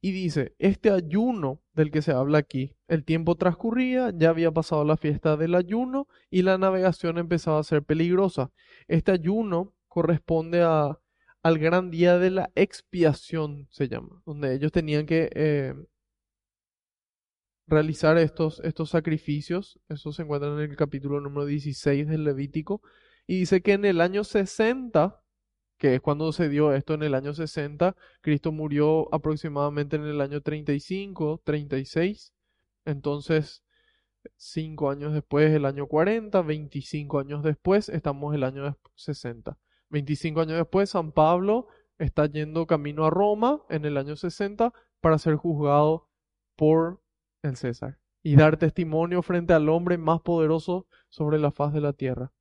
Y 0.00 0.12
dice, 0.12 0.54
este 0.58 0.90
ayuno 0.90 1.60
del 1.74 1.90
que 1.90 2.02
se 2.02 2.12
habla 2.12 2.38
aquí, 2.38 2.76
el 2.86 3.04
tiempo 3.04 3.34
transcurría, 3.36 4.12
ya 4.14 4.30
había 4.30 4.52
pasado 4.52 4.84
la 4.84 4.96
fiesta 4.96 5.36
del 5.36 5.56
ayuno 5.56 6.06
y 6.30 6.42
la 6.42 6.56
navegación 6.56 7.18
empezaba 7.18 7.58
a 7.58 7.64
ser 7.64 7.82
peligrosa. 7.82 8.52
Este 8.86 9.10
ayuno 9.10 9.74
corresponde 9.88 10.62
al 10.62 11.58
gran 11.58 11.90
día 11.90 12.18
de 12.18 12.30
la 12.30 12.50
expiación, 12.54 13.66
se 13.70 13.88
llama, 13.88 14.22
donde 14.24 14.54
ellos 14.54 14.70
tenían 14.70 15.04
que 15.04 15.30
eh, 15.34 15.74
realizar 17.66 18.18
estos, 18.18 18.60
estos 18.60 18.90
sacrificios. 18.90 19.80
Eso 19.88 20.12
se 20.12 20.22
encuentra 20.22 20.48
en 20.52 20.70
el 20.70 20.76
capítulo 20.76 21.20
número 21.20 21.44
16 21.46 22.06
del 22.06 22.24
Levítico. 22.24 22.82
Y 23.26 23.40
dice 23.40 23.62
que 23.62 23.72
en 23.72 23.84
el 23.84 24.00
año 24.00 24.24
60 24.24 25.20
que 25.78 25.94
es 25.94 26.00
cuando 26.00 26.32
se 26.32 26.48
dio 26.48 26.72
esto 26.74 26.94
en 26.94 27.02
el 27.04 27.14
año 27.14 27.32
60. 27.34 27.96
Cristo 28.20 28.52
murió 28.52 29.12
aproximadamente 29.14 29.96
en 29.96 30.04
el 30.04 30.20
año 30.20 30.42
35, 30.42 31.40
36. 31.44 32.34
Entonces, 32.84 33.64
cinco 34.36 34.90
años 34.90 35.12
después, 35.14 35.52
el 35.52 35.64
año 35.64 35.86
40, 35.86 36.42
25 36.42 37.20
años 37.20 37.42
después, 37.42 37.88
estamos 37.88 38.34
el 38.34 38.44
año 38.44 38.76
60. 38.96 39.56
25 39.90 40.40
años 40.40 40.58
después, 40.58 40.90
San 40.90 41.12
Pablo 41.12 41.68
está 41.98 42.26
yendo 42.26 42.66
camino 42.66 43.04
a 43.04 43.10
Roma 43.10 43.62
en 43.68 43.84
el 43.84 43.96
año 43.96 44.16
60 44.16 44.72
para 45.00 45.18
ser 45.18 45.36
juzgado 45.36 46.08
por 46.56 47.00
el 47.42 47.56
César 47.56 47.98
y 48.22 48.36
dar 48.36 48.56
testimonio 48.56 49.22
frente 49.22 49.54
al 49.54 49.68
hombre 49.68 49.96
más 49.96 50.20
poderoso 50.20 50.86
sobre 51.08 51.38
la 51.38 51.52
faz 51.52 51.72
de 51.72 51.80
la 51.80 51.92
tierra. 51.92 52.32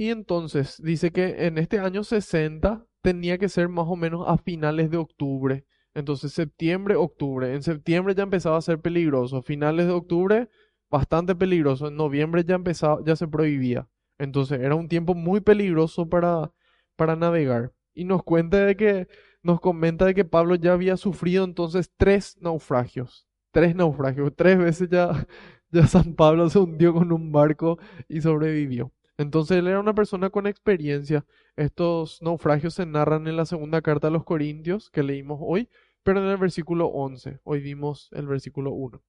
Y 0.00 0.08
entonces 0.08 0.80
dice 0.82 1.12
que 1.12 1.46
en 1.46 1.58
este 1.58 1.78
año 1.78 2.04
60 2.04 2.86
tenía 3.02 3.36
que 3.36 3.50
ser 3.50 3.68
más 3.68 3.84
o 3.86 3.96
menos 3.96 4.24
a 4.26 4.38
finales 4.38 4.90
de 4.90 4.96
octubre. 4.96 5.66
Entonces 5.92 6.32
septiembre, 6.32 6.94
octubre. 6.94 7.52
En 7.52 7.62
septiembre 7.62 8.14
ya 8.14 8.22
empezaba 8.22 8.56
a 8.56 8.62
ser 8.62 8.80
peligroso. 8.80 9.42
Finales 9.42 9.88
de 9.88 9.92
octubre, 9.92 10.48
bastante 10.88 11.34
peligroso. 11.34 11.88
En 11.88 11.96
noviembre 11.96 12.44
ya 12.46 12.54
empezaba, 12.54 13.02
ya 13.04 13.14
se 13.14 13.28
prohibía. 13.28 13.90
Entonces 14.16 14.60
era 14.60 14.74
un 14.74 14.88
tiempo 14.88 15.12
muy 15.14 15.42
peligroso 15.42 16.08
para, 16.08 16.50
para 16.96 17.14
navegar. 17.14 17.74
Y 17.92 18.04
nos 18.04 18.22
cuenta 18.22 18.64
de 18.64 18.76
que, 18.76 19.06
nos 19.42 19.60
comenta 19.60 20.06
de 20.06 20.14
que 20.14 20.24
Pablo 20.24 20.54
ya 20.54 20.72
había 20.72 20.96
sufrido 20.96 21.44
entonces 21.44 21.92
tres 21.98 22.38
naufragios. 22.40 23.28
Tres 23.52 23.74
naufragios. 23.74 24.32
Tres 24.34 24.56
veces 24.56 24.88
ya, 24.88 25.26
ya 25.70 25.86
San 25.86 26.14
Pablo 26.14 26.48
se 26.48 26.58
hundió 26.58 26.94
con 26.94 27.12
un 27.12 27.32
barco 27.32 27.78
y 28.08 28.22
sobrevivió. 28.22 28.94
Entonces 29.20 29.58
él 29.58 29.66
era 29.66 29.80
una 29.80 29.94
persona 29.94 30.30
con 30.30 30.46
experiencia. 30.46 31.26
Estos 31.54 32.22
naufragios 32.22 32.72
se 32.72 32.86
narran 32.86 33.26
en 33.26 33.36
la 33.36 33.44
segunda 33.44 33.82
carta 33.82 34.08
a 34.08 34.10
los 34.10 34.24
Corintios 34.24 34.88
que 34.88 35.02
leímos 35.02 35.40
hoy, 35.42 35.68
pero 36.02 36.22
en 36.22 36.30
el 36.30 36.38
versículo 36.38 36.86
11. 36.86 37.38
Hoy 37.44 37.60
vimos 37.60 38.08
el 38.12 38.26
versículo 38.26 38.70
1. 38.70 39.02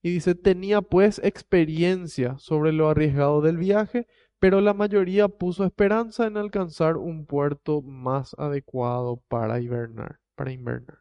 Y 0.00 0.10
dice, 0.12 0.36
tenía 0.36 0.80
pues 0.80 1.20
experiencia 1.24 2.38
sobre 2.38 2.70
lo 2.70 2.88
arriesgado 2.88 3.40
del 3.40 3.56
viaje, 3.56 4.06
pero 4.38 4.60
la 4.60 4.74
mayoría 4.74 5.26
puso 5.26 5.64
esperanza 5.64 6.28
en 6.28 6.36
alcanzar 6.36 6.96
un 6.96 7.26
puerto 7.26 7.82
más 7.82 8.36
adecuado 8.38 9.24
para 9.26 9.58
hibernar, 9.58 10.20
para 10.36 10.52
invernar. 10.52 10.98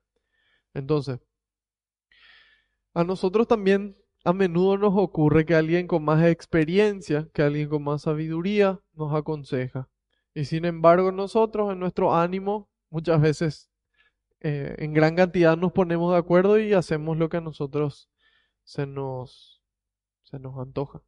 Entonces, 0.74 1.20
a 2.96 3.04
nosotros 3.04 3.48
también 3.48 4.01
a 4.24 4.34
menudo 4.34 4.78
nos 4.78 4.94
ocurre 4.96 5.46
que 5.46 5.56
alguien 5.56 5.88
con 5.88 6.04
más 6.04 6.24
experiencia, 6.26 7.28
que 7.34 7.42
alguien 7.42 7.70
con 7.70 7.84
más 7.84 8.04
sabiduría 8.04 8.80
nos 8.94 9.14
aconseja. 9.14 9.90
Y 10.34 10.46
sin 10.46 10.66
embargo 10.66 11.12
nosotros 11.12 11.72
en 11.72 11.80
nuestro 11.80 12.16
ánimo 12.16 12.70
muchas 12.90 13.20
veces 13.22 13.70
eh, 14.42 14.76
en 14.80 14.94
gran 14.94 15.16
cantidad 15.16 15.58
nos 15.58 15.72
ponemos 15.72 16.14
de 16.14 16.20
acuerdo 16.20 16.60
y 16.60 16.74
hacemos 16.74 17.18
lo 17.18 17.30
que 17.30 17.38
a 17.38 17.42
nosotros 17.42 18.10
se 18.64 18.86
nos, 18.86 19.62
se 20.24 20.40
nos 20.40 20.58
antoja. 20.58 21.02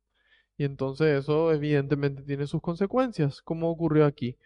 Y 0.57 0.66
entonces 0.66 1.20
eso 1.20 1.51
evidentemente 1.51 2.24
tiene 2.24 2.47
sus 2.47 2.61
consecuencias, 2.61 3.41
como 3.41 3.70
ocurrió 3.70 4.05
aquí. 4.05 4.38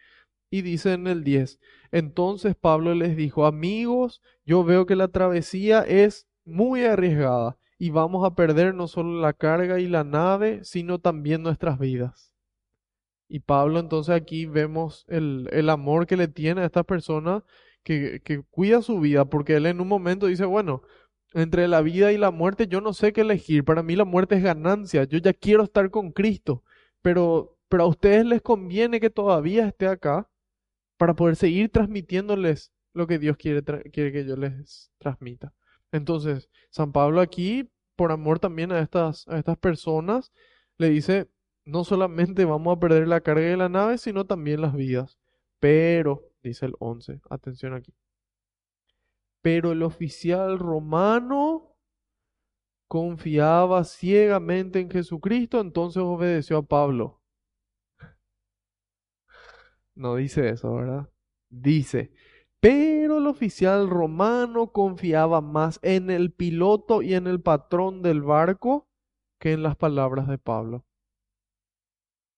Y 0.50 0.62
dice 0.62 0.94
en 0.94 1.06
el 1.06 1.24
10, 1.24 1.60
entonces 1.92 2.56
Pablo 2.56 2.94
les 2.94 3.16
dijo, 3.16 3.44
amigos, 3.44 4.22
yo 4.46 4.64
veo 4.64 4.86
que 4.86 4.96
la 4.96 5.08
travesía 5.08 5.82
es 5.82 6.26
muy 6.44 6.84
arriesgada 6.84 7.58
y 7.78 7.90
vamos 7.90 8.26
a 8.26 8.34
perder 8.34 8.74
no 8.74 8.88
solo 8.88 9.20
la 9.20 9.32
carga 9.32 9.78
y 9.80 9.88
la 9.88 10.04
nave, 10.04 10.64
sino 10.64 10.98
también 10.98 11.42
nuestras 11.42 11.78
vidas. 11.78 12.34
Y 13.28 13.40
Pablo 13.40 13.78
entonces 13.78 14.14
aquí 14.14 14.46
vemos 14.46 15.04
el, 15.08 15.48
el 15.52 15.70
amor 15.70 16.06
que 16.06 16.16
le 16.16 16.28
tiene 16.28 16.62
a 16.62 16.66
esta 16.66 16.82
persona 16.82 17.44
que, 17.84 18.20
que, 18.24 18.42
cuida 18.42 18.82
su 18.82 19.00
vida, 19.00 19.26
porque 19.26 19.56
él 19.56 19.66
en 19.66 19.80
un 19.80 19.88
momento 19.88 20.26
dice, 20.26 20.44
bueno, 20.44 20.82
entre 21.34 21.68
la 21.68 21.82
vida 21.82 22.12
y 22.12 22.18
la 22.18 22.30
muerte, 22.30 22.66
yo 22.68 22.80
no 22.80 22.92
sé 22.92 23.12
qué 23.12 23.20
elegir. 23.20 23.64
Para 23.64 23.82
mí 23.82 23.96
la 23.96 24.04
muerte 24.04 24.36
es 24.36 24.42
ganancia. 24.42 25.04
Yo 25.04 25.18
ya 25.18 25.32
quiero 25.32 25.62
estar 25.64 25.90
con 25.90 26.12
Cristo, 26.12 26.64
pero, 27.02 27.58
pero 27.68 27.84
a 27.84 27.86
ustedes 27.86 28.24
les 28.24 28.42
conviene 28.42 29.00
que 29.00 29.10
todavía 29.10 29.66
esté 29.68 29.86
acá 29.86 30.28
para 30.96 31.14
poder 31.14 31.36
seguir 31.36 31.70
transmitiéndoles 31.70 32.72
lo 32.94 33.06
que 33.06 33.18
Dios 33.18 33.36
quiere, 33.36 33.62
quiere 33.92 34.12
que 34.12 34.24
yo 34.26 34.36
les 34.36 34.90
transmita. 34.98 35.54
Entonces, 35.92 36.50
San 36.70 36.92
Pablo 36.92 37.20
aquí, 37.20 37.70
por 37.96 38.12
amor 38.12 38.38
también 38.38 38.72
a 38.72 38.80
estas, 38.80 39.26
a 39.28 39.38
estas 39.38 39.58
personas, 39.58 40.32
le 40.76 40.90
dice, 40.90 41.28
no 41.64 41.84
solamente 41.84 42.44
vamos 42.44 42.76
a 42.76 42.80
perder 42.80 43.08
la 43.08 43.20
carga 43.20 43.46
de 43.46 43.56
la 43.56 43.68
nave, 43.68 43.98
sino 43.98 44.26
también 44.26 44.60
las 44.60 44.74
vidas. 44.74 45.18
Pero, 45.60 46.30
dice 46.42 46.66
el 46.66 46.74
11, 46.78 47.20
atención 47.30 47.74
aquí. 47.74 47.94
Pero 49.42 49.72
el 49.72 49.82
oficial 49.82 50.58
romano 50.58 51.76
confiaba 52.88 53.84
ciegamente 53.84 54.80
en 54.80 54.90
Jesucristo, 54.90 55.60
entonces 55.60 56.02
obedeció 56.02 56.58
a 56.58 56.62
Pablo. 56.62 57.20
No 59.94 60.14
dice 60.14 60.48
eso, 60.48 60.72
¿verdad? 60.74 61.10
Dice, 61.50 62.12
pero 62.60 63.18
el 63.18 63.26
oficial 63.26 63.88
romano 63.88 64.72
confiaba 64.72 65.40
más 65.40 65.78
en 65.82 66.10
el 66.10 66.32
piloto 66.32 67.02
y 67.02 67.14
en 67.14 67.26
el 67.26 67.40
patrón 67.40 68.02
del 68.02 68.22
barco 68.22 68.88
que 69.38 69.52
en 69.52 69.62
las 69.62 69.76
palabras 69.76 70.26
de 70.26 70.38
Pablo. 70.38 70.84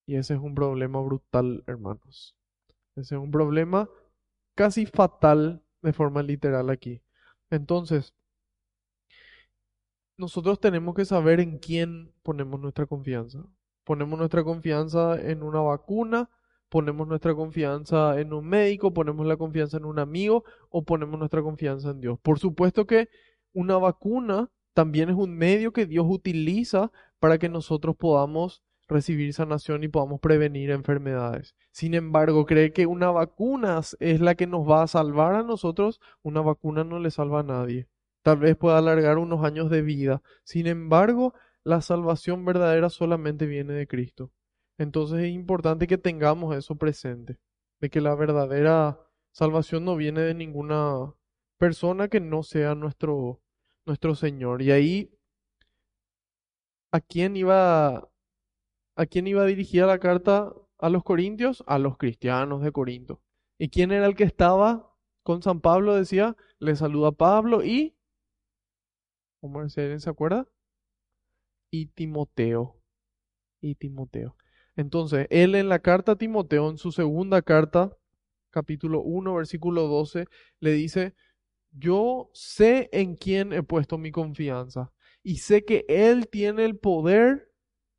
Y 0.07 0.17
ese 0.17 0.35
es 0.35 0.41
un 0.41 0.55
problema 0.55 1.01
brutal, 1.01 1.65
hermanos. 1.67 2.37
Ese 2.97 3.15
es 3.15 3.21
un 3.21 3.31
problema 3.31 3.89
casi 4.55 4.85
fatal 4.85 5.63
de 5.83 5.93
forma 5.93 6.23
literal 6.23 6.69
aquí. 6.69 7.01
Entonces, 7.49 8.15
nosotros 10.19 10.61
tenemos 10.61 10.95
que 10.95 11.05
saber 11.05 11.41
en 11.41 11.59
quién 11.59 12.13
ponemos 12.23 12.61
nuestra 12.61 12.87
confianza. 12.87 13.43
Ponemos 13.85 14.19
nuestra 14.19 14.45
confianza 14.45 15.19
en 15.19 15.43
una 15.43 15.61
vacuna, 15.61 16.29
ponemos 16.71 17.07
nuestra 17.07 17.35
confianza 17.35 18.19
en 18.19 18.33
un 18.33 18.49
médico, 18.49 18.95
ponemos 18.95 19.27
la 19.27 19.37
confianza 19.37 19.77
en 19.77 19.85
un 19.85 19.99
amigo 19.99 20.45
o 20.71 20.85
ponemos 20.85 21.19
nuestra 21.19 21.43
confianza 21.43 21.91
en 21.91 22.01
Dios. 22.01 22.19
Por 22.21 22.39
supuesto 22.39 22.87
que 22.87 23.09
una 23.53 23.77
vacuna 23.77 24.49
también 24.73 25.11
es 25.11 25.17
un 25.17 25.37
medio 25.37 25.73
que 25.73 25.85
Dios 25.85 26.07
utiliza 26.09 26.93
para 27.19 27.39
que 27.39 27.49
nosotros 27.49 27.97
podamos 27.97 28.63
recibir 28.89 29.33
sanación 29.35 29.85
y 29.85 29.89
podamos 29.89 30.21
prevenir 30.21 30.71
enfermedades. 30.71 31.55
Sin 31.73 31.95
embargo, 31.95 32.47
cree 32.47 32.73
que 32.73 32.87
una 32.87 33.11
vacuna 33.11 33.81
es 33.99 34.21
la 34.21 34.35
que 34.35 34.47
nos 34.47 34.69
va 34.69 34.83
a 34.83 34.89
salvar 34.89 35.35
a 35.35 35.43
nosotros, 35.43 36.01
una 36.23 36.41
vacuna 36.41 36.85
no 36.85 36.99
le 36.99 37.11
salva 37.11 37.41
a 37.41 37.45
nadie. 37.45 37.89
Tal 38.23 38.39
vez 38.39 38.57
pueda 38.57 38.79
alargar 38.79 39.19
unos 39.19 39.45
años 39.45 39.71
de 39.71 39.83
vida. 39.83 40.23
Sin 40.45 40.67
embargo, 40.67 41.35
la 41.65 41.81
salvación 41.81 42.45
verdadera 42.45 42.91
solamente 42.91 43.47
viene 43.47 43.73
de 43.73 43.87
Cristo. 43.87 44.31
Entonces 44.81 45.21
es 45.21 45.31
importante 45.31 45.87
que 45.87 45.99
tengamos 45.99 46.57
eso 46.57 46.75
presente, 46.77 47.39
de 47.81 47.91
que 47.91 48.01
la 48.01 48.15
verdadera 48.15 48.99
salvación 49.31 49.85
no 49.85 49.95
viene 49.95 50.23
de 50.23 50.35
ninguna 50.35 51.15
persona 51.59 52.09
que 52.09 52.21
no 52.21 52.43
sea 52.43 52.75
nuestro, 52.75 53.43
nuestro 53.85 54.15
Señor. 54.15 54.63
Y 54.63 54.71
ahí, 54.73 55.11
¿a 56.93 57.01
quién 57.01 57.37
iba 57.37 58.11
¿A 58.97 59.07
quién 59.07 59.27
iba 59.27 59.47
dirigida 59.47 59.87
la 59.87 59.99
carta 59.99 60.53
a 60.79 60.91
los 60.91 61.03
corintios? 61.05 61.65
A 61.67 61.79
los 61.79 61.97
cristianos 61.97 62.63
de 62.63 62.73
Corinto. 62.73 63.23
¿Y 63.59 63.71
quién 63.71 63.93
era 63.93 64.07
el 64.07 64.15
que 64.15 64.25
estaba 64.25 64.95
con 65.23 65.43
San 65.43 65.61
Pablo? 65.61 65.95
Decía, 65.95 66.37
le 66.59 66.77
saluda 66.77 67.13
Pablo 67.13 67.65
y... 67.65 67.97
¿Cómo 69.41 69.67
se 69.71 69.99
acuerda? 70.07 70.47
Y 71.71 71.87
Timoteo. 71.87 72.77
Y 73.63 73.75
Timoteo. 73.75 74.37
Entonces, 74.77 75.27
él 75.31 75.55
en 75.55 75.69
la 75.69 75.81
carta 75.81 76.13
a 76.13 76.17
Timoteo, 76.17 76.71
en 76.71 76.79
su 76.79 76.93
segunda 76.93 77.43
carta, 77.43 77.97
capítulo 78.51 79.01
1, 79.03 79.35
versículo 79.35 79.89
12, 79.89 80.27
le 80.61 80.73
dice, 80.73 81.15
yo 81.73 82.31
sé 82.33 82.89
en 82.93 83.17
quién 83.17 83.53
he 83.53 83.63
puesto 83.63 83.99
mi 83.99 84.11
confianza 84.11 84.93
y 85.23 85.37
sé 85.37 85.65
que 85.65 85.85
Él 85.89 86.29
tiene 86.29 86.65
el 86.65 86.79
poder 86.79 87.53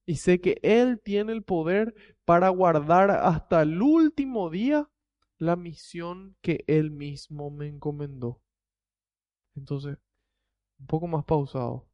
y 0.05 0.15
sé 0.15 0.41
que 0.41 0.59
Él 0.63 0.99
tiene 1.03 1.31
el 1.33 1.43
poder 1.43 1.93
para 2.25 2.49
guardar 2.49 3.11
hasta 3.11 3.61
el 3.61 3.81
último 3.81 4.49
día 4.49 4.89
la 5.37 5.55
misión 5.55 6.35
que 6.41 6.63
Él 6.67 6.91
mismo 6.91 7.49
me 7.49 7.67
encomendó. 7.67 8.41
Entonces, 9.55 9.97
un 10.79 10.87
poco 10.87 11.07
más 11.07 11.23
pausado. 11.25 11.87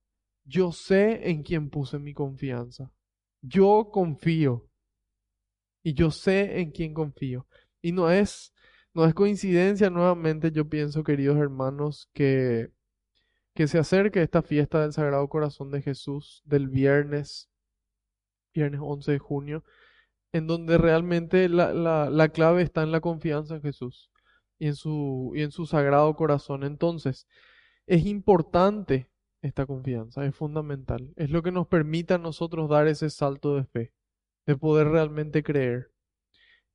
Yo 0.45 0.71
sé 0.71 1.29
en 1.29 1.43
quién 1.43 1.69
puse 1.69 1.99
mi 1.99 2.13
confianza. 2.13 2.91
Yo 3.41 3.89
confío. 3.91 4.69
Y 5.83 5.93
yo 5.93 6.11
sé 6.11 6.59
en 6.59 6.71
quién 6.71 6.93
confío. 6.93 7.47
Y 7.81 7.91
no 7.91 8.11
es, 8.11 8.53
no 8.93 9.05
es 9.05 9.13
coincidencia 9.13 9.89
nuevamente, 9.89 10.51
yo 10.51 10.67
pienso, 10.67 11.03
queridos 11.03 11.37
hermanos, 11.37 12.09
que, 12.13 12.71
que 13.53 13.67
se 13.67 13.79
acerque 13.79 14.21
esta 14.21 14.41
fiesta 14.41 14.81
del 14.81 14.93
Sagrado 14.93 15.27
Corazón 15.29 15.71
de 15.71 15.81
Jesús 15.81 16.41
del 16.45 16.67
viernes 16.67 17.49
viernes 18.57 18.81
11 18.83 19.11
de 19.11 19.19
junio, 19.19 19.63
en 20.31 20.47
donde 20.47 20.77
realmente 20.77 21.47
la, 21.47 21.73
la, 21.73 22.29
clave 22.29 22.63
está 22.63 22.83
en 22.83 22.91
la 22.91 23.01
confianza 23.01 23.55
en 23.55 23.61
Jesús 23.61 24.11
y 24.59 24.67
en, 24.67 24.75
su, 24.75 25.31
y 25.35 25.41
en 25.43 25.51
su 25.51 25.65
sagrado 25.65 26.15
corazón. 26.15 26.63
Entonces, 26.63 27.27
es 27.85 28.05
importante 28.05 29.09
esta 29.41 29.65
confianza, 29.65 30.25
es 30.25 30.35
fundamental. 30.35 31.13
Es 31.15 31.29
lo 31.29 31.43
que 31.43 31.51
nos 31.51 31.67
permite 31.67 32.15
a 32.15 32.17
nosotros 32.17 32.69
dar 32.69 32.87
ese 32.87 33.09
salto 33.09 33.55
de 33.55 33.65
fe, 33.65 33.93
de 34.45 34.57
poder 34.57 34.87
realmente 34.89 35.43
creer. 35.43 35.91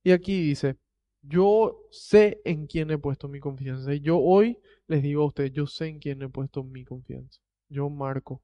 Y 0.03 0.11
aquí 0.11 0.41
dice, 0.41 0.77
yo 1.21 1.87
sé 1.91 2.41
en 2.45 2.67
quién 2.67 2.91
he 2.91 2.97
puesto 2.97 3.27
mi 3.27 3.39
confianza. 3.39 3.93
Y 3.93 4.01
yo 4.01 4.19
hoy 4.19 4.59
les 4.87 5.01
digo 5.01 5.23
a 5.23 5.27
ustedes, 5.27 5.51
yo 5.53 5.67
sé 5.67 5.87
en 5.87 5.99
quién 5.99 6.21
he 6.21 6.29
puesto 6.29 6.63
mi 6.63 6.83
confianza. 6.83 7.41
Yo 7.69 7.89
marco. 7.89 8.43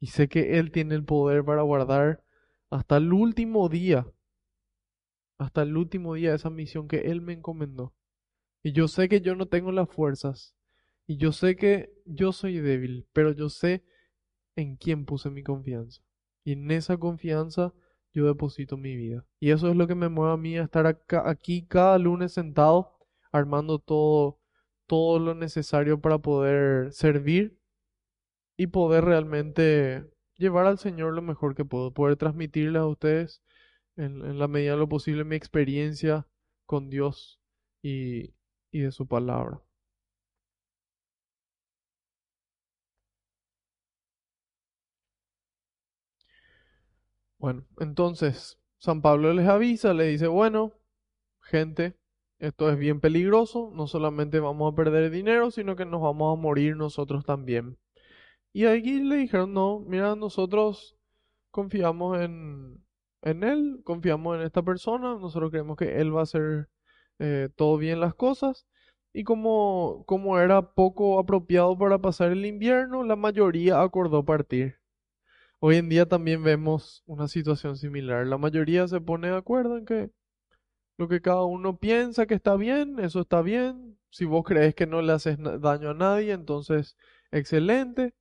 Y 0.00 0.08
sé 0.08 0.28
que 0.28 0.58
Él 0.58 0.72
tiene 0.72 0.94
el 0.94 1.04
poder 1.04 1.44
para 1.44 1.62
guardar 1.62 2.22
hasta 2.70 2.96
el 2.96 3.12
último 3.12 3.68
día, 3.68 4.06
hasta 5.38 5.62
el 5.62 5.76
último 5.76 6.14
día 6.14 6.34
esa 6.34 6.50
misión 6.50 6.88
que 6.88 6.98
Él 7.10 7.20
me 7.20 7.34
encomendó. 7.34 7.94
Y 8.62 8.72
yo 8.72 8.88
sé 8.88 9.08
que 9.08 9.20
yo 9.20 9.36
no 9.36 9.46
tengo 9.46 9.70
las 9.70 9.88
fuerzas, 9.88 10.55
y 11.06 11.18
yo 11.18 11.32
sé 11.32 11.56
que 11.56 11.92
yo 12.04 12.32
soy 12.32 12.58
débil, 12.58 13.06
pero 13.12 13.32
yo 13.32 13.48
sé 13.48 13.84
en 14.56 14.76
quién 14.76 15.04
puse 15.06 15.30
mi 15.30 15.42
confianza. 15.42 16.02
Y 16.44 16.52
en 16.52 16.70
esa 16.70 16.96
confianza 16.98 17.74
yo 18.12 18.26
deposito 18.26 18.76
mi 18.76 18.96
vida. 18.96 19.24
Y 19.40 19.50
eso 19.50 19.68
es 19.68 19.76
lo 19.76 19.86
que 19.86 19.94
me 19.94 20.08
mueve 20.08 20.32
a 20.34 20.36
mí 20.36 20.56
a 20.58 20.64
estar 20.64 20.86
acá, 20.86 21.28
aquí 21.28 21.66
cada 21.66 21.98
lunes 21.98 22.32
sentado, 22.32 22.98
armando 23.32 23.78
todo, 23.78 24.40
todo 24.86 25.18
lo 25.18 25.34
necesario 25.34 26.00
para 26.00 26.18
poder 26.18 26.92
servir 26.92 27.58
y 28.56 28.68
poder 28.68 29.04
realmente 29.04 30.04
llevar 30.36 30.66
al 30.66 30.78
Señor 30.78 31.14
lo 31.14 31.22
mejor 31.22 31.54
que 31.54 31.64
puedo, 31.64 31.92
poder 31.92 32.16
transmitirle 32.16 32.78
a 32.78 32.86
ustedes 32.86 33.42
en, 33.96 34.38
la 34.38 34.48
medida 34.48 34.72
de 34.72 34.78
lo 34.78 34.88
posible 34.88 35.24
mi 35.24 35.36
experiencia 35.36 36.26
con 36.66 36.90
Dios 36.90 37.40
y, 37.82 38.34
y 38.70 38.80
de 38.80 38.92
su 38.92 39.06
palabra. 39.06 39.65
Bueno, 47.38 47.64
entonces 47.78 48.58
San 48.78 49.02
Pablo 49.02 49.32
les 49.32 49.48
avisa, 49.48 49.94
le 49.94 50.04
dice, 50.06 50.26
bueno, 50.26 50.72
gente, 51.42 51.96
esto 52.38 52.70
es 52.70 52.78
bien 52.78 53.00
peligroso, 53.00 53.70
no 53.74 53.86
solamente 53.86 54.40
vamos 54.40 54.72
a 54.72 54.76
perder 54.76 55.10
dinero, 55.10 55.50
sino 55.50 55.76
que 55.76 55.86
nos 55.86 56.02
vamos 56.02 56.36
a 56.36 56.40
morir 56.40 56.76
nosotros 56.76 57.24
también. 57.24 57.78
Y 58.52 58.66
allí 58.66 59.02
le 59.02 59.16
dijeron, 59.16 59.54
no, 59.54 59.80
mira, 59.80 60.16
nosotros 60.16 60.96
confiamos 61.50 62.20
en, 62.20 62.84
en 63.22 63.44
él, 63.44 63.80
confiamos 63.84 64.36
en 64.38 64.42
esta 64.44 64.62
persona, 64.62 65.16
nosotros 65.18 65.50
creemos 65.50 65.76
que 65.76 66.00
él 66.00 66.14
va 66.16 66.20
a 66.20 66.24
hacer 66.24 66.68
eh, 67.18 67.50
todo 67.56 67.78
bien 67.78 68.00
las 68.00 68.14
cosas. 68.14 68.66
Y 69.12 69.24
como, 69.24 70.04
como 70.06 70.38
era 70.38 70.74
poco 70.74 71.18
apropiado 71.18 71.76
para 71.78 72.00
pasar 72.00 72.32
el 72.32 72.46
invierno, 72.46 73.04
la 73.04 73.16
mayoría 73.16 73.82
acordó 73.82 74.24
partir. 74.24 74.76
Hoy 75.58 75.76
en 75.76 75.88
día 75.88 76.06
también 76.06 76.42
vemos 76.42 77.02
una 77.06 77.28
situación 77.28 77.76
similar. 77.76 78.26
La 78.26 78.38
mayoría 78.38 78.86
se 78.88 79.00
pone 79.00 79.28
de 79.28 79.36
acuerdo 79.36 79.78
en 79.78 79.86
que 79.86 80.10
lo 80.98 81.08
que 81.08 81.20
cada 81.22 81.44
uno 81.44 81.78
piensa 81.78 82.26
que 82.26 82.34
está 82.34 82.56
bien, 82.56 82.98
eso 83.00 83.20
está 83.20 83.42
bien. 83.42 83.98
Si 84.10 84.24
vos 84.26 84.44
crees 84.44 84.74
que 84.74 84.86
no 84.86 85.02
le 85.02 85.12
haces 85.12 85.38
daño 85.60 85.90
a 85.90 85.94
nadie, 85.94 86.32
entonces 86.32 86.96
excelente 87.32 88.14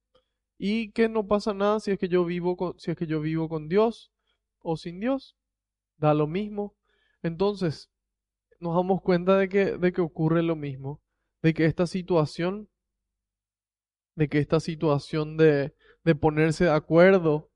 y 0.58 0.92
que 0.92 1.10
no 1.10 1.28
pasa 1.28 1.54
nada 1.54 1.80
si 1.80 1.92
es 1.92 2.00
que 2.00 2.08
yo 2.10 2.26
vivo 2.26 2.58
con, 2.58 2.80
si 2.80 2.92
es 2.92 2.98
que 2.98 3.08
yo 3.08 3.22
vivo 3.22 3.50
con 3.50 3.68
Dios 3.70 4.12
o 4.60 4.78
sin 4.78 5.00
Dios, 5.00 5.36
da 5.98 6.14
lo 6.14 6.28
mismo. 6.28 6.76
Entonces, 7.24 7.92
nos 8.60 8.76
damos 8.76 9.02
cuenta 9.02 9.38
de 9.38 9.50
que, 9.50 9.78
de 9.78 9.92
que 9.94 10.02
ocurre 10.02 10.44
lo 10.44 10.56
mismo, 10.56 11.02
de 11.42 11.54
que 11.54 11.66
esta 11.66 11.88
situación 11.88 12.70
de 14.16 14.30
que 14.30 14.40
esta 14.40 14.62
situación 14.62 15.36
de, 15.36 15.75
de 16.06 16.16
ponerse 16.16 16.66
de 16.66 16.72
acuerdo 16.72 17.52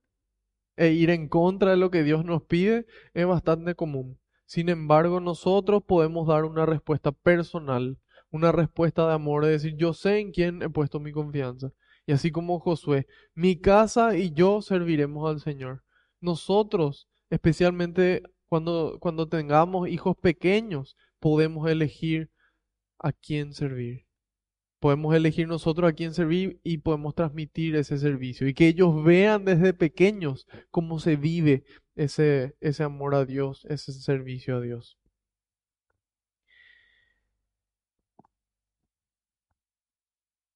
e 0.76 0.92
ir 0.92 1.12
en 1.12 1.30
contra 1.30 1.72
de 1.72 1.78
lo 1.78 1.92
que 1.92 2.04
Dios 2.04 2.26
nos 2.26 2.44
pide 2.44 2.86
es 3.14 3.26
bastante 3.26 3.76
común. 3.76 4.20
Sin 4.46 4.70
embargo, 4.70 5.20
nosotros 5.20 5.84
podemos 5.86 6.28
dar 6.28 6.44
una 6.46 6.66
respuesta 6.66 7.12
personal, 7.12 8.00
una 8.32 8.52
respuesta 8.52 9.08
de 9.08 9.14
amor, 9.14 9.46
de 9.46 9.52
decir, 9.52 9.76
yo 9.78 9.94
sé 9.94 10.20
en 10.20 10.32
quién 10.32 10.62
he 10.64 10.70
puesto 10.70 11.00
mi 11.00 11.12
confianza. 11.12 11.72
Y 12.08 12.12
así 12.14 12.32
como 12.32 12.60
Josué, 12.60 13.08
mi 13.36 13.60
casa 13.60 14.18
y 14.18 14.32
yo 14.34 14.62
serviremos 14.64 15.30
al 15.30 15.40
Señor. 15.40 15.84
Nosotros, 16.20 17.08
especialmente 17.30 18.24
cuando, 18.48 18.98
cuando 19.00 19.28
tengamos 19.28 19.88
hijos 19.88 20.18
pequeños, 20.18 20.98
podemos 21.20 21.70
elegir 21.70 22.32
a 22.98 23.12
quién 23.12 23.54
servir. 23.54 24.09
Podemos 24.80 25.14
elegir 25.16 25.48
nosotros 25.48 25.90
a 25.90 25.94
quién 25.94 26.14
servir 26.14 26.60
y 26.64 26.78
podemos 26.80 27.14
transmitir 27.16 27.76
ese 27.76 27.98
servicio 27.98 28.48
y 28.48 28.54
que 28.54 28.68
ellos 28.68 29.04
vean 29.04 29.46
desde 29.46 29.74
pequeños 29.74 30.48
cómo 30.72 31.00
se 31.00 31.16
vive 31.18 31.66
ese, 31.96 32.56
ese 32.62 32.84
amor 32.84 33.16
a 33.16 33.26
Dios, 33.26 33.66
ese 33.70 33.92
servicio 33.92 34.58
a 34.58 34.62
Dios. 34.62 34.98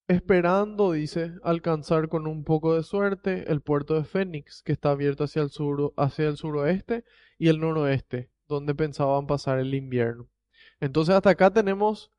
Esperando, 0.07 0.91
dice, 0.91 1.33
alcanzar 1.43 2.07
con 2.07 2.27
un 2.27 2.43
poco 2.43 2.75
de 2.75 2.83
suerte 2.83 3.51
el 3.51 3.61
puerto 3.61 3.95
de 3.95 4.03
Fénix, 4.03 4.61
que 4.61 4.71
está 4.71 4.91
abierto 4.91 5.23
hacia 5.23 5.41
el 5.41 5.49
sur, 5.49 5.93
hacia 5.97 6.27
el 6.27 6.37
suroeste 6.37 7.03
y 7.37 7.47
el 7.47 7.59
noroeste, 7.59 8.29
donde 8.47 8.75
pensaban 8.75 9.27
pasar 9.27 9.59
el 9.59 9.73
invierno. 9.73 10.29
Entonces 10.79 11.15
hasta 11.15 11.31
acá 11.31 11.51
tenemos 11.51 12.11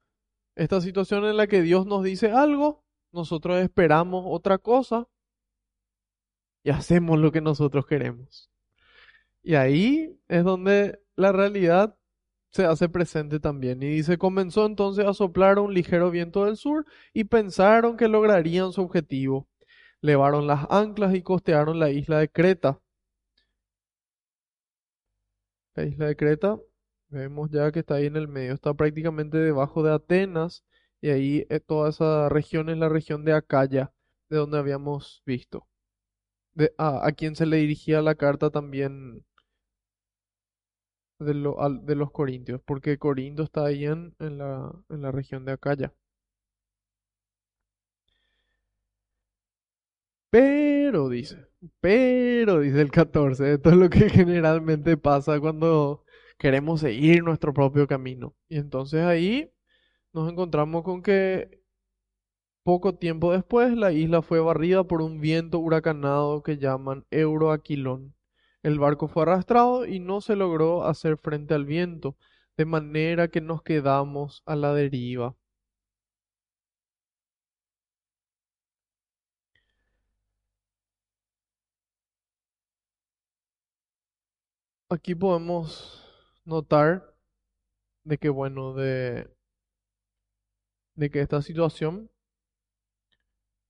esta 0.56 0.80
situación 0.80 1.24
en 1.24 1.36
la 1.36 1.46
que 1.46 1.62
Dios 1.62 1.86
nos 1.86 2.04
dice 2.04 2.30
algo, 2.30 2.84
nosotros 3.12 3.58
esperamos 3.60 4.24
otra 4.26 4.58
cosa 4.58 5.08
y 6.62 6.70
hacemos 6.70 7.18
lo 7.18 7.32
que 7.32 7.40
nosotros 7.40 7.86
queremos. 7.86 8.50
Y 9.42 9.54
ahí 9.56 10.18
es 10.28 10.44
donde 10.44 11.00
la 11.16 11.32
realidad 11.32 11.96
se 12.50 12.64
hace 12.64 12.88
presente 12.88 13.40
también. 13.40 13.82
Y 13.82 13.88
dice, 13.88 14.16
comenzó 14.18 14.66
entonces 14.66 15.06
a 15.06 15.14
soplar 15.14 15.58
un 15.58 15.74
ligero 15.74 16.10
viento 16.10 16.44
del 16.46 16.56
sur 16.56 16.86
y 17.12 17.24
pensaron 17.24 17.96
que 17.96 18.08
lograrían 18.08 18.72
su 18.72 18.82
objetivo. 18.82 19.48
Levaron 20.00 20.46
las 20.46 20.66
anclas 20.70 21.14
y 21.14 21.22
costearon 21.22 21.78
la 21.78 21.90
isla 21.90 22.18
de 22.18 22.28
Creta. 22.30 22.80
La 25.74 25.84
isla 25.84 26.06
de 26.06 26.16
Creta 26.16 26.58
Vemos 27.08 27.50
ya 27.50 27.72
que 27.72 27.78
está 27.80 27.94
ahí 27.94 28.06
en 28.06 28.16
el 28.16 28.28
medio, 28.28 28.52
está 28.52 28.74
prácticamente 28.74 29.38
debajo 29.38 29.82
de 29.82 29.92
Atenas 29.92 30.64
y 31.00 31.10
ahí 31.10 31.46
eh, 31.48 31.60
toda 31.60 31.88
esa 31.90 32.28
región 32.28 32.68
es 32.68 32.76
la 32.78 32.88
región 32.90 33.24
de 33.24 33.32
Acaya, 33.32 33.92
de 34.28 34.36
donde 34.38 34.58
habíamos 34.58 35.22
visto. 35.26 35.66
De, 36.54 36.74
a 36.78 37.12
quien 37.12 37.36
se 37.36 37.46
le 37.46 37.58
dirigía 37.58 38.02
la 38.02 38.16
carta 38.16 38.50
también 38.50 39.24
de, 41.18 41.34
de 41.82 41.94
los 41.96 42.10
corintios, 42.12 42.60
porque 42.64 42.98
Corinto 42.98 43.42
está 43.42 43.64
ahí 43.66 43.84
en, 43.84 44.14
en, 44.20 44.38
la, 44.38 44.72
en 44.88 45.02
la 45.02 45.10
región 45.10 45.44
de 45.44 45.52
Acaya. 45.52 45.92
Pero 50.30 51.08
dice, 51.08 51.46
pero 51.80 52.60
dice 52.60 52.80
el 52.80 52.90
14, 52.90 53.54
esto 53.54 53.70
es 53.70 53.76
lo 53.76 53.88
que 53.88 54.08
generalmente 54.10 54.96
pasa 54.96 55.40
cuando 55.40 56.03
queremos 56.44 56.80
seguir 56.80 57.24
nuestro 57.24 57.54
propio 57.54 57.86
camino. 57.86 58.34
Y 58.50 58.58
entonces 58.58 59.02
ahí 59.02 59.50
nos 60.12 60.30
encontramos 60.30 60.82
con 60.84 61.02
que 61.02 61.62
poco 62.62 62.96
tiempo 62.96 63.32
después 63.32 63.74
la 63.74 63.92
isla 63.92 64.20
fue 64.22 64.40
barrida 64.40 64.84
por 64.84 65.00
un 65.02 65.20
viento 65.22 65.58
huracanado 65.58 66.42
que 66.42 66.58
llaman 66.58 67.06
Euroaquilón. 67.10 68.14
El 68.62 68.78
barco 68.78 69.08
fue 69.08 69.22
arrastrado 69.22 69.86
y 69.86 70.00
no 70.00 70.20
se 70.20 70.36
logró 70.36 70.84
hacer 70.84 71.16
frente 71.18 71.54
al 71.54 71.64
viento, 71.66 72.16
de 72.58 72.66
manera 72.66 73.28
que 73.28 73.40
nos 73.40 73.62
quedamos 73.62 74.42
a 74.46 74.56
la 74.56 74.74
deriva. 74.74 75.36
Aquí 84.88 85.14
podemos 85.14 86.03
notar 86.44 87.14
de 88.04 88.18
que, 88.18 88.28
bueno, 88.28 88.74
de, 88.74 89.28
de 90.94 91.10
que 91.10 91.20
esta 91.20 91.42
situación, 91.42 92.10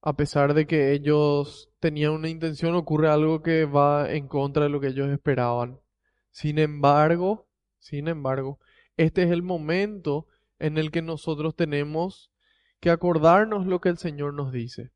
a 0.01 0.15
pesar 0.15 0.53
de 0.53 0.67
que 0.67 0.93
ellos 0.93 1.71
tenían 1.79 2.11
una 2.11 2.29
intención, 2.29 2.75
ocurre 2.75 3.09
algo 3.09 3.41
que 3.41 3.65
va 3.65 4.11
en 4.11 4.27
contra 4.27 4.63
de 4.63 4.69
lo 4.69 4.79
que 4.79 4.87
ellos 4.87 5.09
esperaban. 5.09 5.79
Sin 6.31 6.59
embargo, 6.59 7.47
sin 7.79 8.07
embargo, 8.07 8.59
este 8.97 9.23
es 9.23 9.31
el 9.31 9.41
momento 9.43 10.27
en 10.59 10.77
el 10.77 10.91
que 10.91 11.01
nosotros 11.01 11.55
tenemos 11.55 12.31
que 12.79 12.89
acordarnos 12.89 13.65
lo 13.65 13.79
que 13.81 13.89
el 13.89 13.97
Señor 13.97 14.33
nos 14.33 14.51
dice. 14.51 14.91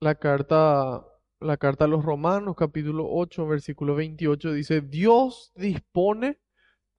La 0.00 0.16
carta, 0.16 1.04
la 1.40 1.56
carta 1.56 1.84
a 1.84 1.88
los 1.88 2.04
Romanos, 2.04 2.56
capítulo 2.56 3.06
8, 3.10 3.46
versículo 3.46 3.94
28, 3.94 4.52
dice, 4.52 4.80
Dios 4.80 5.52
dispone 5.54 6.38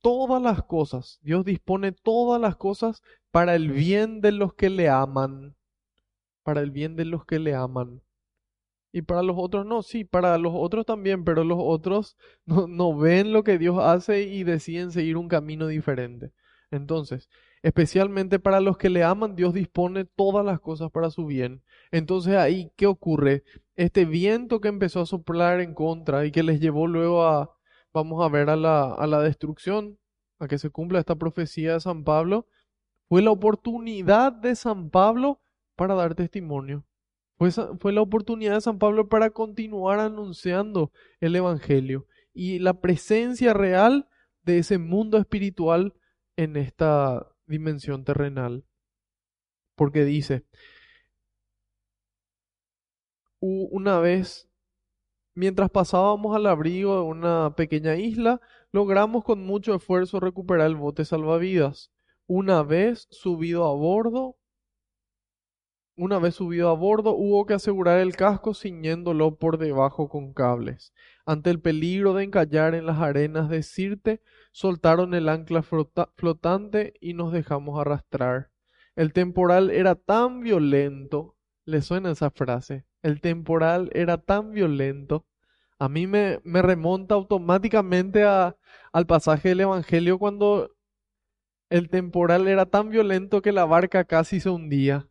todas 0.06 0.39
las 0.39 0.62
cosas, 0.62 1.20
Dios 1.24 1.43
dispone 1.45 1.91
todas 1.91 2.39
las 2.39 2.56
cosas 2.56 3.01
para 3.32 3.56
el 3.56 3.72
bien 3.72 4.22
de 4.22 4.32
los 4.32 4.53
que 4.53 4.70
le 4.70 4.88
aman, 4.88 5.56
para 6.43 6.62
el 6.62 6.70
bien 6.70 6.95
de 6.95 7.06
los 7.06 7.26
que 7.26 7.39
le 7.39 7.56
aman. 7.56 8.03
Y 8.91 9.01
para 9.01 9.24
los 9.24 9.36
otros 9.39 9.66
no, 9.66 9.82
sí, 9.82 10.03
para 10.03 10.38
los 10.38 10.53
otros 10.56 10.86
también, 10.86 11.24
pero 11.24 11.43
los 11.43 11.58
otros 11.60 12.18
no, 12.45 12.68
no 12.68 12.95
ven 12.95 13.34
lo 13.34 13.43
que 13.43 13.58
Dios 13.58 13.80
hace 13.80 14.22
y 14.22 14.43
deciden 14.43 14.91
seguir 14.91 15.18
un 15.18 15.28
camino 15.28 15.66
diferente. 15.66 16.34
Entonces, 16.70 17.28
especialmente 17.64 18.38
para 18.38 18.62
los 18.62 18.78
que 18.78 18.91
le 18.91 19.03
aman, 19.03 19.36
Dios 19.36 19.56
dispone 19.56 20.06
todas 20.06 20.45
las 20.45 20.60
cosas 20.60 20.91
para 20.91 21.10
su 21.10 21.26
bien. 21.26 21.64
Entonces 21.89 22.36
ahí, 22.36 22.72
¿qué 22.76 22.86
ocurre? 22.86 23.43
Este 23.76 24.06
viento 24.06 24.62
que 24.62 24.68
empezó 24.68 25.01
a 25.01 25.08
soplar 25.08 25.62
en 25.62 25.74
contra 25.74 26.28
y 26.28 26.32
que 26.32 26.43
les 26.43 26.60
llevó 26.60 26.86
luego 26.86 27.26
a, 27.26 27.56
vamos 27.96 28.24
a 28.24 28.28
ver 28.30 28.50
a 28.50 28.58
la, 28.58 28.93
a 28.93 29.08
la 29.08 29.22
destrucción, 29.22 29.98
a 30.39 30.48
que 30.48 30.58
se 30.58 30.70
cumpla 30.70 31.00
esta 31.00 31.16
profecía 31.16 31.74
de 31.74 31.80
San 31.80 32.04
Pablo, 32.04 32.46
fue 33.08 33.22
la 33.22 33.32
oportunidad 33.32 34.34
de 34.34 34.56
San 34.56 34.89
Pablo 34.89 35.39
para 35.78 35.96
dar 35.96 36.14
testimonio. 36.14 36.86
Fue, 37.38 37.52
fue 37.52 37.93
la 37.93 38.02
oportunidad 38.02 38.56
de 38.56 38.62
San 38.62 38.80
Pablo 38.80 39.08
para 39.08 39.30
continuar 39.30 40.00
anunciando 40.00 40.91
el 41.22 41.36
Evangelio 41.38 42.06
y 42.34 42.60
la 42.60 42.82
presencia 42.82 43.54
real 43.54 44.10
de 44.43 44.60
ese 44.60 44.78
mundo 44.78 45.18
espiritual 45.18 45.93
en 46.36 46.58
esta 46.58 47.32
dimensión 47.48 48.04
terrenal. 48.04 48.66
Porque 49.76 50.04
dice, 50.04 50.46
una 53.39 54.00
vez 54.00 54.50
Mientras 55.36 55.70
pasábamos 55.70 56.34
al 56.34 56.48
abrigo 56.48 56.96
de 56.96 57.02
una 57.02 57.54
pequeña 57.56 57.98
isla, 57.98 58.40
logramos 58.72 59.26
con 59.26 59.46
mucho 59.46 59.76
esfuerzo 59.76 60.22
recuperar 60.22 60.68
el 60.68 60.76
bote 60.76 61.04
salvavidas. 61.04 61.92
Una 62.26 62.64
vez 62.64 63.08
subido 63.12 63.66
a 63.68 63.76
bordo, 63.76 64.38
una 65.98 66.20
vez 66.20 66.36
subido 66.36 66.70
a 66.70 66.74
bordo, 66.74 67.16
hubo 67.16 67.46
que 67.46 67.54
asegurar 67.54 68.00
el 68.00 68.16
casco 68.16 68.54
ciñéndolo 68.54 69.36
por 69.36 69.58
debajo 69.58 70.10
con 70.10 70.34
cables. 70.34 70.94
Ante 71.26 71.50
el 71.50 71.62
peligro 71.62 72.14
de 72.14 72.24
encallar 72.24 72.76
en 72.76 72.86
las 72.86 73.00
arenas 73.00 73.50
de 73.50 73.64
Sirte, 73.64 74.22
soltaron 74.52 75.14
el 75.14 75.28
ancla 75.28 75.64
flotante 75.64 76.94
y 77.00 77.14
nos 77.14 77.32
dejamos 77.32 77.80
arrastrar. 77.80 78.52
El 78.96 79.12
temporal 79.12 79.70
era 79.70 79.96
tan 79.96 80.42
violento, 80.42 81.35
¿le 81.66 81.82
suena 81.82 82.11
esa 82.11 82.32
frase? 82.32 82.86
el 83.05 83.22
temporal 83.22 83.91
era 83.93 84.18
tan 84.18 84.51
violento, 84.51 85.28
a 85.78 85.89
mí 85.89 86.07
me, 86.07 86.39
me 86.43 86.63
remonta 86.63 87.13
automáticamente 87.13 88.24
a, 88.24 88.57
al 88.91 89.05
pasaje 89.05 89.49
del 89.49 89.61
Evangelio 89.61 90.18
cuando 90.18 90.72
el 91.70 91.89
temporal 91.89 92.47
era 92.47 92.66
tan 92.66 92.89
violento 92.89 93.43
que 93.43 93.51
la 93.51 93.66
barca 93.66 94.05
casi 94.05 94.39
se 94.39 94.49
hundía 94.49 95.07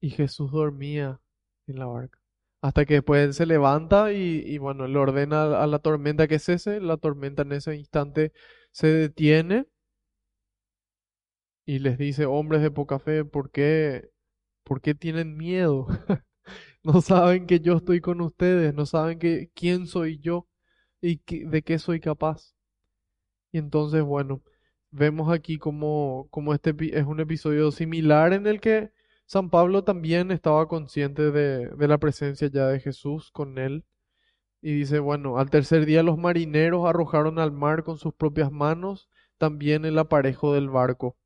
y 0.00 0.10
Jesús 0.10 0.50
dormía 0.50 1.20
en 1.68 1.78
la 1.78 1.86
barca. 1.86 2.18
Hasta 2.60 2.84
que 2.86 2.94
después 2.94 3.24
él 3.24 3.34
se 3.34 3.46
levanta 3.46 4.12
y, 4.12 4.42
y 4.46 4.58
bueno, 4.58 4.88
le 4.88 4.98
ordena 4.98 5.62
a 5.62 5.66
la 5.68 5.78
tormenta 5.78 6.26
que 6.26 6.40
cese, 6.40 6.80
la 6.80 6.96
tormenta 6.96 7.42
en 7.42 7.52
ese 7.52 7.76
instante 7.76 8.32
se 8.72 8.88
detiene 8.88 9.66
y 11.64 11.78
les 11.78 11.98
dice, 11.98 12.26
hombres 12.26 12.62
de 12.62 12.70
poca 12.72 12.98
fe, 12.98 13.24
¿por 13.24 13.50
qué, 13.50 14.10
por 14.64 14.80
qué 14.80 14.94
tienen 14.94 15.36
miedo? 15.36 15.86
No 16.84 17.00
saben 17.00 17.46
que 17.46 17.60
yo 17.60 17.76
estoy 17.76 18.00
con 18.00 18.20
ustedes, 18.20 18.74
no 18.74 18.86
saben 18.86 19.18
que, 19.20 19.50
quién 19.54 19.86
soy 19.86 20.18
yo 20.18 20.48
y 21.00 21.20
de 21.46 21.62
qué 21.62 21.78
soy 21.78 22.00
capaz. 22.00 22.54
Y 23.52 23.58
entonces, 23.58 24.02
bueno, 24.02 24.42
vemos 24.90 25.32
aquí 25.32 25.58
como, 25.58 26.28
como 26.30 26.54
este 26.54 26.74
es 26.98 27.06
un 27.06 27.20
episodio 27.20 27.70
similar 27.70 28.32
en 28.32 28.46
el 28.46 28.60
que 28.60 28.90
San 29.26 29.50
Pablo 29.50 29.84
también 29.84 30.30
estaba 30.32 30.68
consciente 30.68 31.30
de, 31.30 31.68
de 31.68 31.88
la 31.88 31.98
presencia 31.98 32.48
ya 32.48 32.66
de 32.68 32.80
Jesús 32.80 33.30
con 33.30 33.58
él. 33.58 33.84
Y 34.62 34.72
dice, 34.74 34.98
bueno, 35.00 35.38
al 35.38 35.50
tercer 35.50 35.86
día 35.86 36.02
los 36.02 36.18
marineros 36.18 36.86
arrojaron 36.86 37.38
al 37.38 37.52
mar 37.52 37.84
con 37.84 37.98
sus 37.98 38.14
propias 38.14 38.52
manos 38.52 39.08
también 39.38 39.84
el 39.84 39.98
aparejo 39.98 40.54
del 40.54 40.70
barco. 40.70 41.16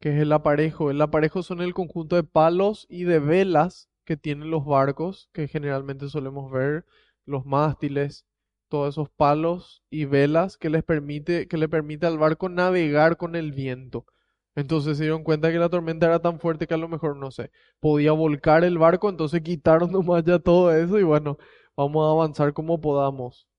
¿Qué 0.00 0.10
es 0.10 0.22
el 0.22 0.32
aparejo? 0.32 0.90
El 0.90 1.00
aparejo 1.02 1.42
son 1.42 1.60
el 1.60 1.74
conjunto 1.74 2.16
de 2.16 2.24
palos 2.24 2.86
y 2.88 3.04
de 3.04 3.18
velas 3.18 3.90
que 4.04 4.16
tienen 4.16 4.50
los 4.50 4.64
barcos, 4.64 5.28
que 5.32 5.46
generalmente 5.46 6.08
solemos 6.08 6.50
ver, 6.50 6.86
los 7.26 7.44
mástiles, 7.44 8.24
todos 8.68 8.94
esos 8.94 9.10
palos 9.10 9.82
y 9.90 10.06
velas 10.06 10.56
que 10.56 10.70
les 10.70 10.82
permite, 10.84 11.48
que 11.48 11.58
le 11.58 11.68
permite 11.68 12.06
al 12.06 12.18
barco 12.18 12.48
navegar 12.48 13.18
con 13.18 13.36
el 13.36 13.52
viento. 13.52 14.06
Entonces 14.54 14.96
se 14.96 15.04
dieron 15.04 15.22
cuenta 15.22 15.52
que 15.52 15.58
la 15.58 15.68
tormenta 15.68 16.06
era 16.06 16.20
tan 16.20 16.40
fuerte 16.40 16.66
que 16.66 16.74
a 16.74 16.76
lo 16.78 16.88
mejor, 16.88 17.16
no 17.16 17.30
sé, 17.30 17.50
podía 17.78 18.12
volcar 18.12 18.64
el 18.64 18.78
barco, 18.78 19.10
entonces 19.10 19.42
quitaron 19.42 19.92
nomás 19.92 20.24
ya 20.24 20.38
todo 20.38 20.72
eso 20.74 20.98
y 20.98 21.02
bueno, 21.02 21.36
vamos 21.76 22.06
a 22.06 22.10
avanzar 22.12 22.52
como 22.54 22.80
podamos. 22.80 23.49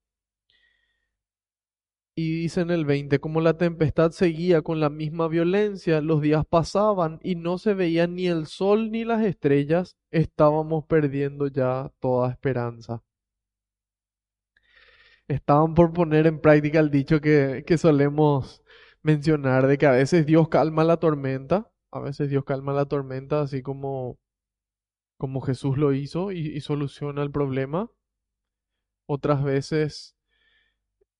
Y 2.15 2.41
dice 2.41 2.61
en 2.61 2.71
el 2.71 2.85
20, 2.85 3.19
como 3.19 3.39
la 3.39 3.57
tempestad 3.57 4.11
seguía 4.11 4.61
con 4.61 4.79
la 4.81 4.89
misma 4.89 5.27
violencia, 5.29 6.01
los 6.01 6.21
días 6.21 6.45
pasaban 6.45 7.19
y 7.23 7.35
no 7.35 7.57
se 7.57 7.73
veía 7.73 8.05
ni 8.07 8.27
el 8.27 8.47
sol 8.47 8.91
ni 8.91 9.05
las 9.05 9.23
estrellas, 9.23 9.95
estábamos 10.11 10.85
perdiendo 10.85 11.47
ya 11.47 11.91
toda 11.99 12.29
esperanza. 12.31 13.01
Estaban 15.27 15.73
por 15.73 15.93
poner 15.93 16.27
en 16.27 16.39
práctica 16.41 16.79
el 16.79 16.91
dicho 16.91 17.21
que, 17.21 17.63
que 17.65 17.77
solemos 17.77 18.61
mencionar 19.01 19.67
de 19.67 19.77
que 19.77 19.85
a 19.85 19.91
veces 19.91 20.25
Dios 20.25 20.49
calma 20.49 20.83
la 20.83 20.97
tormenta, 20.97 21.71
a 21.91 21.99
veces 21.99 22.29
Dios 22.29 22.43
calma 22.45 22.73
la 22.73 22.85
tormenta 22.85 23.41
así 23.41 23.61
como, 23.61 24.19
como 25.17 25.41
Jesús 25.41 25.77
lo 25.77 25.93
hizo 25.93 26.31
y, 26.31 26.39
y 26.47 26.61
soluciona 26.61 27.23
el 27.23 27.31
problema. 27.31 27.89
Otras 29.07 29.43
veces 29.43 30.15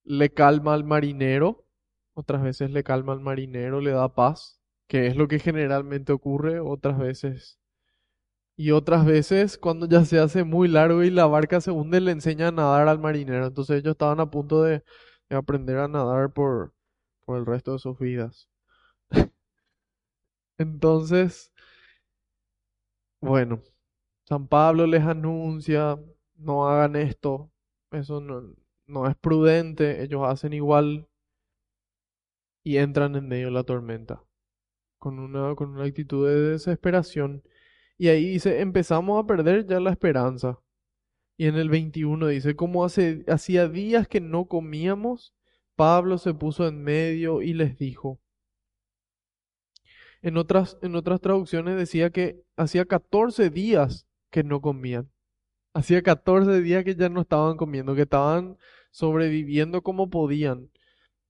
le 0.03 0.33
calma 0.33 0.73
al 0.73 0.83
marinero, 0.83 1.65
otras 2.13 2.43
veces 2.43 2.71
le 2.71 2.83
calma 2.83 3.13
al 3.13 3.21
marinero, 3.21 3.81
le 3.81 3.91
da 3.91 4.13
paz, 4.13 4.61
que 4.87 5.07
es 5.07 5.15
lo 5.15 5.27
que 5.27 5.39
generalmente 5.39 6.13
ocurre, 6.13 6.59
otras 6.59 6.97
veces. 6.99 7.59
Y 8.55 8.71
otras 8.71 9.05
veces, 9.05 9.57
cuando 9.57 9.87
ya 9.87 10.05
se 10.05 10.19
hace 10.19 10.43
muy 10.43 10.67
largo 10.67 11.03
y 11.03 11.09
la 11.09 11.25
barca 11.25 11.61
se 11.61 11.71
hunde, 11.71 11.99
le 12.01 12.11
enseña 12.11 12.49
a 12.49 12.51
nadar 12.51 12.87
al 12.87 12.99
marinero. 12.99 13.47
Entonces 13.47 13.79
ellos 13.79 13.93
estaban 13.93 14.19
a 14.19 14.29
punto 14.29 14.63
de, 14.63 14.83
de 15.29 15.35
aprender 15.35 15.77
a 15.79 15.87
nadar 15.87 16.31
por, 16.33 16.73
por 17.25 17.37
el 17.39 17.45
resto 17.45 17.73
de 17.73 17.79
sus 17.79 17.97
vidas. 17.99 18.49
Entonces, 20.57 21.51
bueno, 23.21 23.61
San 24.25 24.47
Pablo 24.47 24.87
les 24.87 25.03
anuncia, 25.03 25.97
no 26.35 26.67
hagan 26.67 26.95
esto, 26.95 27.51
eso 27.91 28.21
no, 28.21 28.53
no 28.91 29.07
es 29.07 29.15
prudente, 29.15 30.03
ellos 30.03 30.21
hacen 30.25 30.53
igual 30.53 31.07
y 32.63 32.77
entran 32.77 33.15
en 33.15 33.27
medio 33.27 33.47
de 33.47 33.51
la 33.53 33.63
tormenta, 33.63 34.23
con 34.99 35.19
una, 35.19 35.55
con 35.55 35.71
una 35.71 35.85
actitud 35.85 36.27
de 36.27 36.51
desesperación. 36.51 37.43
Y 37.97 38.09
ahí 38.09 38.25
dice, 38.27 38.61
empezamos 38.61 39.23
a 39.23 39.27
perder 39.27 39.65
ya 39.65 39.79
la 39.79 39.91
esperanza. 39.91 40.59
Y 41.37 41.47
en 41.47 41.55
el 41.55 41.69
21 41.69 42.27
dice, 42.27 42.55
como 42.55 42.85
hace, 42.85 43.25
hacía 43.27 43.67
días 43.67 44.07
que 44.07 44.21
no 44.21 44.45
comíamos, 44.45 45.33
Pablo 45.75 46.17
se 46.17 46.33
puso 46.33 46.67
en 46.67 46.83
medio 46.83 47.41
y 47.41 47.53
les 47.53 47.77
dijo. 47.77 48.19
En 50.21 50.37
otras, 50.37 50.77
en 50.83 50.95
otras 50.95 51.19
traducciones 51.19 51.77
decía 51.77 52.11
que 52.11 52.43
hacía 52.55 52.85
14 52.85 53.49
días 53.49 54.07
que 54.29 54.43
no 54.43 54.61
comían. 54.61 55.11
Hacía 55.73 56.03
14 56.03 56.61
días 56.61 56.83
que 56.83 56.95
ya 56.95 57.09
no 57.09 57.21
estaban 57.21 57.57
comiendo, 57.57 57.95
que 57.95 58.03
estaban 58.03 58.57
sobreviviendo 58.91 59.81
como 59.81 60.09
podían. 60.09 60.69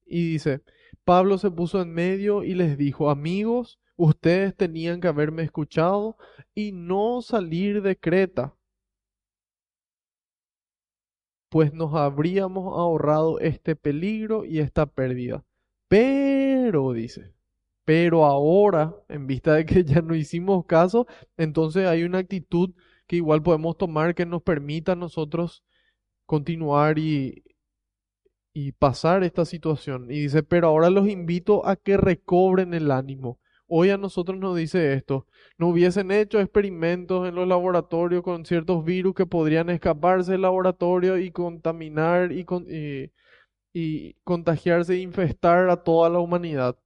Y 0.05 0.31
dice, 0.33 0.61
Pablo 1.05 1.37
se 1.37 1.51
puso 1.51 1.81
en 1.81 1.93
medio 1.93 2.43
y 2.43 2.53
les 2.53 2.77
dijo, 2.77 3.09
amigos, 3.09 3.79
ustedes 3.95 4.55
tenían 4.55 4.99
que 5.01 5.07
haberme 5.07 5.43
escuchado 5.43 6.17
y 6.53 6.71
no 6.73 7.21
salir 7.21 7.81
de 7.81 7.97
Creta, 7.97 8.55
pues 11.49 11.73
nos 11.73 11.93
habríamos 11.95 12.77
ahorrado 12.77 13.39
este 13.39 13.75
peligro 13.75 14.45
y 14.45 14.59
esta 14.59 14.85
pérdida. 14.85 15.43
Pero, 15.87 16.93
dice, 16.93 17.33
pero 17.83 18.25
ahora, 18.25 18.95
en 19.09 19.27
vista 19.27 19.55
de 19.55 19.65
que 19.65 19.83
ya 19.85 20.01
no 20.01 20.15
hicimos 20.15 20.65
caso, 20.65 21.07
entonces 21.37 21.87
hay 21.87 22.03
una 22.03 22.19
actitud 22.19 22.73
que 23.07 23.17
igual 23.17 23.43
podemos 23.43 23.77
tomar 23.77 24.15
que 24.15 24.25
nos 24.25 24.41
permita 24.43 24.93
a 24.93 24.95
nosotros 24.95 25.63
continuar 26.25 26.97
y, 26.97 27.43
y 28.53 28.73
pasar 28.73 29.23
esta 29.23 29.45
situación. 29.45 30.11
Y 30.11 30.21
dice, 30.21 30.43
pero 30.43 30.67
ahora 30.67 30.89
los 30.89 31.07
invito 31.07 31.65
a 31.67 31.75
que 31.75 31.97
recobren 31.97 32.73
el 32.73 32.91
ánimo. 32.91 33.39
Hoy 33.67 33.89
a 33.89 33.97
nosotros 33.97 34.37
nos 34.37 34.57
dice 34.57 34.93
esto, 34.93 35.27
no 35.57 35.69
hubiesen 35.69 36.11
hecho 36.11 36.41
experimentos 36.41 37.27
en 37.27 37.35
los 37.35 37.47
laboratorios 37.47 38.21
con 38.23 38.45
ciertos 38.45 38.83
virus 38.83 39.15
que 39.15 39.25
podrían 39.25 39.69
escaparse 39.69 40.33
del 40.33 40.41
laboratorio 40.41 41.17
y 41.17 41.31
contaminar 41.31 42.33
y, 42.33 42.45
y, 42.67 43.11
y 43.73 44.13
contagiarse 44.23 44.95
e 44.95 44.99
infestar 44.99 45.69
a 45.69 45.83
toda 45.83 46.09
la 46.09 46.19
humanidad. 46.19 46.77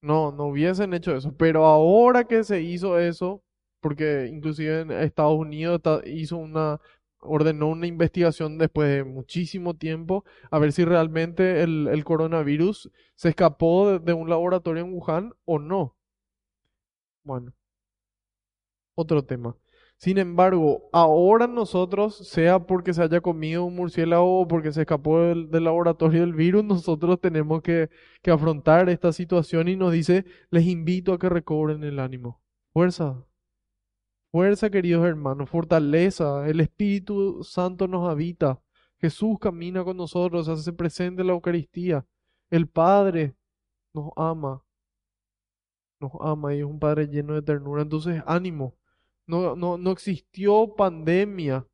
No, 0.00 0.32
no 0.32 0.46
hubiesen 0.46 0.94
hecho 0.94 1.14
eso. 1.16 1.32
Pero 1.36 1.64
ahora 1.66 2.24
que 2.24 2.44
se 2.44 2.60
hizo 2.62 2.98
eso, 2.98 3.42
porque 3.80 4.26
inclusive 4.32 4.80
en 4.80 4.90
Estados 4.92 5.38
Unidos 5.38 5.80
hizo 6.06 6.36
una 6.36 6.80
ordenó 7.20 7.68
una 7.68 7.86
investigación 7.86 8.58
después 8.58 8.88
de 8.88 9.04
muchísimo 9.04 9.74
tiempo 9.74 10.24
a 10.50 10.58
ver 10.58 10.72
si 10.72 10.84
realmente 10.84 11.62
el, 11.62 12.02
coronavirus 12.04 12.90
se 13.14 13.30
escapó 13.30 13.98
de, 13.98 14.12
un 14.12 14.28
laboratorio 14.30 14.84
en 14.84 14.92
Wuhan 14.92 15.32
o 15.44 15.58
no. 15.58 15.96
Bueno, 17.24 17.52
otro 18.94 19.24
tema. 19.24 19.56
Sin 19.98 20.16
embargo, 20.18 20.88
ahora 20.92 21.48
nosotros, 21.48 22.16
sea 22.16 22.60
porque 22.66 22.94
se 22.94 23.02
haya 23.02 23.20
comido 23.20 23.64
un 23.64 23.74
murciélago 23.74 24.40
o 24.42 24.48
porque 24.48 24.72
se 24.72 24.82
escapó 24.82 25.20
del, 25.20 25.50
del 25.50 25.64
laboratorio 25.64 26.20
del 26.20 26.34
virus, 26.34 26.64
nosotros 26.64 27.20
tenemos 27.20 27.62
que, 27.62 27.90
que 28.22 28.30
afrontar 28.30 28.88
esta 28.88 29.12
situación 29.12 29.68
y 29.68 29.76
nos 29.76 29.92
dice, 29.92 30.24
les 30.50 30.66
invito 30.66 31.12
a 31.12 31.18
que 31.18 31.28
recobren 31.28 31.82
el 31.82 31.98
ánimo. 31.98 32.40
Fuerza, 32.72 33.24
Fuerza, 34.30 34.68
queridos 34.68 35.06
hermanos, 35.06 35.48
fortaleza, 35.48 36.46
el 36.46 36.60
Espíritu 36.60 37.42
Santo 37.42 37.88
nos 37.88 38.08
habita. 38.10 38.60
Jesús 39.00 39.38
camina 39.40 39.82
con 39.84 39.96
nosotros, 39.96 40.48
hace 40.48 40.72
presente 40.72 41.24
la 41.24 41.32
Eucaristía. 41.32 42.04
El 42.50 42.68
Padre 42.68 43.34
nos 43.94 44.10
ama, 44.16 44.62
nos 45.98 46.12
ama 46.20 46.54
y 46.54 46.58
es 46.58 46.64
un 46.64 46.78
Padre 46.78 47.06
lleno 47.06 47.34
de 47.34 47.42
ternura. 47.42 47.82
Entonces, 47.82 48.22
ánimo. 48.26 48.76
No, 49.26 49.56
no, 49.56 49.78
no 49.78 49.90
existió 49.92 50.74
pandemia 50.76 51.66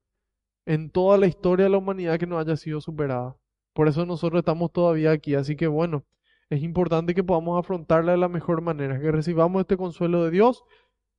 en 0.66 0.90
toda 0.90 1.18
la 1.18 1.26
historia 1.26 1.64
de 1.64 1.70
la 1.70 1.78
humanidad 1.78 2.18
que 2.18 2.26
no 2.26 2.38
haya 2.38 2.56
sido 2.56 2.80
superada. 2.80 3.36
Por 3.72 3.88
eso 3.88 4.06
nosotros 4.06 4.40
estamos 4.40 4.72
todavía 4.72 5.10
aquí. 5.10 5.34
Así 5.34 5.56
que 5.56 5.66
bueno, 5.66 6.04
es 6.50 6.62
importante 6.62 7.14
que 7.14 7.24
podamos 7.24 7.58
afrontarla 7.58 8.12
de 8.12 8.18
la 8.18 8.28
mejor 8.28 8.60
manera, 8.62 9.00
que 9.00 9.10
recibamos 9.10 9.60
este 9.60 9.76
consuelo 9.76 10.24
de 10.24 10.30
Dios 10.30 10.64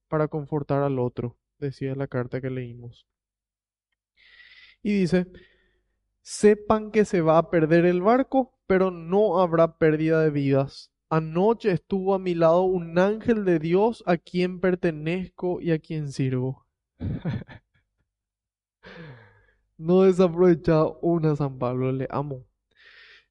para 0.07 0.27
confortar 0.27 0.83
al 0.83 0.99
otro, 0.99 1.37
decía 1.59 1.95
la 1.95 2.07
carta 2.07 2.41
que 2.41 2.49
leímos. 2.49 3.05
Y 4.81 4.99
dice, 4.99 5.27
sepan 6.21 6.91
que 6.91 7.05
se 7.05 7.21
va 7.21 7.37
a 7.37 7.49
perder 7.49 7.85
el 7.85 8.01
barco, 8.01 8.57
pero 8.67 8.91
no 8.91 9.39
habrá 9.39 9.77
pérdida 9.77 10.21
de 10.21 10.29
vidas. 10.29 10.91
Anoche 11.09 11.71
estuvo 11.71 12.13
a 12.15 12.19
mi 12.19 12.35
lado 12.35 12.63
un 12.63 12.97
ángel 12.97 13.45
de 13.45 13.59
Dios 13.59 14.03
a 14.05 14.17
quien 14.17 14.59
pertenezco 14.59 15.61
y 15.61 15.71
a 15.71 15.79
quien 15.79 16.11
sirvo. 16.11 16.65
no 19.77 20.01
desaprovechado 20.03 20.99
una 21.01 21.35
San 21.35 21.57
Pablo, 21.59 21.91
le 21.91 22.07
amo. 22.09 22.45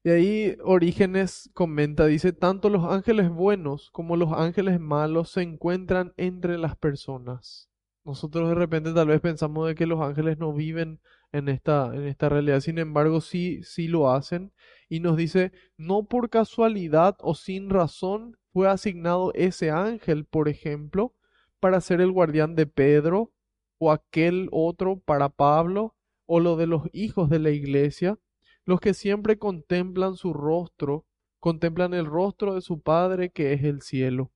Y 0.05 0.11
ahí 0.11 0.57
Orígenes 0.63 1.49
comenta, 1.55 2.05
dice, 2.05 2.31
tanto 2.31 2.69
los 2.69 2.85
ángeles 2.85 3.31
buenos 3.31 3.89
como 3.89 4.15
los 4.17 4.33
ángeles 4.33 4.79
malos 4.79 5.31
se 5.31 5.41
encuentran 5.41 6.13
entre 6.15 6.59
las 6.59 6.75
personas. 6.75 7.71
Nosotros 8.03 8.49
de 8.49 8.53
repente 8.53 8.93
tal 8.93 9.07
vez 9.07 9.19
pensamos 9.19 9.67
de 9.67 9.73
que 9.73 9.87
los 9.87 9.99
ángeles 10.01 10.37
no 10.37 10.53
viven 10.53 11.01
en 11.31 11.49
esta, 11.49 11.91
en 11.95 12.03
esta 12.03 12.29
realidad, 12.29 12.59
sin 12.59 12.77
embargo 12.77 13.19
sí, 13.19 13.63
sí 13.63 13.87
lo 13.87 14.11
hacen. 14.11 14.53
Y 14.89 14.99
nos 14.99 15.17
dice, 15.17 15.51
no 15.75 16.05
por 16.05 16.29
casualidad 16.29 17.17
o 17.21 17.33
sin 17.33 17.71
razón 17.71 18.37
fue 18.53 18.69
asignado 18.69 19.33
ese 19.33 19.71
ángel, 19.71 20.25
por 20.25 20.49
ejemplo, 20.49 21.15
para 21.59 21.81
ser 21.81 21.99
el 21.99 22.11
guardián 22.11 22.53
de 22.53 22.67
Pedro, 22.67 23.31
o 23.79 23.91
aquel 23.91 24.49
otro 24.51 24.99
para 24.99 25.29
Pablo, 25.29 25.95
o 26.27 26.39
lo 26.39 26.57
de 26.57 26.67
los 26.67 26.83
hijos 26.93 27.27
de 27.31 27.39
la 27.39 27.49
iglesia 27.49 28.19
los 28.65 28.79
que 28.79 28.93
siempre 28.93 29.37
contemplan 29.37 30.15
su 30.15 30.33
rostro, 30.33 31.05
contemplan 31.39 31.93
el 31.93 32.05
rostro 32.05 32.55
de 32.55 32.61
su 32.61 32.81
Padre 32.81 33.29
que 33.29 33.53
es 33.53 33.63
el 33.63 33.81
cielo. 33.81 34.31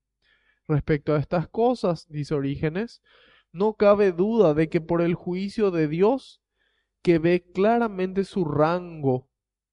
Respecto 0.68 1.16
a 1.16 1.20
estas 1.20 1.48
cosas, 1.48 2.08
dice 2.10 2.36
Orígenes, 2.36 3.02
no 3.52 3.74
cabe 3.74 4.12
duda 4.12 4.54
de 4.54 4.70
que 4.70 4.82
por 4.82 5.02
el 5.02 5.16
juicio 5.16 5.72
de 5.72 5.88
Dios, 5.88 6.42
que 7.02 7.18
ve 7.18 7.44
claramente 7.54 8.24
su 8.24 8.46
rango 8.46 9.28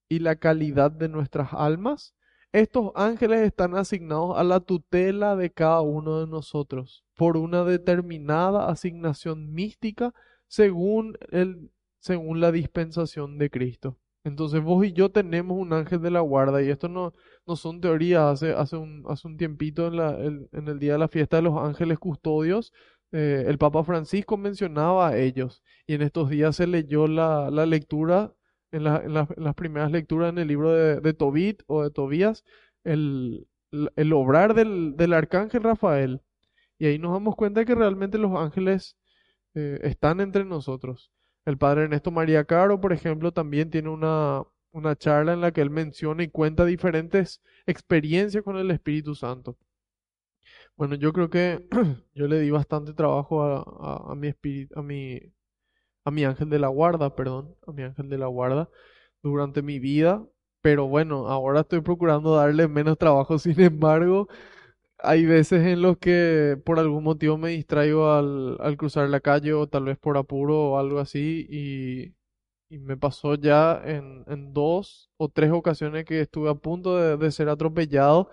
y 0.08 0.20
la 0.20 0.36
calidad 0.36 0.90
de 0.90 1.08
nuestras 1.08 1.52
almas, 1.52 2.14
estos 2.52 2.92
ángeles 2.94 3.40
están 3.40 3.76
asignados 3.76 4.38
a 4.38 4.44
la 4.44 4.60
tutela 4.60 5.36
de 5.36 5.52
cada 5.52 5.82
uno 5.82 6.20
de 6.20 6.26
nosotros 6.26 7.04
por 7.14 7.36
una 7.36 7.64
determinada 7.64 8.68
asignación 8.68 9.52
mística 9.52 10.14
según, 10.46 11.18
el, 11.30 11.70
según 11.98 12.40
la 12.40 12.52
dispensación 12.52 13.36
de 13.36 13.50
Cristo. 13.50 13.98
Entonces 14.26 14.60
vos 14.60 14.84
y 14.84 14.92
yo 14.92 15.10
tenemos 15.10 15.56
un 15.56 15.72
ángel 15.72 16.02
de 16.02 16.10
la 16.10 16.18
guarda 16.18 16.60
y 16.60 16.68
esto 16.68 16.88
no, 16.88 17.14
no 17.46 17.54
son 17.54 17.80
teorías. 17.80 18.24
Hace, 18.24 18.52
hace, 18.54 18.76
un, 18.76 19.04
hace 19.08 19.28
un 19.28 19.36
tiempito 19.36 19.86
en, 19.86 19.96
la, 19.96 20.10
el, 20.18 20.48
en 20.52 20.66
el 20.66 20.80
día 20.80 20.94
de 20.94 20.98
la 20.98 21.06
fiesta 21.06 21.36
de 21.36 21.42
los 21.42 21.56
ángeles 21.56 22.00
custodios, 22.00 22.72
eh, 23.12 23.44
el 23.46 23.56
Papa 23.56 23.84
Francisco 23.84 24.36
mencionaba 24.36 25.10
a 25.10 25.16
ellos 25.16 25.62
y 25.86 25.94
en 25.94 26.02
estos 26.02 26.28
días 26.28 26.56
se 26.56 26.66
leyó 26.66 27.06
la, 27.06 27.50
la 27.52 27.66
lectura 27.66 28.34
en, 28.72 28.82
las 28.82 29.54
primeras 29.54 29.92
lecturas 29.92 30.30
en 30.30 30.38
el 30.38 30.48
libro 30.48 30.72
de, 30.72 31.14
Tobit 31.14 31.62
o 31.68 31.84
de 31.84 31.90
Tobías, 31.92 32.44
el, 32.82 33.46
el 33.70 34.12
obrar 34.12 34.54
del, 34.54 34.96
del, 34.96 35.12
arcángel 35.12 35.62
Rafael. 35.62 36.20
Y 36.80 36.86
ahí 36.86 36.98
nos 36.98 37.12
damos 37.12 37.36
cuenta 37.36 37.64
que 37.64 37.76
realmente 37.76 38.18
los 38.18 38.34
ángeles 38.34 38.96
eh, 39.54 39.78
están 39.82 40.20
entre 40.20 40.44
nosotros. 40.44 41.12
El 41.46 41.56
padre 41.56 41.84
Ernesto 41.84 42.10
María 42.10 42.44
Caro, 42.44 42.78
por 42.78 42.92
ejemplo, 42.92 43.32
también 43.32 43.70
tiene 43.70 43.88
una, 43.88 44.44
una 44.72 44.96
charla 44.96 45.32
en 45.32 45.40
la 45.40 45.50
que 45.52 45.62
él 45.62 45.70
menciona 45.70 46.22
y 46.22 46.28
cuenta 46.28 46.66
diferentes 46.66 47.40
experiencias 47.66 48.44
con 48.44 48.58
el 48.58 48.70
Espíritu 48.70 49.14
Santo. 49.14 49.56
Bueno, 50.76 50.94
yo 50.94 51.12
creo 51.12 51.30
que 51.30 51.66
yo 52.14 52.26
le 52.28 52.40
di 52.40 52.50
bastante 52.50 52.92
trabajo 52.94 53.42
a, 53.42 54.12
a 54.12 54.14
mi 54.14 54.28
espíritu, 54.28 54.78
a 54.78 54.82
mi 54.82 55.20
a 56.04 56.10
mi 56.12 56.24
ángel 56.24 56.50
de 56.50 56.58
la 56.60 56.68
guarda, 56.68 57.14
perdón, 57.16 57.56
a 57.66 57.72
mi 57.72 57.82
ángel 57.84 58.08
de 58.10 58.18
la 58.18 58.26
guarda 58.28 58.70
durante 59.22 59.62
mi 59.62 59.78
vida, 59.80 60.24
pero 60.62 60.88
bueno, 60.88 61.28
ahora 61.28 61.60
estoy 61.62 61.80
procurando 61.82 62.36
darle 62.36 62.68
menos 62.68 62.98
trabajo, 62.98 63.38
sin 63.40 63.60
embargo, 63.60 64.28
hay 64.98 65.26
veces 65.26 65.66
en 65.66 65.82
los 65.82 65.98
que 65.98 66.58
por 66.64 66.78
algún 66.78 67.04
motivo 67.04 67.38
me 67.38 67.50
distraigo 67.50 68.10
al, 68.12 68.56
al 68.60 68.76
cruzar 68.76 69.08
la 69.10 69.20
calle 69.20 69.52
o 69.52 69.66
tal 69.68 69.84
vez 69.84 69.98
por 69.98 70.16
apuro 70.16 70.70
o 70.72 70.78
algo 70.78 70.98
así 71.00 71.46
y, 71.50 72.14
y 72.68 72.78
me 72.78 72.96
pasó 72.96 73.34
ya 73.36 73.80
en, 73.84 74.24
dos 74.52 75.10
o 75.16 75.28
tres 75.28 75.50
ocasiones 75.52 76.04
que 76.04 76.20
estuve 76.22 76.50
a 76.50 76.54
punto 76.54 76.96
de, 76.96 77.16
de 77.16 77.30
ser 77.32 77.48
atropellado 77.48 78.30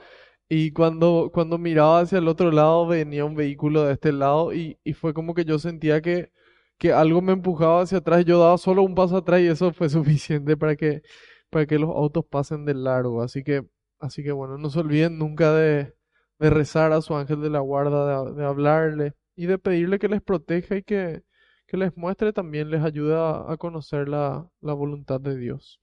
y 0.49 0.71
cuando, 0.71 1.31
cuando 1.33 1.57
miraba 1.57 2.01
hacia 2.01 2.19
el 2.19 2.27
otro 2.27 2.51
lado 2.51 2.87
venía 2.87 3.25
un 3.25 3.35
vehículo 3.35 3.83
de 3.85 3.93
este 3.93 4.11
lado 4.13 4.53
y, 4.53 4.79
y 4.83 4.93
fue 4.93 5.13
como 5.13 5.33
que 5.33 5.45
yo 5.45 5.59
sentía 5.59 6.01
que 6.01 6.31
que 6.77 6.91
algo 6.91 7.21
me 7.21 7.33
empujaba 7.33 7.81
hacia 7.81 7.99
atrás, 7.99 8.25
yo 8.25 8.39
daba 8.39 8.57
solo 8.57 8.83
un 8.83 8.95
paso 8.95 9.17
atrás 9.17 9.41
y 9.41 9.47
eso 9.47 9.71
fue 9.73 9.89
suficiente 9.89 10.57
para 10.57 10.75
que, 10.75 11.01
para 11.49 11.65
que 11.65 11.79
los 11.79 11.89
autos 11.91 12.25
pasen 12.25 12.65
de 12.65 12.73
largo. 12.73 13.21
Así 13.21 13.43
que, 13.43 13.65
así 13.99 14.23
que 14.23 14.31
bueno, 14.31 14.57
no 14.57 14.69
se 14.69 14.79
olviden 14.79 15.17
nunca 15.17 15.53
de, 15.53 15.93
de 16.43 16.49
rezar 16.49 16.91
a 16.91 17.01
su 17.01 17.15
ángel 17.15 17.39
de 17.41 17.49
la 17.49 17.61
guarda, 17.61 18.29
de, 18.33 18.45
hablarle 18.45 19.13
y 19.33 19.45
de 19.45 19.57
pedirle 19.57 19.97
que 19.97 20.09
les 20.09 20.21
proteja 20.21 20.75
y 20.75 20.83
que, 20.83 21.23
que 21.65 21.77
les 21.77 21.95
muestre 21.95 22.33
también, 22.33 22.69
les 22.69 22.83
ayude 22.83 23.15
a, 23.15 23.55
conocer 23.57 24.09
la, 24.09 24.49
la 24.59 24.73
voluntad 24.73 25.21
de 25.21 25.37
Dios. 25.37 25.79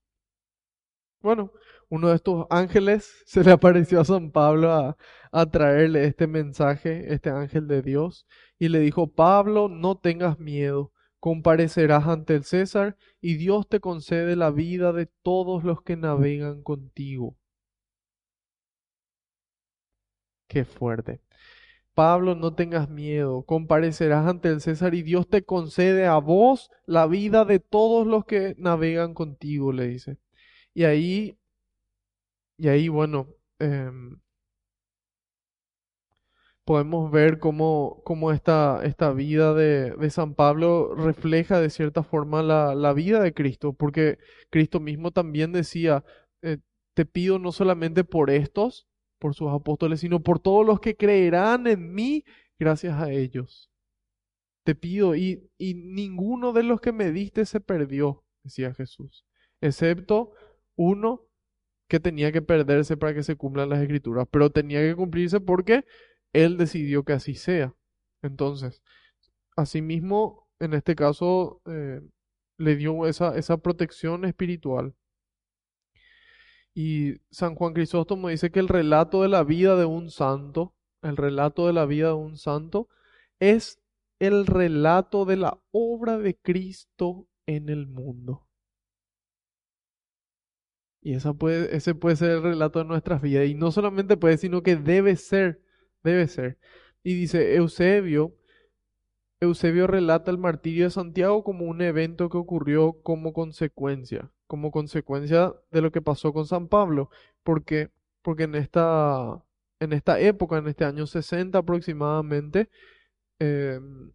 Bueno, 1.22 1.50
uno 1.88 2.10
de 2.10 2.16
estos 2.16 2.46
ángeles 2.50 3.22
se 3.26 3.42
le 3.42 3.52
apareció 3.52 4.00
a 4.00 4.04
San 4.04 4.32
Pablo 4.32 4.70
a, 4.70 4.98
a, 5.32 5.46
traerle 5.46 6.04
este 6.04 6.26
mensaje, 6.26 7.10
este 7.14 7.30
ángel 7.30 7.66
de 7.66 7.80
Dios, 7.80 8.26
y 8.58 8.68
le 8.68 8.80
dijo, 8.80 9.10
Pablo, 9.10 9.70
no 9.70 9.96
tengas 9.96 10.38
miedo, 10.38 10.92
comparecerás 11.20 12.06
ante 12.06 12.34
el 12.34 12.44
César, 12.44 12.98
y 13.22 13.36
Dios 13.36 13.66
te 13.66 13.80
concede 13.80 14.36
la 14.36 14.50
vida 14.50 14.92
de 14.92 15.06
todos 15.22 15.64
los 15.64 15.80
que 15.82 15.96
navegan 15.96 16.62
contigo. 16.62 17.39
Qué 20.50 20.64
fuerte. 20.64 21.20
Pablo, 21.94 22.34
no 22.36 22.54
tengas 22.54 22.88
miedo, 22.90 23.44
comparecerás 23.44 24.26
ante 24.28 24.48
el 24.50 24.60
César 24.60 24.94
y 24.94 25.02
Dios 25.02 25.28
te 25.28 25.44
concede 25.44 26.06
a 26.06 26.18
vos 26.18 26.70
la 26.86 27.06
vida 27.06 27.44
de 27.44 27.60
todos 27.60 28.06
los 28.06 28.24
que 28.26 28.54
navegan 28.58 29.14
contigo, 29.14 29.72
le 29.72 29.88
dice. 29.88 30.18
Y 30.74 30.84
ahí, 30.84 31.38
y 32.58 32.68
ahí, 32.68 32.88
bueno, 32.88 33.28
em, 33.58 34.20
podemos 36.64 37.10
ver 37.12 37.38
cómo, 37.38 38.02
cómo 38.04 38.32
esta, 38.32 38.80
esta 38.84 39.12
vida 39.12 39.54
de, 39.54 39.92
de, 39.92 40.10
San 40.10 40.34
Pablo 40.34 40.94
refleja 40.94 41.60
de 41.60 41.70
cierta 41.70 42.02
forma 42.02 42.42
la, 42.42 42.74
la, 42.74 42.92
vida 42.92 43.20
de 43.22 43.34
Cristo, 43.34 43.72
porque 43.72 44.18
Cristo 44.50 44.80
mismo 44.80 45.10
también 45.12 45.52
decía, 45.52 46.04
eh, 46.42 46.58
te 46.94 47.06
pido 47.06 47.38
no 47.38 47.52
solamente 47.52 48.04
por 48.04 48.30
estos, 48.30 48.89
por 49.20 49.34
sus 49.34 49.50
apóstoles, 49.52 50.00
sino 50.00 50.20
por 50.20 50.40
todos 50.40 50.66
los 50.66 50.80
que 50.80 50.96
creerán 50.96 51.68
en 51.68 51.94
mí 51.94 52.24
gracias 52.58 53.00
a 53.00 53.12
ellos. 53.12 53.70
Te 54.64 54.74
pido, 54.74 55.14
y, 55.14 55.48
y 55.58 55.74
ninguno 55.74 56.52
de 56.52 56.64
los 56.64 56.80
que 56.80 56.92
me 56.92 57.12
diste 57.12 57.46
se 57.46 57.60
perdió, 57.60 58.24
decía 58.42 58.74
Jesús, 58.74 59.24
excepto 59.60 60.32
uno 60.76 61.26
que 61.88 62.00
tenía 62.00 62.32
que 62.32 62.42
perderse 62.42 62.96
para 62.96 63.14
que 63.14 63.22
se 63.22 63.36
cumplan 63.36 63.68
las 63.68 63.80
escrituras, 63.80 64.26
pero 64.30 64.50
tenía 64.50 64.80
que 64.80 64.94
cumplirse 64.94 65.40
porque 65.40 65.84
Él 66.32 66.56
decidió 66.56 67.04
que 67.04 67.12
así 67.14 67.34
sea. 67.34 67.74
Entonces, 68.22 68.82
asimismo, 69.56 70.48
en 70.60 70.74
este 70.74 70.94
caso, 70.94 71.62
eh, 71.66 72.00
le 72.58 72.76
dio 72.76 73.06
esa, 73.06 73.36
esa 73.36 73.56
protección 73.58 74.24
espiritual. 74.24 74.94
Y 76.74 77.20
San 77.30 77.54
Juan 77.54 77.74
Crisóstomo 77.74 78.28
dice 78.28 78.50
que 78.50 78.60
el 78.60 78.68
relato 78.68 79.22
de 79.22 79.28
la 79.28 79.42
vida 79.44 79.76
de 79.76 79.84
un 79.84 80.10
santo, 80.10 80.74
el 81.02 81.16
relato 81.16 81.66
de 81.66 81.72
la 81.72 81.86
vida 81.86 82.08
de 82.08 82.14
un 82.14 82.36
santo, 82.36 82.88
es 83.40 83.80
el 84.18 84.46
relato 84.46 85.24
de 85.24 85.36
la 85.36 85.58
obra 85.72 86.18
de 86.18 86.36
Cristo 86.36 87.26
en 87.46 87.68
el 87.68 87.86
mundo. 87.86 88.46
Y 91.02 91.14
esa 91.14 91.32
puede, 91.32 91.74
ese 91.74 91.94
puede 91.94 92.16
ser 92.16 92.30
el 92.30 92.42
relato 92.42 92.78
de 92.80 92.84
nuestras 92.84 93.22
vidas. 93.22 93.46
Y 93.48 93.54
no 93.54 93.70
solamente 93.72 94.16
puede, 94.16 94.36
sino 94.36 94.62
que 94.62 94.76
debe 94.76 95.16
ser, 95.16 95.62
debe 96.02 96.28
ser. 96.28 96.58
Y 97.02 97.14
dice 97.14 97.56
Eusebio, 97.56 98.36
Eusebio 99.40 99.86
relata 99.86 100.30
el 100.30 100.38
martirio 100.38 100.84
de 100.84 100.90
Santiago 100.90 101.42
como 101.42 101.64
un 101.64 101.80
evento 101.80 102.28
que 102.28 102.36
ocurrió 102.36 103.00
como 103.02 103.32
consecuencia, 103.32 104.30
como 104.50 104.72
consecuencia 104.72 105.54
de 105.70 105.80
lo 105.82 105.92
que 105.92 106.02
pasó 106.02 106.32
con 106.32 106.46
San 106.46 106.68
Pablo. 106.68 107.10
Porque, 107.44 107.90
porque 108.22 108.44
en 108.44 108.56
esta, 108.56 109.44
en 109.80 109.92
esta 109.94 110.20
época, 110.20 110.58
en 110.58 110.68
este 110.68 110.84
año 110.84 111.06
60 111.06 111.58
aproximadamente, 111.58 112.68
em, 113.38 114.12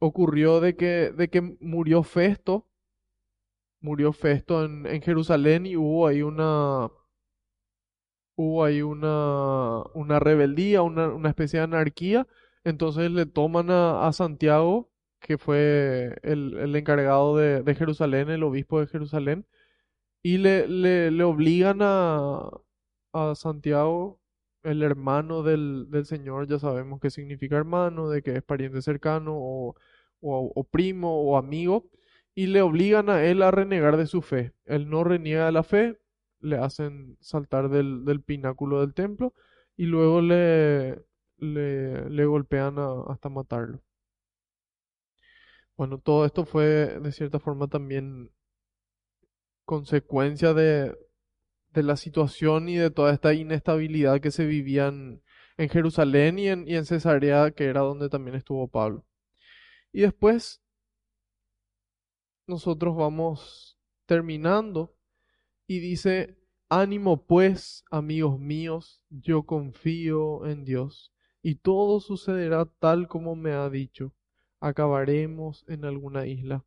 ocurrió 0.00 0.60
de 0.60 0.76
que, 0.76 1.12
de 1.12 1.28
que 1.30 1.42
murió 1.60 2.02
Festo 2.04 2.66
murió 3.80 4.12
Festo 4.12 4.64
en, 4.64 4.86
en 4.86 5.02
Jerusalén 5.02 5.66
y 5.66 5.76
hubo 5.76 6.06
ahí 6.06 6.22
una 6.22 6.90
hubo 8.36 8.64
ahí 8.64 8.82
una, 8.82 9.82
una 9.94 10.18
rebeldía, 10.18 10.82
una, 10.82 11.08
una 11.08 11.28
especie 11.28 11.58
de 11.58 11.64
anarquía. 11.64 12.26
Entonces 12.64 13.10
le 13.10 13.26
toman 13.26 13.70
a 13.70 14.10
Santiago, 14.12 14.89
que 15.20 15.38
fue 15.38 16.18
el, 16.22 16.56
el 16.58 16.76
encargado 16.76 17.36
de, 17.36 17.62
de, 17.62 17.74
Jerusalén, 17.74 18.30
el 18.30 18.42
obispo 18.42 18.80
de 18.80 18.86
Jerusalén, 18.88 19.46
y 20.22 20.38
le, 20.38 20.68
le, 20.68 21.10
le 21.10 21.24
obligan 21.24 21.80
a, 21.82 22.40
a 23.12 23.34
Santiago, 23.34 24.20
el 24.62 24.82
hermano 24.82 25.42
del, 25.42 25.88
del 25.90 26.06
Señor, 26.06 26.46
ya 26.48 26.58
sabemos 26.58 27.00
qué 27.00 27.10
significa 27.10 27.56
hermano, 27.56 28.08
de 28.10 28.22
que 28.22 28.36
es 28.36 28.42
pariente 28.42 28.82
cercano 28.82 29.32
o, 29.36 29.74
o, 30.20 30.64
primo 30.64 31.22
o 31.22 31.36
amigo 31.36 31.90
y 32.34 32.46
le 32.46 32.62
obligan 32.62 33.10
a 33.10 33.24
él 33.24 33.42
a 33.42 33.50
renegar 33.50 33.96
de 33.96 34.06
su 34.06 34.22
fe. 34.22 34.52
Él 34.66 34.88
no 34.90 35.04
reniega 35.04 35.46
de 35.46 35.52
la 35.52 35.62
fe, 35.62 35.98
le 36.40 36.56
hacen 36.58 37.16
saltar 37.20 37.68
del, 37.70 38.04
del 38.04 38.22
pináculo 38.22 38.80
del 38.80 38.94
templo 38.94 39.34
y 39.76 39.86
luego 39.86 40.20
le, 40.20 41.02
le, 41.38 42.08
le 42.10 42.24
golpean 42.26 42.76
hasta 43.08 43.28
matarlo. 43.28 43.80
Bueno, 45.80 45.96
todo 45.96 46.26
esto 46.26 46.44
fue 46.44 47.00
de 47.00 47.10
cierta 47.10 47.38
forma 47.38 47.66
también 47.66 48.30
consecuencia 49.64 50.52
de, 50.52 50.94
de 51.70 51.82
la 51.82 51.96
situación 51.96 52.68
y 52.68 52.76
de 52.76 52.90
toda 52.90 53.14
esta 53.14 53.32
inestabilidad 53.32 54.20
que 54.20 54.30
se 54.30 54.44
vivían 54.44 55.22
en 55.56 55.68
Jerusalén 55.70 56.38
y 56.38 56.48
en, 56.48 56.68
y 56.68 56.76
en 56.76 56.84
Cesarea, 56.84 57.52
que 57.52 57.64
era 57.64 57.80
donde 57.80 58.10
también 58.10 58.36
estuvo 58.36 58.68
Pablo. 58.68 59.06
Y 59.92 60.02
después 60.02 60.62
nosotros 62.46 62.94
vamos 62.94 63.78
terminando 64.04 64.94
y 65.66 65.80
dice, 65.80 66.36
ánimo 66.68 67.24
pues, 67.26 67.84
amigos 67.90 68.38
míos, 68.38 69.02
yo 69.08 69.44
confío 69.44 70.44
en 70.44 70.66
Dios. 70.66 71.14
y 71.42 71.54
todo 71.54 72.00
sucederá 72.00 72.66
tal 72.66 73.08
como 73.08 73.34
me 73.34 73.52
ha 73.52 73.70
dicho. 73.70 74.12
Acabaremos 74.60 75.64
en 75.68 75.84
alguna 75.84 76.26
isla. 76.26 76.64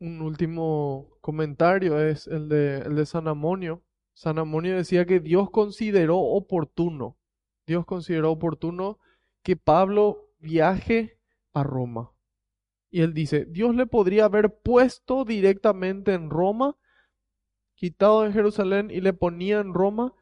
Un 0.00 0.22
último 0.22 1.18
comentario 1.20 2.00
es 2.00 2.26
el 2.26 2.48
de, 2.48 2.78
el 2.78 2.94
de 2.96 3.06
San 3.06 3.28
Amonio. 3.28 3.82
San 4.14 4.38
Amonio 4.38 4.76
decía 4.76 5.06
que 5.06 5.20
Dios 5.20 5.50
consideró 5.50 6.18
oportuno, 6.18 7.16
Dios 7.66 7.84
consideró 7.84 8.32
oportuno 8.32 8.98
que 9.42 9.56
Pablo 9.56 10.30
viaje 10.38 11.18
a 11.52 11.62
Roma. 11.62 12.12
Y 12.90 13.02
él 13.02 13.12
dice, 13.12 13.44
Dios 13.44 13.74
le 13.74 13.86
podría 13.86 14.24
haber 14.24 14.60
puesto 14.60 15.24
directamente 15.24 16.14
en 16.14 16.30
Roma, 16.30 16.76
quitado 17.74 18.22
de 18.22 18.32
Jerusalén 18.32 18.90
y 18.90 19.00
le 19.00 19.12
ponía 19.12 19.60
en 19.60 19.74
Roma, 19.74 20.14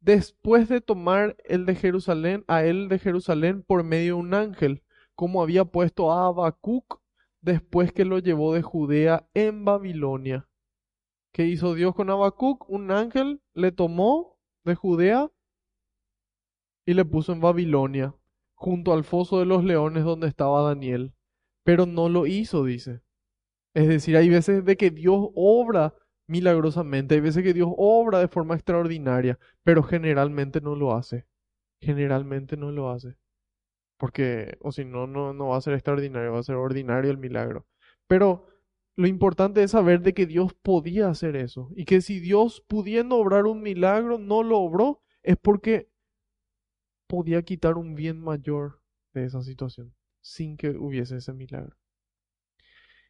después 0.00 0.68
de 0.68 0.80
tomar 0.80 1.36
el 1.44 1.66
de 1.66 1.74
Jerusalén, 1.74 2.44
a 2.48 2.64
él 2.64 2.88
de 2.88 2.98
Jerusalén 2.98 3.62
por 3.62 3.84
medio 3.84 4.14
de 4.16 4.20
un 4.20 4.34
ángel, 4.34 4.82
como 5.14 5.42
había 5.42 5.64
puesto 5.64 6.12
a 6.12 6.26
Habacuc 6.26 7.00
después 7.40 7.92
que 7.92 8.04
lo 8.04 8.18
llevó 8.18 8.54
de 8.54 8.62
Judea 8.62 9.28
en 9.34 9.64
Babilonia. 9.64 10.48
¿Qué 11.32 11.46
hizo 11.46 11.74
Dios 11.74 11.94
con 11.94 12.10
Habacuc? 12.10 12.68
Un 12.68 12.90
ángel 12.90 13.40
le 13.54 13.72
tomó 13.72 14.38
de 14.64 14.74
Judea 14.74 15.30
y 16.86 16.94
le 16.94 17.04
puso 17.04 17.32
en 17.32 17.40
Babilonia, 17.40 18.14
junto 18.54 18.92
al 18.92 19.04
foso 19.04 19.38
de 19.38 19.46
los 19.46 19.62
leones 19.62 20.04
donde 20.04 20.26
estaba 20.26 20.62
Daniel. 20.62 21.14
Pero 21.64 21.84
no 21.84 22.08
lo 22.08 22.26
hizo, 22.26 22.64
dice. 22.64 23.02
Es 23.74 23.88
decir, 23.88 24.16
hay 24.16 24.28
veces 24.28 24.64
de 24.64 24.76
que 24.76 24.90
Dios 24.90 25.28
obra 25.34 25.94
milagrosamente, 26.28 27.16
hay 27.16 27.20
veces 27.20 27.42
que 27.42 27.54
Dios 27.54 27.70
obra 27.76 28.20
de 28.20 28.28
forma 28.28 28.54
extraordinaria, 28.54 29.38
pero 29.64 29.82
generalmente 29.82 30.60
no 30.60 30.76
lo 30.76 30.94
hace. 30.94 31.26
Generalmente 31.80 32.56
no 32.56 32.70
lo 32.70 32.90
hace. 32.90 33.16
Porque, 33.98 34.58
o 34.60 34.72
si 34.72 34.84
no, 34.84 35.06
no, 35.06 35.32
no 35.32 35.48
va 35.48 35.56
a 35.56 35.60
ser 35.60 35.74
extraordinario, 35.74 36.32
va 36.32 36.40
a 36.40 36.44
ser 36.44 36.56
ordinario 36.56 37.10
el 37.10 37.18
milagro. 37.18 37.66
Pero 38.06 38.46
lo 38.96 39.06
importante 39.06 39.62
es 39.62 39.70
saber 39.72 40.02
de 40.02 40.12
que 40.12 40.26
Dios 40.26 40.54
podía 40.54 41.08
hacer 41.08 41.36
eso 41.36 41.70
y 41.76 41.84
que 41.84 42.00
si 42.00 42.20
Dios 42.20 42.64
pudiendo 42.68 43.16
obrar 43.16 43.46
un 43.46 43.62
milagro 43.62 44.18
no 44.18 44.42
lo 44.42 44.58
obró, 44.58 45.02
es 45.22 45.36
porque 45.36 45.88
podía 47.06 47.42
quitar 47.42 47.78
un 47.78 47.94
bien 47.94 48.20
mayor 48.20 48.82
de 49.14 49.24
esa 49.24 49.42
situación 49.42 49.94
sin 50.20 50.56
que 50.56 50.70
hubiese 50.70 51.16
ese 51.16 51.32
milagro. 51.32 51.77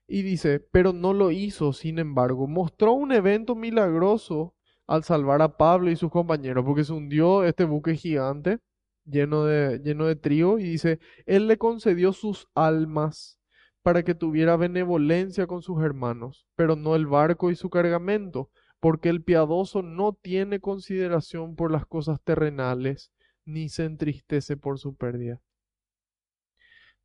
Y 0.09 0.23
dice, 0.23 0.59
pero 0.59 0.93
no 0.93 1.13
lo 1.13 1.31
hizo, 1.31 1.73
sin 1.73 1.99
embargo, 1.99 2.49
mostró 2.49 2.95
un 2.95 3.13
evento 3.13 3.55
milagroso 3.55 4.55
al 4.87 5.05
salvar 5.05 5.43
a 5.43 5.57
Pablo 5.57 5.91
y 5.91 5.97
sus 5.97 6.11
compañeros, 6.11 6.65
porque 6.65 6.83
se 6.85 6.95
hundió 6.95 7.45
este 7.45 7.65
buque 7.65 7.95
gigante 7.95 8.59
lleno 9.05 9.45
de, 9.45 9.81
lleno 9.81 10.07
de 10.07 10.17
trigo, 10.17 10.59
y 10.59 10.65
dice, 10.65 10.99
Él 11.27 11.47
le 11.47 11.59
concedió 11.59 12.13
sus 12.13 12.49
almas 12.55 13.39
para 13.83 14.03
que 14.03 14.15
tuviera 14.15 14.57
benevolencia 14.57 15.47
con 15.47 15.63
sus 15.63 15.83
hermanos, 15.83 16.47
pero 16.57 16.77
no 16.77 16.95
el 16.95 17.07
barco 17.07 17.51
y 17.51 17.57
su 17.57 17.71
cargamento, 17.71 18.51
porque 18.81 19.09
el 19.09 19.23
piadoso 19.23 19.83
no 19.83 20.13
tiene 20.13 20.61
consideración 20.61 21.57
por 21.57 21.71
las 21.71 21.87
cosas 21.87 22.21
terrenales, 22.23 23.13
ni 23.45 23.69
se 23.69 23.85
entristece 23.85 24.57
por 24.57 24.79
su 24.79 24.95
pérdida. 24.95 25.41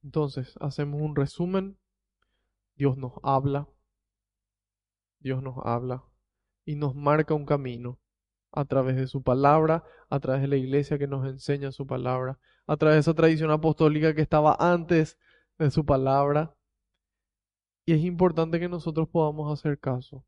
Entonces, 0.04 0.56
hacemos 0.60 1.02
un 1.02 1.16
resumen. 1.16 1.78
Dios 2.84 2.98
nos 2.98 3.14
habla. 3.24 3.70
Dios 5.22 5.42
nos 5.42 5.56
habla 5.64 6.04
y 6.66 6.76
nos 6.76 6.96
marca 6.96 7.34
un 7.34 7.46
camino 7.46 7.98
a 8.52 8.66
través 8.66 8.98
de 8.98 9.08
su 9.08 9.24
palabra, 9.24 9.86
a 10.10 10.20
través 10.20 10.42
de 10.42 10.50
la 10.50 10.58
iglesia 10.58 10.98
que 10.98 11.08
nos 11.08 11.26
enseña 11.26 11.72
su 11.72 11.88
palabra, 11.88 12.40
a 12.68 12.76
través 12.76 12.98
de 12.98 13.00
esa 13.00 13.14
tradición 13.14 13.52
apostólica 13.52 14.14
que 14.14 14.22
estaba 14.22 14.58
antes 14.60 15.18
de 15.58 15.72
su 15.72 15.86
palabra. 15.86 16.58
Y 17.86 17.94
es 17.94 18.04
importante 18.04 18.60
que 18.60 18.68
nosotros 18.68 19.08
podamos 19.08 19.58
hacer 19.58 19.80
caso, 19.80 20.26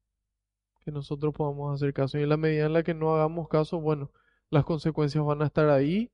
que 0.80 0.91
nosotros 0.91 1.34
podamos 1.34 1.76
hacer 1.76 1.94
caso. 1.94 2.18
Y 2.18 2.23
en 2.23 2.30
la 2.30 2.38
medida 2.38 2.68
en 2.68 2.72
la 2.72 2.84
que 2.84 2.94
no 2.94 3.14
hagamos 3.14 3.49
caso, 3.49 3.82
bueno, 3.82 4.14
las 4.49 4.64
consecuencias 4.64 5.26
van 5.26 5.41
a 5.41 5.48
estar 5.48 5.68
ahí 5.68 6.10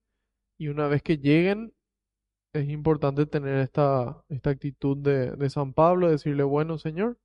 y 0.57 0.69
una 0.69 0.87
vez 0.87 1.03
que 1.03 1.19
lleguen, 1.19 1.75
es 2.53 2.69
importante 2.69 3.25
tener 3.25 3.59
esta, 3.59 4.23
esta 4.29 4.49
actitud 4.49 4.97
de, 4.97 5.31
de 5.31 5.49
San 5.49 5.73
Pablo, 5.73 6.09
decirle, 6.09 6.43
bueno, 6.43 6.77
Señor, 6.77 7.19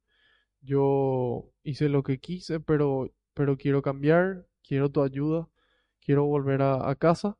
yo 0.60 1.52
hice 1.62 1.88
lo 1.88 2.02
que 2.02 2.18
quise, 2.18 2.60
pero, 2.60 3.12
pero 3.34 3.56
quiero 3.56 3.82
cambiar, 3.82 4.46
quiero 4.62 4.90
tu 4.90 5.02
ayuda, 5.02 5.48
quiero 6.00 6.24
volver 6.26 6.62
a, 6.62 6.88
a 6.90 6.94
casa 6.96 7.38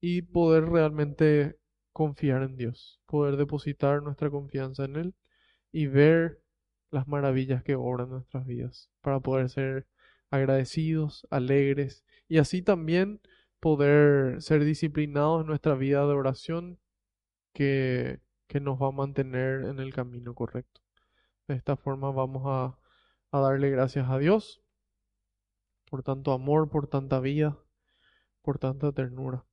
y 0.00 0.22
poder 0.22 0.66
realmente 0.66 1.58
confiar 1.92 2.42
en 2.42 2.56
Dios, 2.56 3.00
poder 3.06 3.36
depositar 3.36 4.02
nuestra 4.02 4.30
confianza 4.30 4.84
en 4.84 4.96
Él 4.96 5.14
y 5.72 5.86
ver 5.86 6.42
las 6.90 7.08
maravillas 7.08 7.62
que 7.64 7.76
obran 7.76 8.10
nuestras 8.10 8.46
vidas, 8.46 8.90
para 9.02 9.20
poder 9.20 9.50
ser 9.50 9.86
agradecidos, 10.30 11.26
alegres 11.30 12.04
y 12.28 12.38
así 12.38 12.62
también 12.62 13.20
poder 13.60 14.42
ser 14.42 14.64
disciplinados 14.64 15.42
en 15.42 15.48
nuestra 15.48 15.74
vida 15.74 16.06
de 16.06 16.14
oración 16.14 16.78
que, 17.58 18.20
nos 18.60 18.80
va 18.80 18.88
a 18.88 18.92
mantener 18.92 19.64
en 19.64 19.80
el 19.80 19.92
camino 19.92 20.32
correcto. 20.32 20.80
De 21.48 21.56
esta 21.56 21.76
forma 21.76 22.12
vamos 22.12 22.44
a, 22.46 22.78
a 23.32 23.40
darle 23.40 23.70
gracias 23.70 24.08
a 24.08 24.18
Dios 24.18 24.62
por 25.90 26.04
tanto 26.04 26.32
amor, 26.32 26.68
por 26.68 26.86
tanta 26.86 27.18
vida, 27.18 27.58
por 28.42 28.58
tanta 28.58 28.92
ternura. 28.92 29.44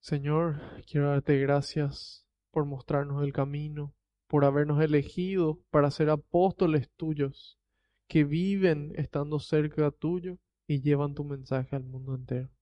Señor, 0.00 0.60
quiero 0.86 1.08
darte 1.08 1.38
gracias 1.38 2.26
por 2.50 2.64
mostrarnos 2.64 3.22
el 3.24 3.32
camino, 3.32 3.92
por 4.28 4.44
habernos 4.44 4.82
elegido 4.82 5.60
para 5.70 5.90
ser 5.90 6.08
apóstoles 6.08 6.88
tuyos, 6.96 7.58
que 8.06 8.24
viven 8.24 8.92
estando 8.96 9.38
cerca 9.38 9.90
tuyo 9.90 10.38
y 10.66 10.80
llevan 10.80 11.14
tu 11.14 11.24
mensaje 11.24 11.74
al 11.74 11.84
mundo 11.84 12.14
entero. 12.14 12.53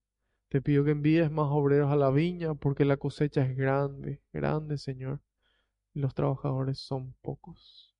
Te 0.53 0.61
pido 0.61 0.85
que 0.85 0.91
envíes 0.91 1.31
más 1.31 1.49
obreros 1.51 1.91
a 1.91 1.97
la 1.97 2.11
viña, 2.11 2.53
porque 2.53 2.85
la 2.85 2.99
cosecha 2.99 3.43
es 3.43 3.57
grande, 3.57 4.21
grande, 4.35 4.77
Señor, 4.77 5.23
y 5.95 6.01
los 6.01 6.13
trabajadores 6.13 6.79
son 6.79 7.15
pocos. 7.23 7.97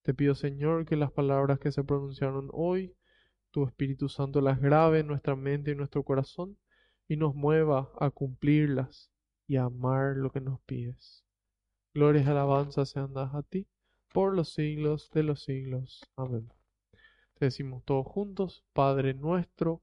Te 0.00 0.14
pido, 0.14 0.34
Señor, 0.34 0.86
que 0.86 0.96
las 0.96 1.12
palabras 1.12 1.58
que 1.58 1.70
se 1.70 1.84
pronunciaron 1.84 2.48
hoy, 2.54 2.96
tu 3.50 3.66
Espíritu 3.66 4.08
Santo 4.08 4.40
las 4.40 4.58
grabe 4.58 5.00
en 5.00 5.06
nuestra 5.06 5.36
mente 5.36 5.72
y 5.72 5.74
nuestro 5.74 6.02
corazón 6.02 6.56
y 7.06 7.18
nos 7.18 7.34
mueva 7.34 7.92
a 8.00 8.08
cumplirlas 8.08 9.12
y 9.46 9.56
a 9.56 9.64
amar 9.64 10.16
lo 10.16 10.30
que 10.30 10.40
nos 10.40 10.62
pides. 10.62 11.26
Gloria 11.92 12.22
y 12.22 12.26
alabanza 12.26 12.86
sean 12.86 13.12
dadas 13.12 13.34
a 13.34 13.42
ti 13.42 13.68
por 14.14 14.34
los 14.34 14.54
siglos 14.54 15.10
de 15.10 15.24
los 15.24 15.42
siglos. 15.42 16.10
Amén. 16.16 16.50
Te 17.34 17.44
decimos 17.44 17.84
todos 17.84 18.06
juntos, 18.06 18.64
Padre 18.72 19.12
nuestro, 19.12 19.82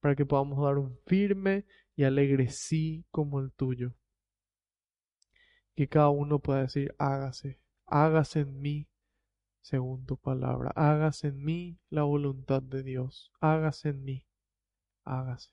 para 0.00 0.14
que 0.16 0.26
podamos 0.26 0.62
dar 0.62 0.78
un 0.78 0.98
firme 1.06 1.66
y 1.96 2.04
alegre 2.04 2.48
sí 2.48 3.04
como 3.10 3.40
el 3.40 3.52
tuyo. 3.52 3.94
Que 5.74 5.88
cada 5.88 6.10
uno 6.10 6.38
pueda 6.40 6.62
decir, 6.62 6.94
hágase, 6.98 7.60
hágase 7.86 8.40
en 8.40 8.60
mí 8.60 8.88
según 9.68 10.06
tu 10.06 10.16
palabra, 10.16 10.70
hágase 10.76 11.28
en 11.28 11.44
mí 11.44 11.78
la 11.90 12.02
voluntad 12.02 12.62
de 12.62 12.82
Dios, 12.82 13.30
hágase 13.40 13.90
en 13.90 14.02
mí, 14.02 14.26
hágase. 15.04 15.50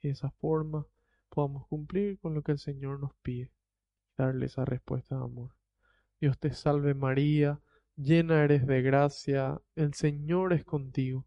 De 0.00 0.10
esa 0.10 0.30
forma 0.30 0.86
podamos 1.30 1.66
cumplir 1.66 2.20
con 2.20 2.34
lo 2.34 2.42
que 2.42 2.52
el 2.52 2.58
Señor 2.58 3.00
nos 3.00 3.12
pide, 3.22 3.50
darle 4.16 4.46
esa 4.46 4.64
respuesta 4.64 5.16
de 5.16 5.24
amor. 5.24 5.56
Dios 6.20 6.38
te 6.38 6.52
salve 6.52 6.94
María, 6.94 7.60
llena 7.96 8.44
eres 8.44 8.66
de 8.66 8.82
gracia, 8.82 9.60
el 9.74 9.94
Señor 9.94 10.52
es 10.52 10.64
contigo. 10.64 11.26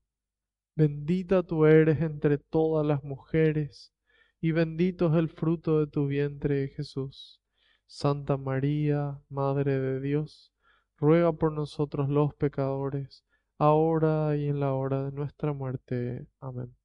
Bendita 0.77 1.41
tú 1.41 1.65
eres 1.65 2.01
entre 2.03 2.37
todas 2.37 2.85
las 2.85 3.03
mujeres, 3.03 3.91
y 4.39 4.51
bendito 4.51 5.07
es 5.07 5.15
el 5.15 5.27
fruto 5.27 5.79
de 5.79 5.87
tu 5.87 6.05
vientre, 6.05 6.67
Jesús. 6.67 7.41
Santa 7.87 8.37
María, 8.37 9.19
Madre 9.27 9.79
de 9.79 9.99
Dios, 9.99 10.53
ruega 10.97 11.33
por 11.33 11.51
nosotros 11.51 12.09
los 12.09 12.35
pecadores, 12.35 13.25
ahora 13.57 14.37
y 14.37 14.49
en 14.49 14.59
la 14.59 14.75
hora 14.75 15.05
de 15.05 15.11
nuestra 15.13 15.51
muerte. 15.51 16.27
Amén. 16.39 16.75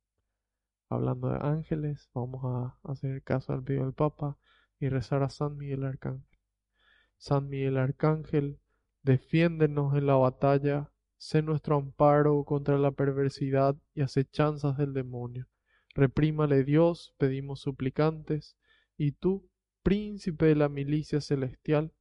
hablando 0.88 1.28
de 1.28 1.46
ángeles, 1.46 2.08
vamos 2.14 2.42
a 2.46 2.78
hacer 2.90 3.22
caso 3.22 3.52
al 3.52 3.62
pedido 3.62 3.84
del 3.84 3.92
Papa 3.92 4.38
y 4.80 4.88
rezar 4.88 5.22
a 5.22 5.28
San 5.28 5.58
Miguel 5.58 5.84
Arcángel. 5.84 6.38
San 7.18 7.50
Miguel 7.50 7.76
Arcángel, 7.76 8.58
defiéndenos 9.02 9.94
en 9.94 10.06
la 10.06 10.14
batalla, 10.14 10.91
sé 11.22 11.40
nuestro 11.40 11.76
amparo 11.76 12.42
contra 12.42 12.76
la 12.78 12.90
perversidad 12.90 13.76
y 13.94 14.00
acechanzas 14.00 14.76
del 14.76 14.92
demonio. 14.92 15.46
Reprímale 15.94 16.64
Dios, 16.64 17.14
pedimos 17.16 17.60
suplicantes, 17.60 18.56
y 18.96 19.12
tú, 19.12 19.48
príncipe 19.84 20.46
de 20.46 20.56
la 20.56 20.68
milicia 20.68 21.20
celestial, 21.20 21.92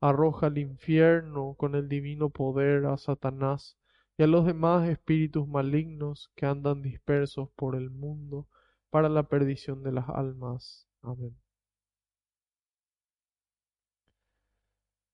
arroja 0.00 0.46
al 0.46 0.56
infierno 0.56 1.56
con 1.58 1.74
el 1.74 1.90
divino 1.90 2.30
poder 2.30 2.86
a 2.86 2.96
Satanás 2.96 3.76
y 4.16 4.22
a 4.22 4.26
los 4.26 4.46
demás 4.46 4.88
espíritus 4.88 5.46
malignos 5.46 6.32
que 6.34 6.46
andan 6.46 6.80
dispersos 6.80 7.50
por 7.56 7.76
el 7.76 7.90
mundo 7.90 8.48
para 8.88 9.10
la 9.10 9.24
perdición 9.24 9.82
de 9.82 9.92
las 9.92 10.08
almas. 10.08 10.88
Amén. 11.02 11.36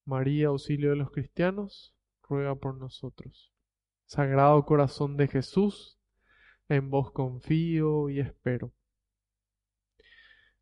María, 0.05 0.47
auxilio 0.49 0.91
de 0.91 0.97
los 0.97 1.11
cristianos, 1.11 1.97
ruega 2.29 2.55
por 2.55 2.77
nosotros. 2.77 3.56
Sagrado 4.07 4.65
corazón 4.65 5.17
de 5.17 5.27
Jesús, 5.27 5.99
en 6.69 6.91
vos 6.91 7.11
confío 7.11 8.09
y 8.09 8.21
espero. 8.21 8.73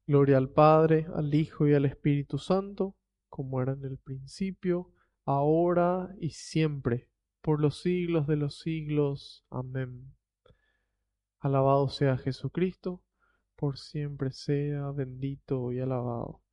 Gloria 0.07 0.39
al 0.39 0.49
Padre, 0.49 1.07
al 1.15 1.35
Hijo 1.35 1.67
y 1.69 1.75
al 1.75 1.85
Espíritu 1.85 2.39
Santo, 2.39 2.97
como 3.29 3.61
era 3.61 3.75
en 3.75 3.85
el 3.85 3.99
principio, 3.99 4.93
ahora 5.27 6.15
y 6.21 6.31
siempre, 6.31 7.11
por 7.43 7.61
los 7.61 7.81
siglos 7.81 8.27
de 8.27 8.37
los 8.37 8.61
siglos. 8.61 9.45
Amén. 9.51 10.15
Alabado 11.39 11.91
sea 11.91 12.17
Jesucristo, 12.17 13.03
por 13.57 13.77
siempre 13.77 14.33
sea 14.33 14.91
bendito 14.91 15.71
y 15.71 15.81
alabado. 15.81 16.44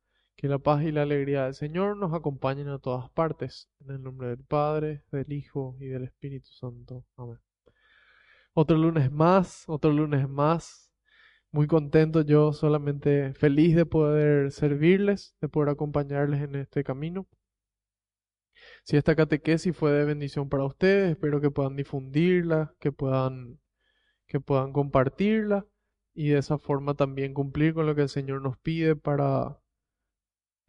Que 0.42 0.48
la 0.48 0.58
paz 0.58 0.82
y 0.82 0.90
la 0.90 1.02
alegría 1.02 1.44
del 1.44 1.54
Señor 1.54 1.96
nos 1.96 2.12
acompañen 2.12 2.66
a 2.66 2.80
todas 2.80 3.08
partes, 3.10 3.68
en 3.78 3.92
el 3.92 4.02
nombre 4.02 4.26
del 4.26 4.42
Padre, 4.42 5.04
del 5.12 5.32
Hijo 5.32 5.76
y 5.78 5.86
del 5.86 6.02
Espíritu 6.02 6.48
Santo. 6.50 7.04
Amén. 7.16 7.38
Otro 8.52 8.76
lunes 8.76 9.12
más, 9.12 9.62
otro 9.68 9.92
lunes 9.92 10.28
más. 10.28 10.90
Muy 11.52 11.68
contento 11.68 12.22
yo, 12.22 12.52
solamente 12.52 13.34
feliz 13.34 13.76
de 13.76 13.86
poder 13.86 14.50
servirles, 14.50 15.36
de 15.40 15.48
poder 15.48 15.68
acompañarles 15.68 16.42
en 16.42 16.56
este 16.56 16.82
camino. 16.82 17.28
Si 18.82 18.96
esta 18.96 19.14
catequesis 19.14 19.76
fue 19.76 19.92
de 19.92 20.04
bendición 20.04 20.48
para 20.48 20.64
ustedes, 20.64 21.12
espero 21.12 21.40
que 21.40 21.52
puedan 21.52 21.76
difundirla, 21.76 22.74
que 22.80 22.90
puedan, 22.90 23.60
que 24.26 24.40
puedan 24.40 24.72
compartirla 24.72 25.64
y 26.14 26.30
de 26.30 26.38
esa 26.38 26.58
forma 26.58 26.94
también 26.94 27.32
cumplir 27.32 27.74
con 27.74 27.86
lo 27.86 27.94
que 27.94 28.02
el 28.02 28.08
Señor 28.08 28.42
nos 28.42 28.58
pide 28.58 28.96
para 28.96 29.61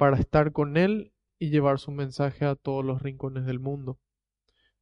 para 0.03 0.17
estar 0.17 0.51
con 0.51 0.75
Él 0.75 1.13
y 1.39 1.49
llevar 1.49 1.79
su 1.79 1.89
mensaje 1.89 2.43
a 2.43 2.55
todos 2.55 2.83
los 2.83 3.01
rincones 3.01 3.45
del 3.45 3.61
mundo. 3.61 4.01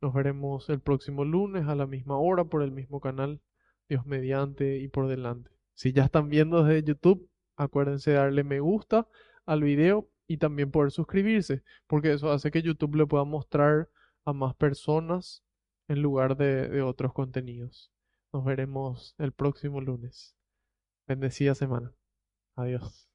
Nos 0.01 0.15
veremos 0.15 0.67
el 0.71 0.79
próximo 0.79 1.25
lunes 1.25 1.67
a 1.67 1.75
la 1.75 1.85
misma 1.85 2.17
hora 2.17 2.45
por 2.45 2.63
el 2.63 2.71
mismo 2.71 2.99
canal, 2.99 3.39
Dios 3.87 4.03
mediante 4.07 4.79
y 4.79 4.87
por 4.87 5.07
delante. 5.07 5.51
Si 5.75 5.93
ya 5.93 6.05
están 6.05 6.27
viendo 6.29 6.63
desde 6.63 6.87
YouTube, 6.87 7.29
acuérdense 7.55 8.09
de 8.09 8.17
darle 8.17 8.43
me 8.43 8.61
gusta 8.61 9.07
al 9.45 9.61
video 9.61 10.09
y 10.25 10.37
también 10.37 10.71
poder 10.71 10.89
suscribirse, 10.89 11.61
porque 11.85 12.13
eso 12.13 12.31
hace 12.31 12.49
que 12.49 12.63
YouTube 12.63 12.95
le 12.95 13.05
pueda 13.05 13.23
mostrar 13.23 13.89
a 14.25 14.33
más 14.33 14.55
personas 14.55 15.43
en 15.87 16.01
lugar 16.01 16.35
de, 16.35 16.67
de 16.67 16.81
otros 16.81 17.13
contenidos. 17.13 17.91
Nos 18.33 18.43
veremos 18.43 19.13
el 19.19 19.33
próximo 19.33 19.81
lunes. 19.81 20.35
Bendecida 21.05 21.53
semana. 21.53 21.93
Adiós. 22.55 23.10